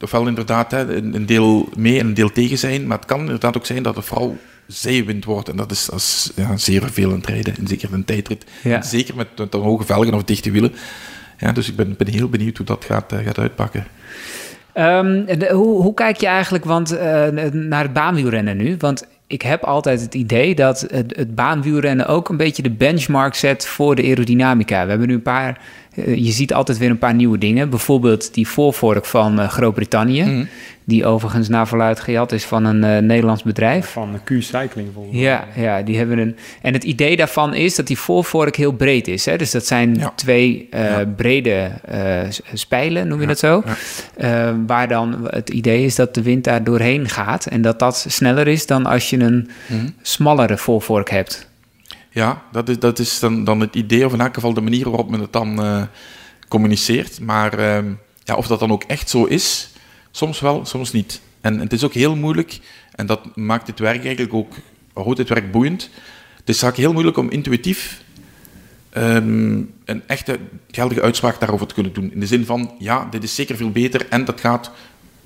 [0.00, 3.56] ofwel inderdaad hè, een, deel mee en een deel tegen zijn, maar het kan inderdaad
[3.56, 4.36] ook zijn dat het vooral
[4.66, 5.48] zeewind wordt.
[5.48, 8.44] En dat is, dat is ja, zeer vervelend rijden, en zeker een tijdrit.
[8.62, 8.82] Ja.
[8.82, 10.72] Zeker met, met hoge velgen of dichte wielen.
[11.38, 13.86] Ja, dus ik ben, ben heel benieuwd hoe dat gaat, uh, gaat uitpakken.
[14.74, 17.00] Um, de, hoe, hoe, kijk je eigenlijk want, uh,
[17.52, 18.76] naar het baanwielrennen nu?
[18.78, 23.34] Want ik heb altijd het idee dat het, het baanwielrennen ook een beetje de benchmark
[23.34, 24.82] zet voor de aerodynamica.
[24.82, 25.60] We hebben nu een paar,
[26.06, 27.70] je ziet altijd weer een paar nieuwe dingen.
[27.70, 30.48] Bijvoorbeeld die voorvork van uh, Groot-Brittannië, mm.
[30.84, 33.86] die overigens naar verluid gejat is van een uh, Nederlands bedrijf.
[33.86, 35.22] Van Q-Cycling volgens mij.
[35.22, 36.36] Ja, ja, die hebben een.
[36.62, 39.24] En het idee daarvan is dat die voorvork heel breed is.
[39.24, 39.36] Hè?
[39.36, 40.12] Dus dat zijn ja.
[40.14, 41.04] twee ja.
[41.16, 41.70] brede
[42.52, 43.62] spijlen, noem je dat zo.
[44.66, 48.48] waar dan het idee is dat de wind daar doorheen gaat en dat dat sneller
[48.48, 49.94] is dan als je een mm.
[50.02, 51.47] smallere voorvork hebt.
[52.10, 54.84] Ja, dat is, dat is dan, dan het idee, of in elk geval de manier
[54.84, 55.82] waarop men het dan uh,
[56.48, 57.20] communiceert.
[57.20, 57.92] Maar uh,
[58.24, 59.70] ja, of dat dan ook echt zo is,
[60.10, 61.20] soms wel, soms niet.
[61.40, 62.60] En het is ook heel moeilijk,
[62.94, 64.54] en dat maakt het werk eigenlijk ook
[65.16, 65.90] dit werk boeiend?
[66.36, 68.02] Het is vaak heel moeilijk om intuïtief
[68.90, 70.38] ehm, een echte
[70.70, 72.12] geldige uitspraak daarover te kunnen doen.
[72.12, 74.70] In de zin van, ja, dit is zeker veel beter en dat gaat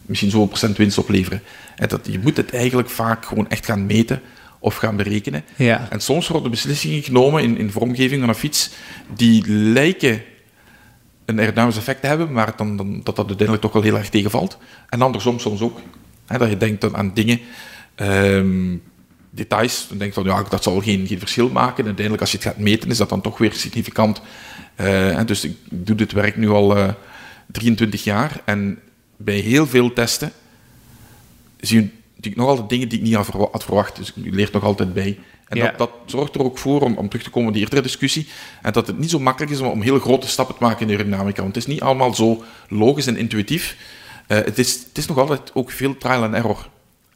[0.06, 1.42] misschien zoveel procent winst opleveren.
[1.76, 4.20] En dat, je moet het eigenlijk vaak gewoon echt gaan meten
[4.62, 5.44] of gaan berekenen.
[5.56, 5.86] Ja.
[5.90, 8.70] En soms worden beslissingen genomen in, in vormgeving van een fiets
[9.14, 10.22] die lijken
[11.24, 14.08] een aerodynamisch effect te hebben, maar dan, dan, dat dat uiteindelijk toch wel heel erg
[14.08, 14.58] tegenvalt.
[14.88, 15.80] En andersom soms ook.
[16.26, 17.40] Hè, dat je denkt dan aan dingen,
[17.94, 18.76] ehm,
[19.30, 21.78] details, dan denk je van ja, dat zal geen, geen verschil maken.
[21.78, 24.20] En uiteindelijk als je het gaat meten, is dat dan toch weer significant.
[24.74, 26.88] Eh, dus ik doe dit werk nu al eh
[27.52, 28.78] 23 jaar en
[29.16, 30.32] bij heel veel testen
[31.60, 31.88] zie je
[32.36, 33.96] nog altijd dingen die ik niet had verwa- had verwacht.
[33.96, 35.18] Dus je leert nog altijd bij.
[35.48, 35.64] En Ja.
[35.66, 38.26] dat, dat zorgt er ook voor, om, om terug te komen op die eerdere discussie,
[38.62, 40.86] en dat het niet zo makkelijk is om, om heel grote stappen te maken in
[40.86, 41.42] de aerodynamica.
[41.42, 43.76] Want het is niet allemaal zo logisch en intuïtief.
[44.26, 46.68] Eh, het, is, het is nog altijd ook veel trial and error.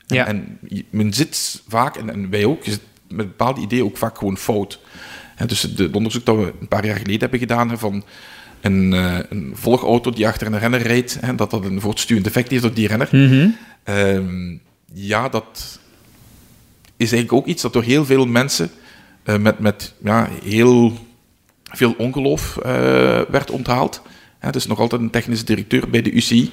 [0.06, 0.26] En, Ja.
[0.26, 3.96] en je- men zit vaak, en, en wij ook, je zit met bepaalde ideeën ook
[3.96, 4.80] vaak gewoon fout.
[5.34, 8.04] Hè, dus het, onderzoek dat we een paar jaar geleden hebben gedaan, van
[8.60, 12.50] een, eh, een volgauto die achter een renner rijdt, hè, dat dat een voortstuwend effect
[12.50, 13.08] heeft op die renner.
[13.12, 13.48] Mhm.
[13.84, 14.56] Ehm,
[14.92, 15.78] ja, dat
[16.96, 18.70] is eigenlijk ook iets dat door heel veel mensen
[19.22, 20.92] eh, met, met ja, heel
[21.64, 22.64] veel ongeloof eh,
[23.28, 24.02] werd onthaald.
[24.38, 26.50] Hè, er is nog altijd een technische directeur bij de UCI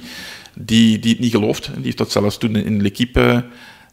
[0.54, 1.70] die, die het niet gelooft.
[1.74, 3.44] Die heeft dat zelfs toen in L'Equipe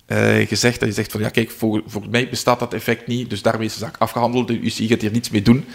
[0.06, 0.74] eh, gezegd.
[0.74, 3.66] Dat hij zegt van, ja kijk, voor, voor mij bestaat dat effect niet, dus daarmee
[3.66, 4.48] is de zaak afgehandeld.
[4.48, 5.66] De UCI gaat hier niets mee doen.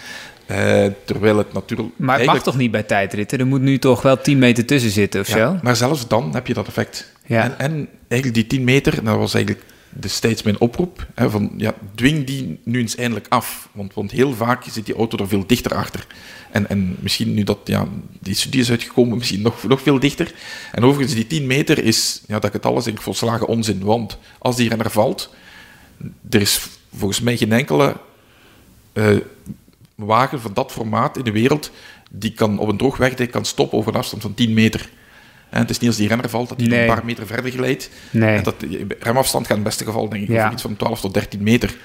[0.47, 1.89] Eh, terwijl het natuurlijk...
[1.95, 3.39] Maar het mag toch niet bij tijdritten?
[3.39, 5.59] Er moet nu toch wel 10 meter tussen zitten of ja, zo?
[5.61, 7.11] Maar zelfs dan heb je dat effect.
[7.25, 7.43] Ja.
[7.43, 11.73] En, en eigenlijk die 10 meter, dat was eigenlijk destijds mijn oproep, hè, van ja,
[11.95, 13.69] dwing die nu eens eindelijk af.
[13.71, 16.07] Want, want heel vaak zit die auto er veel dichter achter.
[16.51, 17.87] En, en misschien nu dat ja,
[18.19, 20.33] die studie is uitgekomen, misschien nog, nog veel dichter.
[20.71, 23.83] En overigens, die 10 meter is, ja, dat ik het alles denk volslagen onzin.
[23.83, 25.33] Want als die renner valt,
[26.29, 27.95] er is volgens mij geen enkele
[28.93, 29.15] eh,
[30.05, 31.71] wagen van dat formaat in de wereld
[32.11, 34.89] die kan op een droog wegdek kan stoppen over een afstand van 10 meter.
[35.49, 36.79] En het is niet als die renner valt dat hij Nee.
[36.81, 37.89] een paar meter verder glijdt.
[38.11, 38.35] Nee.
[38.37, 38.55] En dat,
[38.99, 40.51] remafstand gaat in het beste geval denk ik Ja.
[40.51, 41.75] iets van 12 tot 13 meter.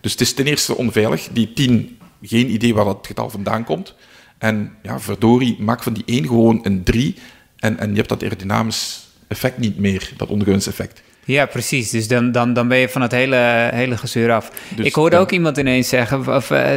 [0.00, 1.28] Dus het is ten eerste onveilig.
[1.32, 3.94] Die 10, geen idee waar dat getal vandaan komt.
[4.38, 7.14] En ja, verdorie, maak van die 1 gewoon een 3.
[7.58, 11.02] En, en je hebt dat aerodynamisch effect niet meer, dat ongewenst effect.
[11.24, 11.90] Ja, precies.
[11.90, 14.50] Dus dan, dan, dan ben je van het hele, hele gezeur af.
[14.76, 15.22] Dus, ik hoorde ja.
[15.22, 16.36] ook iemand ineens zeggen...
[16.36, 16.70] Of, eh,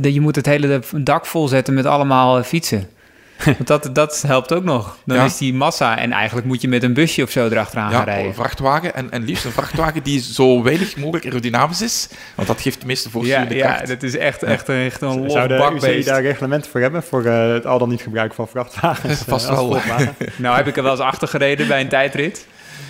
[0.00, 2.88] d- je moet het hele dak volzetten met allemaal eh, fietsen.
[3.44, 4.98] Want dat, dat helpt ook nog.
[5.04, 5.24] Dan Ja.
[5.24, 5.98] is die massa...
[5.98, 8.26] En eigenlijk moet je met een busje of zo erachteraan gaan Ja, rijden.
[8.26, 8.94] een vrachtwagen.
[8.94, 12.08] En, en liefst een vrachtwagen die zo weinig mogelijk aerodynamisch is.
[12.34, 13.86] Want dat geeft de meeste Ja, voorstuwende ja, kracht.
[13.88, 17.02] dat is echt, echt, een- echt een Zou los de daar reglementen voor hebben?
[17.02, 19.20] Voor eh, het al dan niet gebruik van vrachtwagens?
[19.28, 19.78] Vast eh, wel.
[20.36, 22.46] Nou heb ik er wel eens achter gereden bij een tijdrit.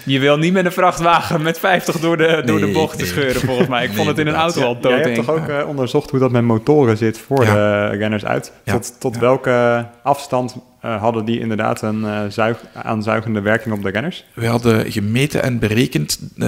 [0.07, 3.03] Je wil niet met een vrachtwagen met 50 door de, door de Nee, bocht te
[3.03, 3.07] nee.
[3.13, 3.83] scheuren, volgens mij.
[3.83, 6.19] Ik Nee, vond het in een auto al Jij hebt toch ook eh, onderzocht hoe
[6.21, 7.55] dat met motoren zit voor Ja.
[7.91, 8.53] de renners uit?
[8.65, 8.73] Ja.
[8.73, 9.21] Tot, tot Ja.
[9.21, 14.25] welke afstand eh, hadden die inderdaad een eh, zuig, aanzuigende werking op de renners?
[14.35, 16.47] We hadden gemeten en berekend, eh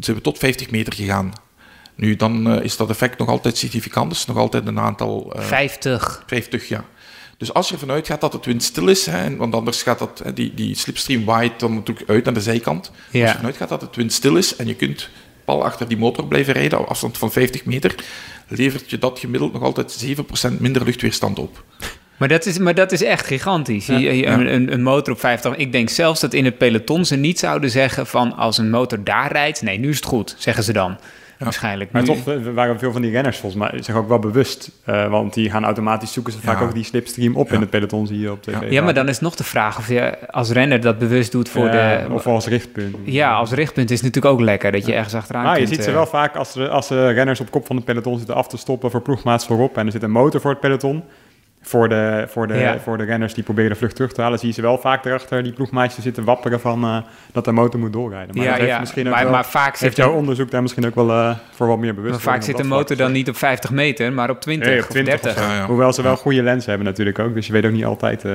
[0.00, 1.32] ze hebben tot 50 meter gegaan.
[1.96, 5.32] Nu, dan is dat effect nog altijd significant, dus nog altijd een aantal...
[5.36, 6.22] eh, 50.
[6.26, 6.84] 50, ja.
[7.38, 10.32] Dus als je ervan uitgaat dat het windstil is, hè, want anders gaat dat, hè,
[10.32, 12.86] die, die slipstream waait dan natuurlijk uit naar de zijkant.
[12.90, 15.08] Als je ervan uitgaat dat het windstil is en je kunt
[15.44, 17.94] pal achter die motor blijven rijden op afstand van 50 meter,
[18.48, 20.04] levert je dat gemiddeld nog altijd
[20.50, 21.64] 7% minder luchtweerstand op.
[22.16, 23.86] Maar dat is, maar dat is echt gigantisch.
[23.86, 24.38] Je- ja.
[24.38, 25.56] Een, een motor op 50.
[25.56, 29.04] Ik denk zelfs dat in het peloton ze niet zouden zeggen van als een motor
[29.04, 29.62] daar rijdt.
[29.62, 30.96] Nee, nu is het goed, zeggen ze dan.
[31.38, 31.92] Waarschijnlijk.
[31.92, 32.24] Maar Nu- toch
[32.54, 34.70] waren veel van die renners volgens mij zich ook wel bewust.
[34.84, 38.06] eh, want die gaan automatisch zoeken ze vaak ook die slipstream op in het peloton,
[38.06, 38.70] zie je op tv.
[38.70, 38.82] Ja.
[38.82, 42.06] Maar dan is nog de vraag of je als renner dat bewust doet voor de...
[42.10, 42.96] Of als richtpunt.
[43.04, 45.74] Ja, als richtpunt is het natuurlijk ook lekker dat je ergens achteraan Maar je kunt,
[45.74, 48.34] ziet ze eh, wel vaak als, de, als renners op kop van het peloton zitten
[48.34, 49.76] af te stoppen voor ploegmaats voorop.
[49.76, 51.02] En er zit een motor voor het peloton.
[51.66, 52.78] Voor de, voor, de, Ja.
[52.78, 55.04] voor de renners die proberen de vlucht terug te halen, zie je ze wel vaak
[55.04, 56.96] erachter die ploegmaatjes zitten wapperen van eh,
[57.32, 58.36] dat de motor moet doorrijden.
[58.36, 58.80] Maar Ja, heeft ja.
[58.80, 61.34] misschien ook Maar- wel, maar vaak heeft een- jouw onderzoek daar misschien ook wel eh,
[61.54, 62.12] voor wat meer bewust.
[62.12, 64.84] Maar vaak zit de motor dan niet op 50 meter, maar op 20 Nee, op
[64.84, 65.42] of 20 30.
[65.42, 65.66] Ja, ja.
[65.66, 68.30] Hoewel ze wel goede lenzen hebben natuurlijk ook, dus je weet ook niet altijd eh,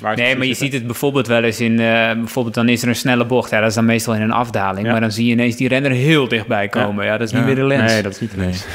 [0.00, 1.80] waar ze Nee, maar je ziet het bijvoorbeeld wel eens in...
[1.80, 3.50] eh, bijvoorbeeld dan is er een snelle bocht.
[3.50, 4.86] Ja, dat is dan meestal in een afdaling.
[4.86, 4.92] Ja.
[4.92, 7.04] Maar dan zie je ineens die renner heel dichtbij komen.
[7.04, 7.92] Ja, dat is niet meer de lens.
[7.92, 8.46] Nee, dat is niet de Nee.
[8.46, 8.66] lens.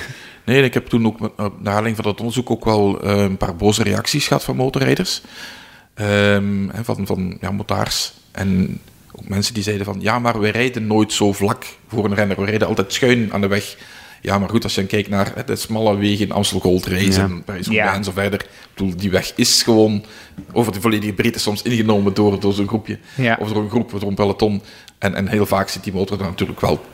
[0.50, 3.56] Nee, ik heb toen ook naar aanleiding van dat onderzoek ook wel eh, een paar
[3.56, 5.22] boze reacties gehad van motorrijders.
[5.94, 8.14] Ehm, hè, van van ja, motards.
[8.32, 8.80] En
[9.12, 12.40] ook mensen die zeiden van, ja, maar we rijden nooit zo vlak voor een renner.
[12.40, 13.78] We rijden altijd schuin aan de weg.
[14.22, 16.86] Ja, maar goed, als je dan kijkt naar hè, de smalle wegen in Amstel Gold
[16.86, 17.24] Race Ja.
[17.24, 17.94] en Parijs Ja.
[17.94, 18.40] en zo verder.
[18.42, 20.04] Ik bedoel, die weg is gewoon
[20.52, 23.00] over de volledige breedte soms ingenomen door, door zo'n groepje.
[23.16, 23.38] Ja.
[23.40, 24.62] Of door een groep, door een peloton.
[24.98, 26.86] En, en heel vaak zit die motor dan natuurlijk wel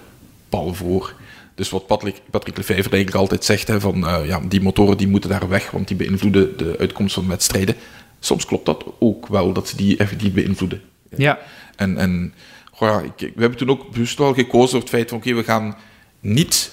[0.50, 1.14] pal voor.
[1.56, 5.08] Dus wat Patrick, Patrick Lefevre eigenlijk altijd zegt, hè, van eh, ja, die motoren die
[5.08, 7.76] moeten daar weg, want die beïnvloeden de uitkomst van wedstrijden.
[8.20, 10.82] Soms klopt dat ook wel, dat ze die effectief beïnvloeden.
[11.16, 11.40] Ja.
[11.76, 12.34] En, en
[12.72, 15.34] goh, ja, ik, we hebben toen ook bewust wel gekozen voor het feit van oké,
[15.34, 15.76] we gaan
[16.20, 16.72] niet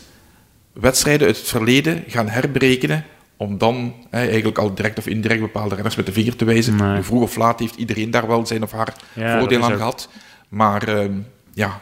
[0.73, 3.05] wedstrijden uit het verleden gaan herberekenen
[3.37, 6.77] om dan hè, eigenlijk al direct of indirect bepaalde renners met de vinger te wijzen.
[6.77, 7.03] Nee.
[7.03, 10.09] Vroeg of laat heeft iedereen daar wel zijn of haar Ja, voordeel aan ook- gehad.
[10.49, 11.13] Maar ehm,
[11.55, 11.81] ja,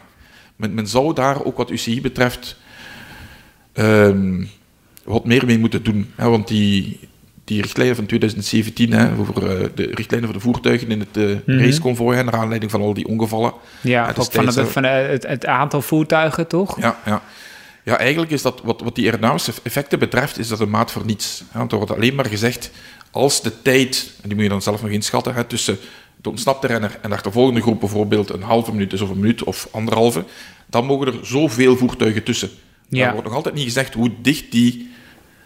[0.55, 2.57] men, men zou daar ook wat UCI betreft
[3.73, 4.43] ehm,
[5.03, 6.11] wat meer mee moeten doen.
[6.15, 6.99] Hè, want die,
[7.43, 12.17] die richtlijnen van 2017 hè, over eh, de richtlijnen voor de voertuigen in het raceconvooi,
[12.17, 13.53] hè, naar aanleiding van al die ongevallen.
[13.81, 16.81] Ja, ook van, van eh, het, het aantal voertuigen, toch?
[16.81, 17.21] Ja, ja.
[17.83, 21.05] ja, eigenlijk is dat wat, wat die aerodynamische effecten betreft, is dat een maat voor
[21.05, 21.43] niets.
[21.51, 22.71] Hè, Want er wordt alleen maar gezegd,
[23.11, 25.77] als de tijd, en die moet je dan zelf nog inschatten, hè, tussen
[26.21, 29.43] de ontsnapte renner en de achtervolgende groep bijvoorbeeld een halve minuut is of een minuut
[29.43, 30.25] of anderhalve,
[30.69, 32.49] dan mogen er zoveel voertuigen tussen.
[32.99, 33.05] Ja.
[33.05, 34.89] Er wordt nog altijd niet gezegd hoe dicht die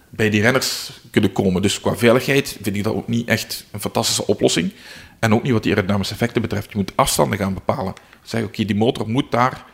[0.09, 1.61] bij die renners kunnen komen.
[1.61, 4.72] Dus qua veiligheid vind ik dat ook niet echt een fantastische oplossing.
[5.19, 6.72] En ook niet wat die aerodynamische effecten betreft.
[6.72, 7.93] Je moet afstanden gaan bepalen.
[8.23, 9.65] Zeg, oké, die motor moet daar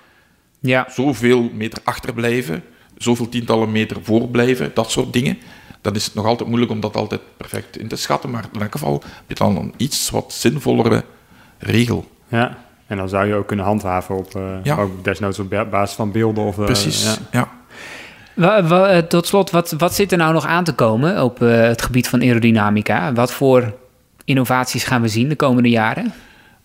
[0.60, 0.88] Ja.
[0.90, 2.64] zoveel meter achterblijven,
[2.98, 5.38] zoveel tientallen meter voorblijven, dat soort dingen.
[5.82, 8.30] Dan is het nog altijd moeilijk om dat altijd perfect in te schatten.
[8.30, 11.04] Maar in elk geval heb je dan een iets wat zinvollere
[11.58, 12.12] regel.
[12.28, 12.58] Ja.
[12.88, 14.32] En dan zou je ook kunnen handhaven op,
[14.64, 14.78] Ja.
[14.78, 16.44] ook desnoods op ba- basis van beelden.
[16.44, 17.16] Of, eh, Precies, ja.
[17.32, 17.52] ja.
[18.36, 21.82] Eh, tot slot, wat, wat zit er nou nog aan te komen op eh, het
[21.82, 23.14] gebied van aerodynamica?
[23.14, 23.74] Wat voor
[24.26, 26.14] innovaties gaan we zien de komende jaren?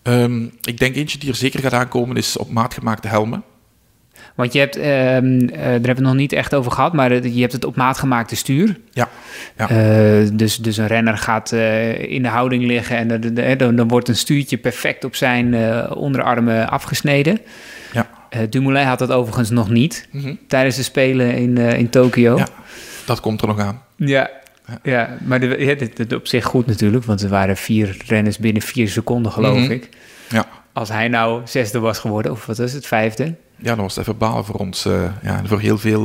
[0.03, 3.43] Ehm, ik denk eentje die er zeker gaat aankomen is op maat gemaakte helmen.
[4.35, 7.41] Want je hebt, eh, daar hebben we het nog niet echt over gehad, maar je
[7.41, 8.79] hebt het op maat gemaakte stuur.
[8.91, 9.09] Ja,
[9.57, 9.67] ja.
[10.33, 11.51] Dus, dus een renner gaat
[11.97, 15.55] in de houding liggen en dan, dan wordt een stuurtje perfect op zijn
[15.95, 17.39] onderarmen afgesneden.
[17.93, 18.16] Ja.
[18.41, 20.35] Eh, Dumoulin had dat overigens nog niet Mhm.
[20.47, 22.37] tijdens de Spelen in, eh, in Tokio.
[22.37, 22.47] Ja.
[23.05, 23.81] Dat komt er nog aan.
[23.95, 24.29] Ja,
[24.83, 25.77] ja maar de,
[26.07, 29.71] ja, op zich goed natuurlijk, want er waren vier renners binnen vier seconden, geloof Mhm.
[29.71, 29.89] ik.
[30.29, 30.45] Ja.
[30.73, 33.35] Als hij nou zesde was geworden, of wat is het, vijfde?
[33.55, 34.85] Ja, dat was het even balen voor ons.
[34.85, 36.01] eh, ja, en voor heel veel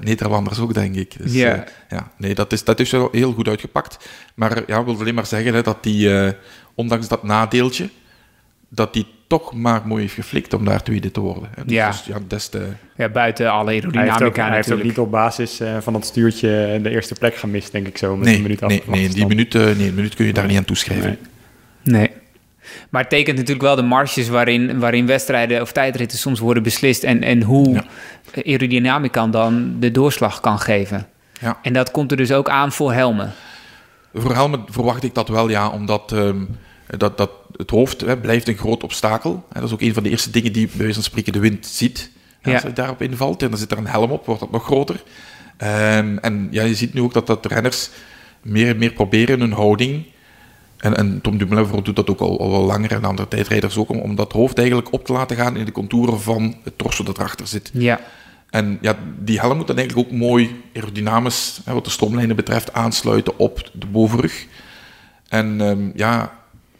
[0.00, 1.14] Nederlanders ook, denk ik.
[1.22, 1.64] Dus, Ja.
[1.90, 2.10] ja.
[2.16, 4.08] Nee, dat is, dat is wel heel goed uitgepakt.
[4.34, 6.32] Maar ja, ik wil alleen maar zeggen hè, dat die,
[6.74, 7.88] ondanks dat nadeeltje,
[8.68, 11.48] dat die toch maar mooi heeft geflikt om daar tweede te worden.
[11.56, 11.90] Dus, Ja.
[11.90, 12.66] dus, ja, des te...
[12.96, 15.92] Ja, buiten alle Hij heeft, aerodynamica ook, hij heeft ook niet op basis eh, van
[15.92, 18.16] dat stuurtje de eerste plek gemist, denk ik zo.
[18.16, 20.32] Met Nee, een minuut nee, af- nee, die minuut, eh, nee, een minuut kun je
[20.32, 21.18] daar niet aan toeschrijven.
[21.82, 21.98] Nee.
[22.00, 22.10] Nee.
[22.90, 27.02] Maar het tekent natuurlijk wel de marges waarin, waarin wedstrijden of tijdritten soms worden beslist.
[27.02, 27.84] En, en hoe Ja.
[28.44, 31.06] aerodynamica dan de doorslag kan geven.
[31.40, 31.58] Ja.
[31.62, 33.32] En dat komt er dus ook aan voor helmen.
[34.14, 36.36] Voor helmen verwacht ik dat wel, ja, omdat ehm,
[36.86, 39.44] dat, dat het hoofd hè, blijft een groot obstakel.
[39.52, 41.38] Hè, dat is ook een van de eerste dingen die bij wijze van spreken de
[41.38, 42.10] wind ziet.
[42.40, 42.52] hè.
[42.52, 45.02] Als hij daarop invalt en dan zit er een helm op, wordt dat nog groter.
[45.56, 47.90] Ehm, en ja, je ziet nu ook dat, dat renners
[48.42, 50.04] meer en meer proberen hun houding.
[50.76, 53.88] En, en Tom Dumoulin doet dat ook al, al wel langer en andere tijdrijders ook,
[53.88, 57.04] om, om dat hoofd eigenlijk op te laten gaan in de contouren van het torso
[57.04, 57.70] dat erachter zit.
[57.72, 58.00] Ja,
[58.50, 62.72] En ja, die helm moet dan eigenlijk ook mooi aerodynamisch, hè, wat de stroomlijnen betreft,
[62.72, 64.46] aansluiten op de bovenrug.
[65.28, 66.32] En ehm, ja,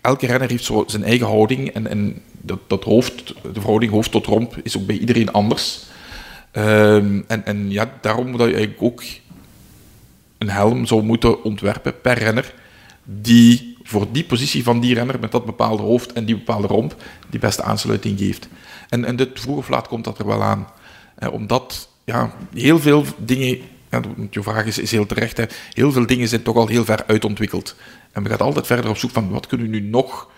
[0.04, 1.68] elke renner heeft zo zijn eigen houding.
[1.68, 5.84] En, en dat, dat hoofd, de verhouding hoofd tot romp is ook bij iedereen anders.
[6.50, 9.02] Ehm, en, en ja, daarom moet je eigenlijk ook
[10.38, 12.54] een helm zou moeten ontwerpen per renner,
[13.04, 17.02] die voor die positie van die renner met dat bepaalde hoofd en die bepaalde romp
[17.30, 18.48] die beste aansluiting geeft.
[18.88, 20.68] En, en dit vroeg of laat komt dat er wel aan.
[21.14, 23.58] Eh, omdat ja, heel veel dingen,
[23.94, 26.84] ja, je vraag is, is heel terecht, hè, heel veel dingen zijn toch al heel
[26.84, 27.76] ver uitontwikkeld.
[28.12, 30.30] En we gaan altijd verder op zoek van wat kunnen we nu nog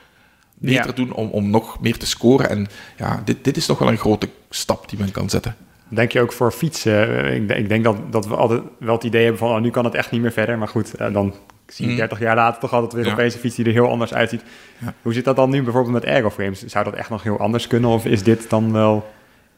[0.58, 0.92] beter Ja.
[0.92, 2.48] doen om, om nog meer te scoren.
[2.50, 2.66] En
[2.96, 5.56] ja, dit, dit is nog wel een grote stap die men kan zetten.
[5.88, 7.24] Denk je ook voor fietsen?
[7.34, 9.50] Ik, denk- ik denk dat, dat we altijd wel het idee hebben van...
[9.50, 10.58] Oh, nu kan het echt niet meer verder.
[10.58, 11.34] Maar goed, eh, dan
[11.66, 12.00] zie je Mhm.
[12.00, 13.12] 30 jaar later toch altijd weer Ja.
[13.12, 14.42] opeens een fiets die er heel anders uitziet.
[14.78, 14.94] Ja.
[15.02, 16.64] Hoe zit dat dan nu bijvoorbeeld met aeroframes?
[16.64, 17.90] Zou dat echt nog heel anders kunnen?
[17.90, 19.06] Of is dit dan wel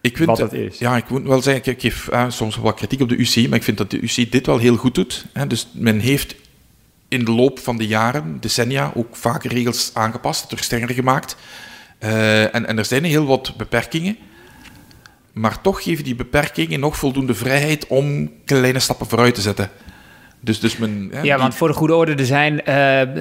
[0.00, 0.78] Ik vind, wat het is?
[0.78, 3.58] Ja, ik moet wel zeggen, ik, geef eh, soms wat kritiek op de UC, maar
[3.58, 5.26] ik vind dat de UC dit wel heel goed doet.
[5.32, 5.46] Hè.
[5.46, 6.34] Dus men heeft
[7.08, 11.36] in de loop van de jaren, decennia, ook vaker regels aangepast, terug strenger gemaakt.
[11.98, 14.16] Eh, en, en er zijn heel wat beperkingen,
[15.32, 19.70] maar toch geven die beperkingen nog voldoende vrijheid om kleine stappen vooruit te zetten.
[20.40, 22.74] Dus, dus men, hè, Ja, die- want voor de goede orde, er zijn, eh,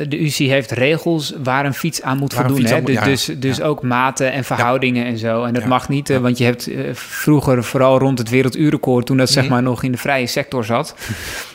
[0.10, 2.66] de UCI heeft regels waar een fiets aan moet voldoen.
[2.66, 2.76] Hè?
[2.78, 3.64] moet- Dus, ja, dus, dus ja.
[3.64, 5.44] ook maten en verhoudingen en zo.
[5.44, 9.06] En dat Ja, mag niet, eh, want je hebt eh, vroeger vooral rond het werelduurrecord,
[9.06, 9.54] toen dat zeg Mhm.
[9.54, 10.96] maar nog in de vrije sector zat.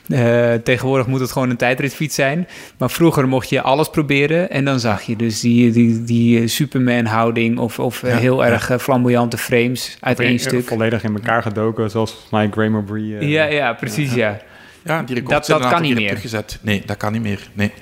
[0.08, 2.48] Eh, tegenwoordig moet het gewoon een tijdritfiets zijn.
[2.78, 7.58] Maar vroeger mocht je alles proberen en dan zag je dus die, die, die Superman-houding
[7.58, 8.50] of, of Ja, heel ja.
[8.50, 10.66] erg flamboyante frames uit één stuk.
[10.66, 13.28] Volledig in elkaar gedoken, zoals volgens mij Graham Bree.
[13.28, 14.38] Ja, ja, precies, ja.
[14.84, 16.08] Ja, die Dat- records dat zijn een kan aantal niet meer.
[16.08, 16.58] teruggezet.
[16.62, 17.48] Nee, dat kan niet meer.
[17.52, 17.72] Nee.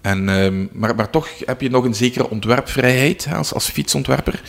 [0.00, 4.40] En, ehm, maar, maar toch heb je nog een zekere ontwerpvrijheid hè, als, als fietsontwerper.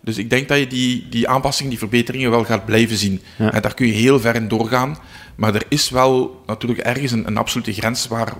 [0.00, 3.20] Dus ik denk dat je die, die aanpassingen, die verbeteringen wel gaat blijven zien.
[3.36, 3.52] Ja.
[3.52, 4.98] En daar kun je heel ver in doorgaan.
[5.34, 8.32] Maar er is wel natuurlijk ergens een, een absolute grens waar,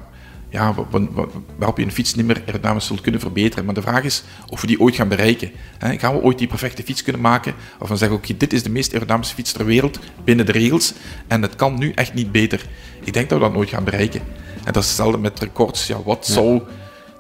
[0.55, 1.27] ja, wa- wa- wa-
[1.57, 3.65] waarop je een fiets niet meer aerodynamisch zult kunnen verbeteren.
[3.65, 5.51] Maar de vraag is of we die ooit gaan bereiken.
[5.79, 7.55] Gaan we ooit die perfecte fiets kunnen maken?
[7.79, 10.93] Of we zeggen, oké, dit is de meest aerodynamische fiets ter wereld binnen de regels.
[11.27, 12.67] En het kan nu echt niet beter.
[13.05, 14.21] Ik denk dat we dat nooit gaan bereiken.
[14.65, 15.87] En dat is hetzelfde met records.
[15.87, 16.63] Ja, wat zou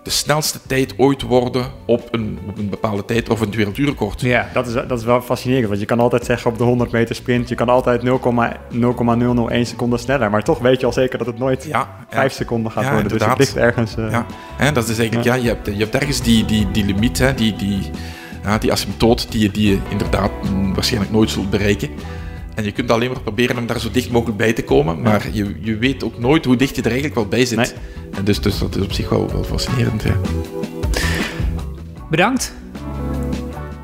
[0.05, 4.20] de snelste tijd ooit worden op een, op een bepaalde tijd of een werelduurrecord?
[4.20, 6.90] Ja, Dat is, dat is wel fascinerend, want je kan altijd zeggen op de 100
[6.90, 11.26] meter sprint, je kan altijd 0,001 seconde sneller, maar toch weet je al zeker dat
[11.26, 12.36] het nooit Ja, 5 ja.
[12.36, 13.09] seconden gaat Ja, worden.
[13.09, 13.55] Dus het inderdaad.
[13.55, 13.97] ligt ergens...
[13.97, 14.26] eh, Ja,
[14.56, 15.35] hè, dat is eigenlijk, ja.
[15.35, 17.90] je, hebt, je hebt ergens die, die, die limiet, hè, die, die,
[18.43, 21.89] ja, die asymptoot, die, je- die je inderdaad mm, waarschijnlijk nooit zult bereiken.
[22.55, 25.28] En je kunt alleen maar proberen om daar zo dicht mogelijk bij te komen, maar
[25.32, 27.59] je, je weet ook nooit hoe dicht je er eigenlijk wel bij zit.
[27.59, 27.72] Nee.
[28.16, 30.02] En dus, dus dat is op zich wel, wel fascinerend.
[30.02, 30.16] Ja.
[32.10, 32.55] Bedankt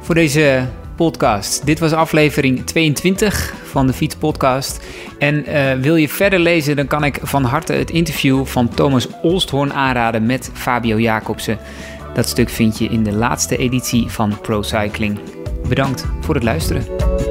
[0.00, 0.66] voor deze
[0.96, 1.66] podcast.
[1.66, 4.84] Dit was aflevering 22 van de Fiets Podcast.
[5.18, 9.08] En eh, wil je verder lezen, dan kan ik van harte het interview van Thomas
[9.22, 11.58] Olsthoorn aanraden met Fabio Jacobsen.
[12.14, 15.18] Dat stuk vind je in de laatste editie van Pro Cycling.
[15.68, 17.29] Bedankt voor het luisteren.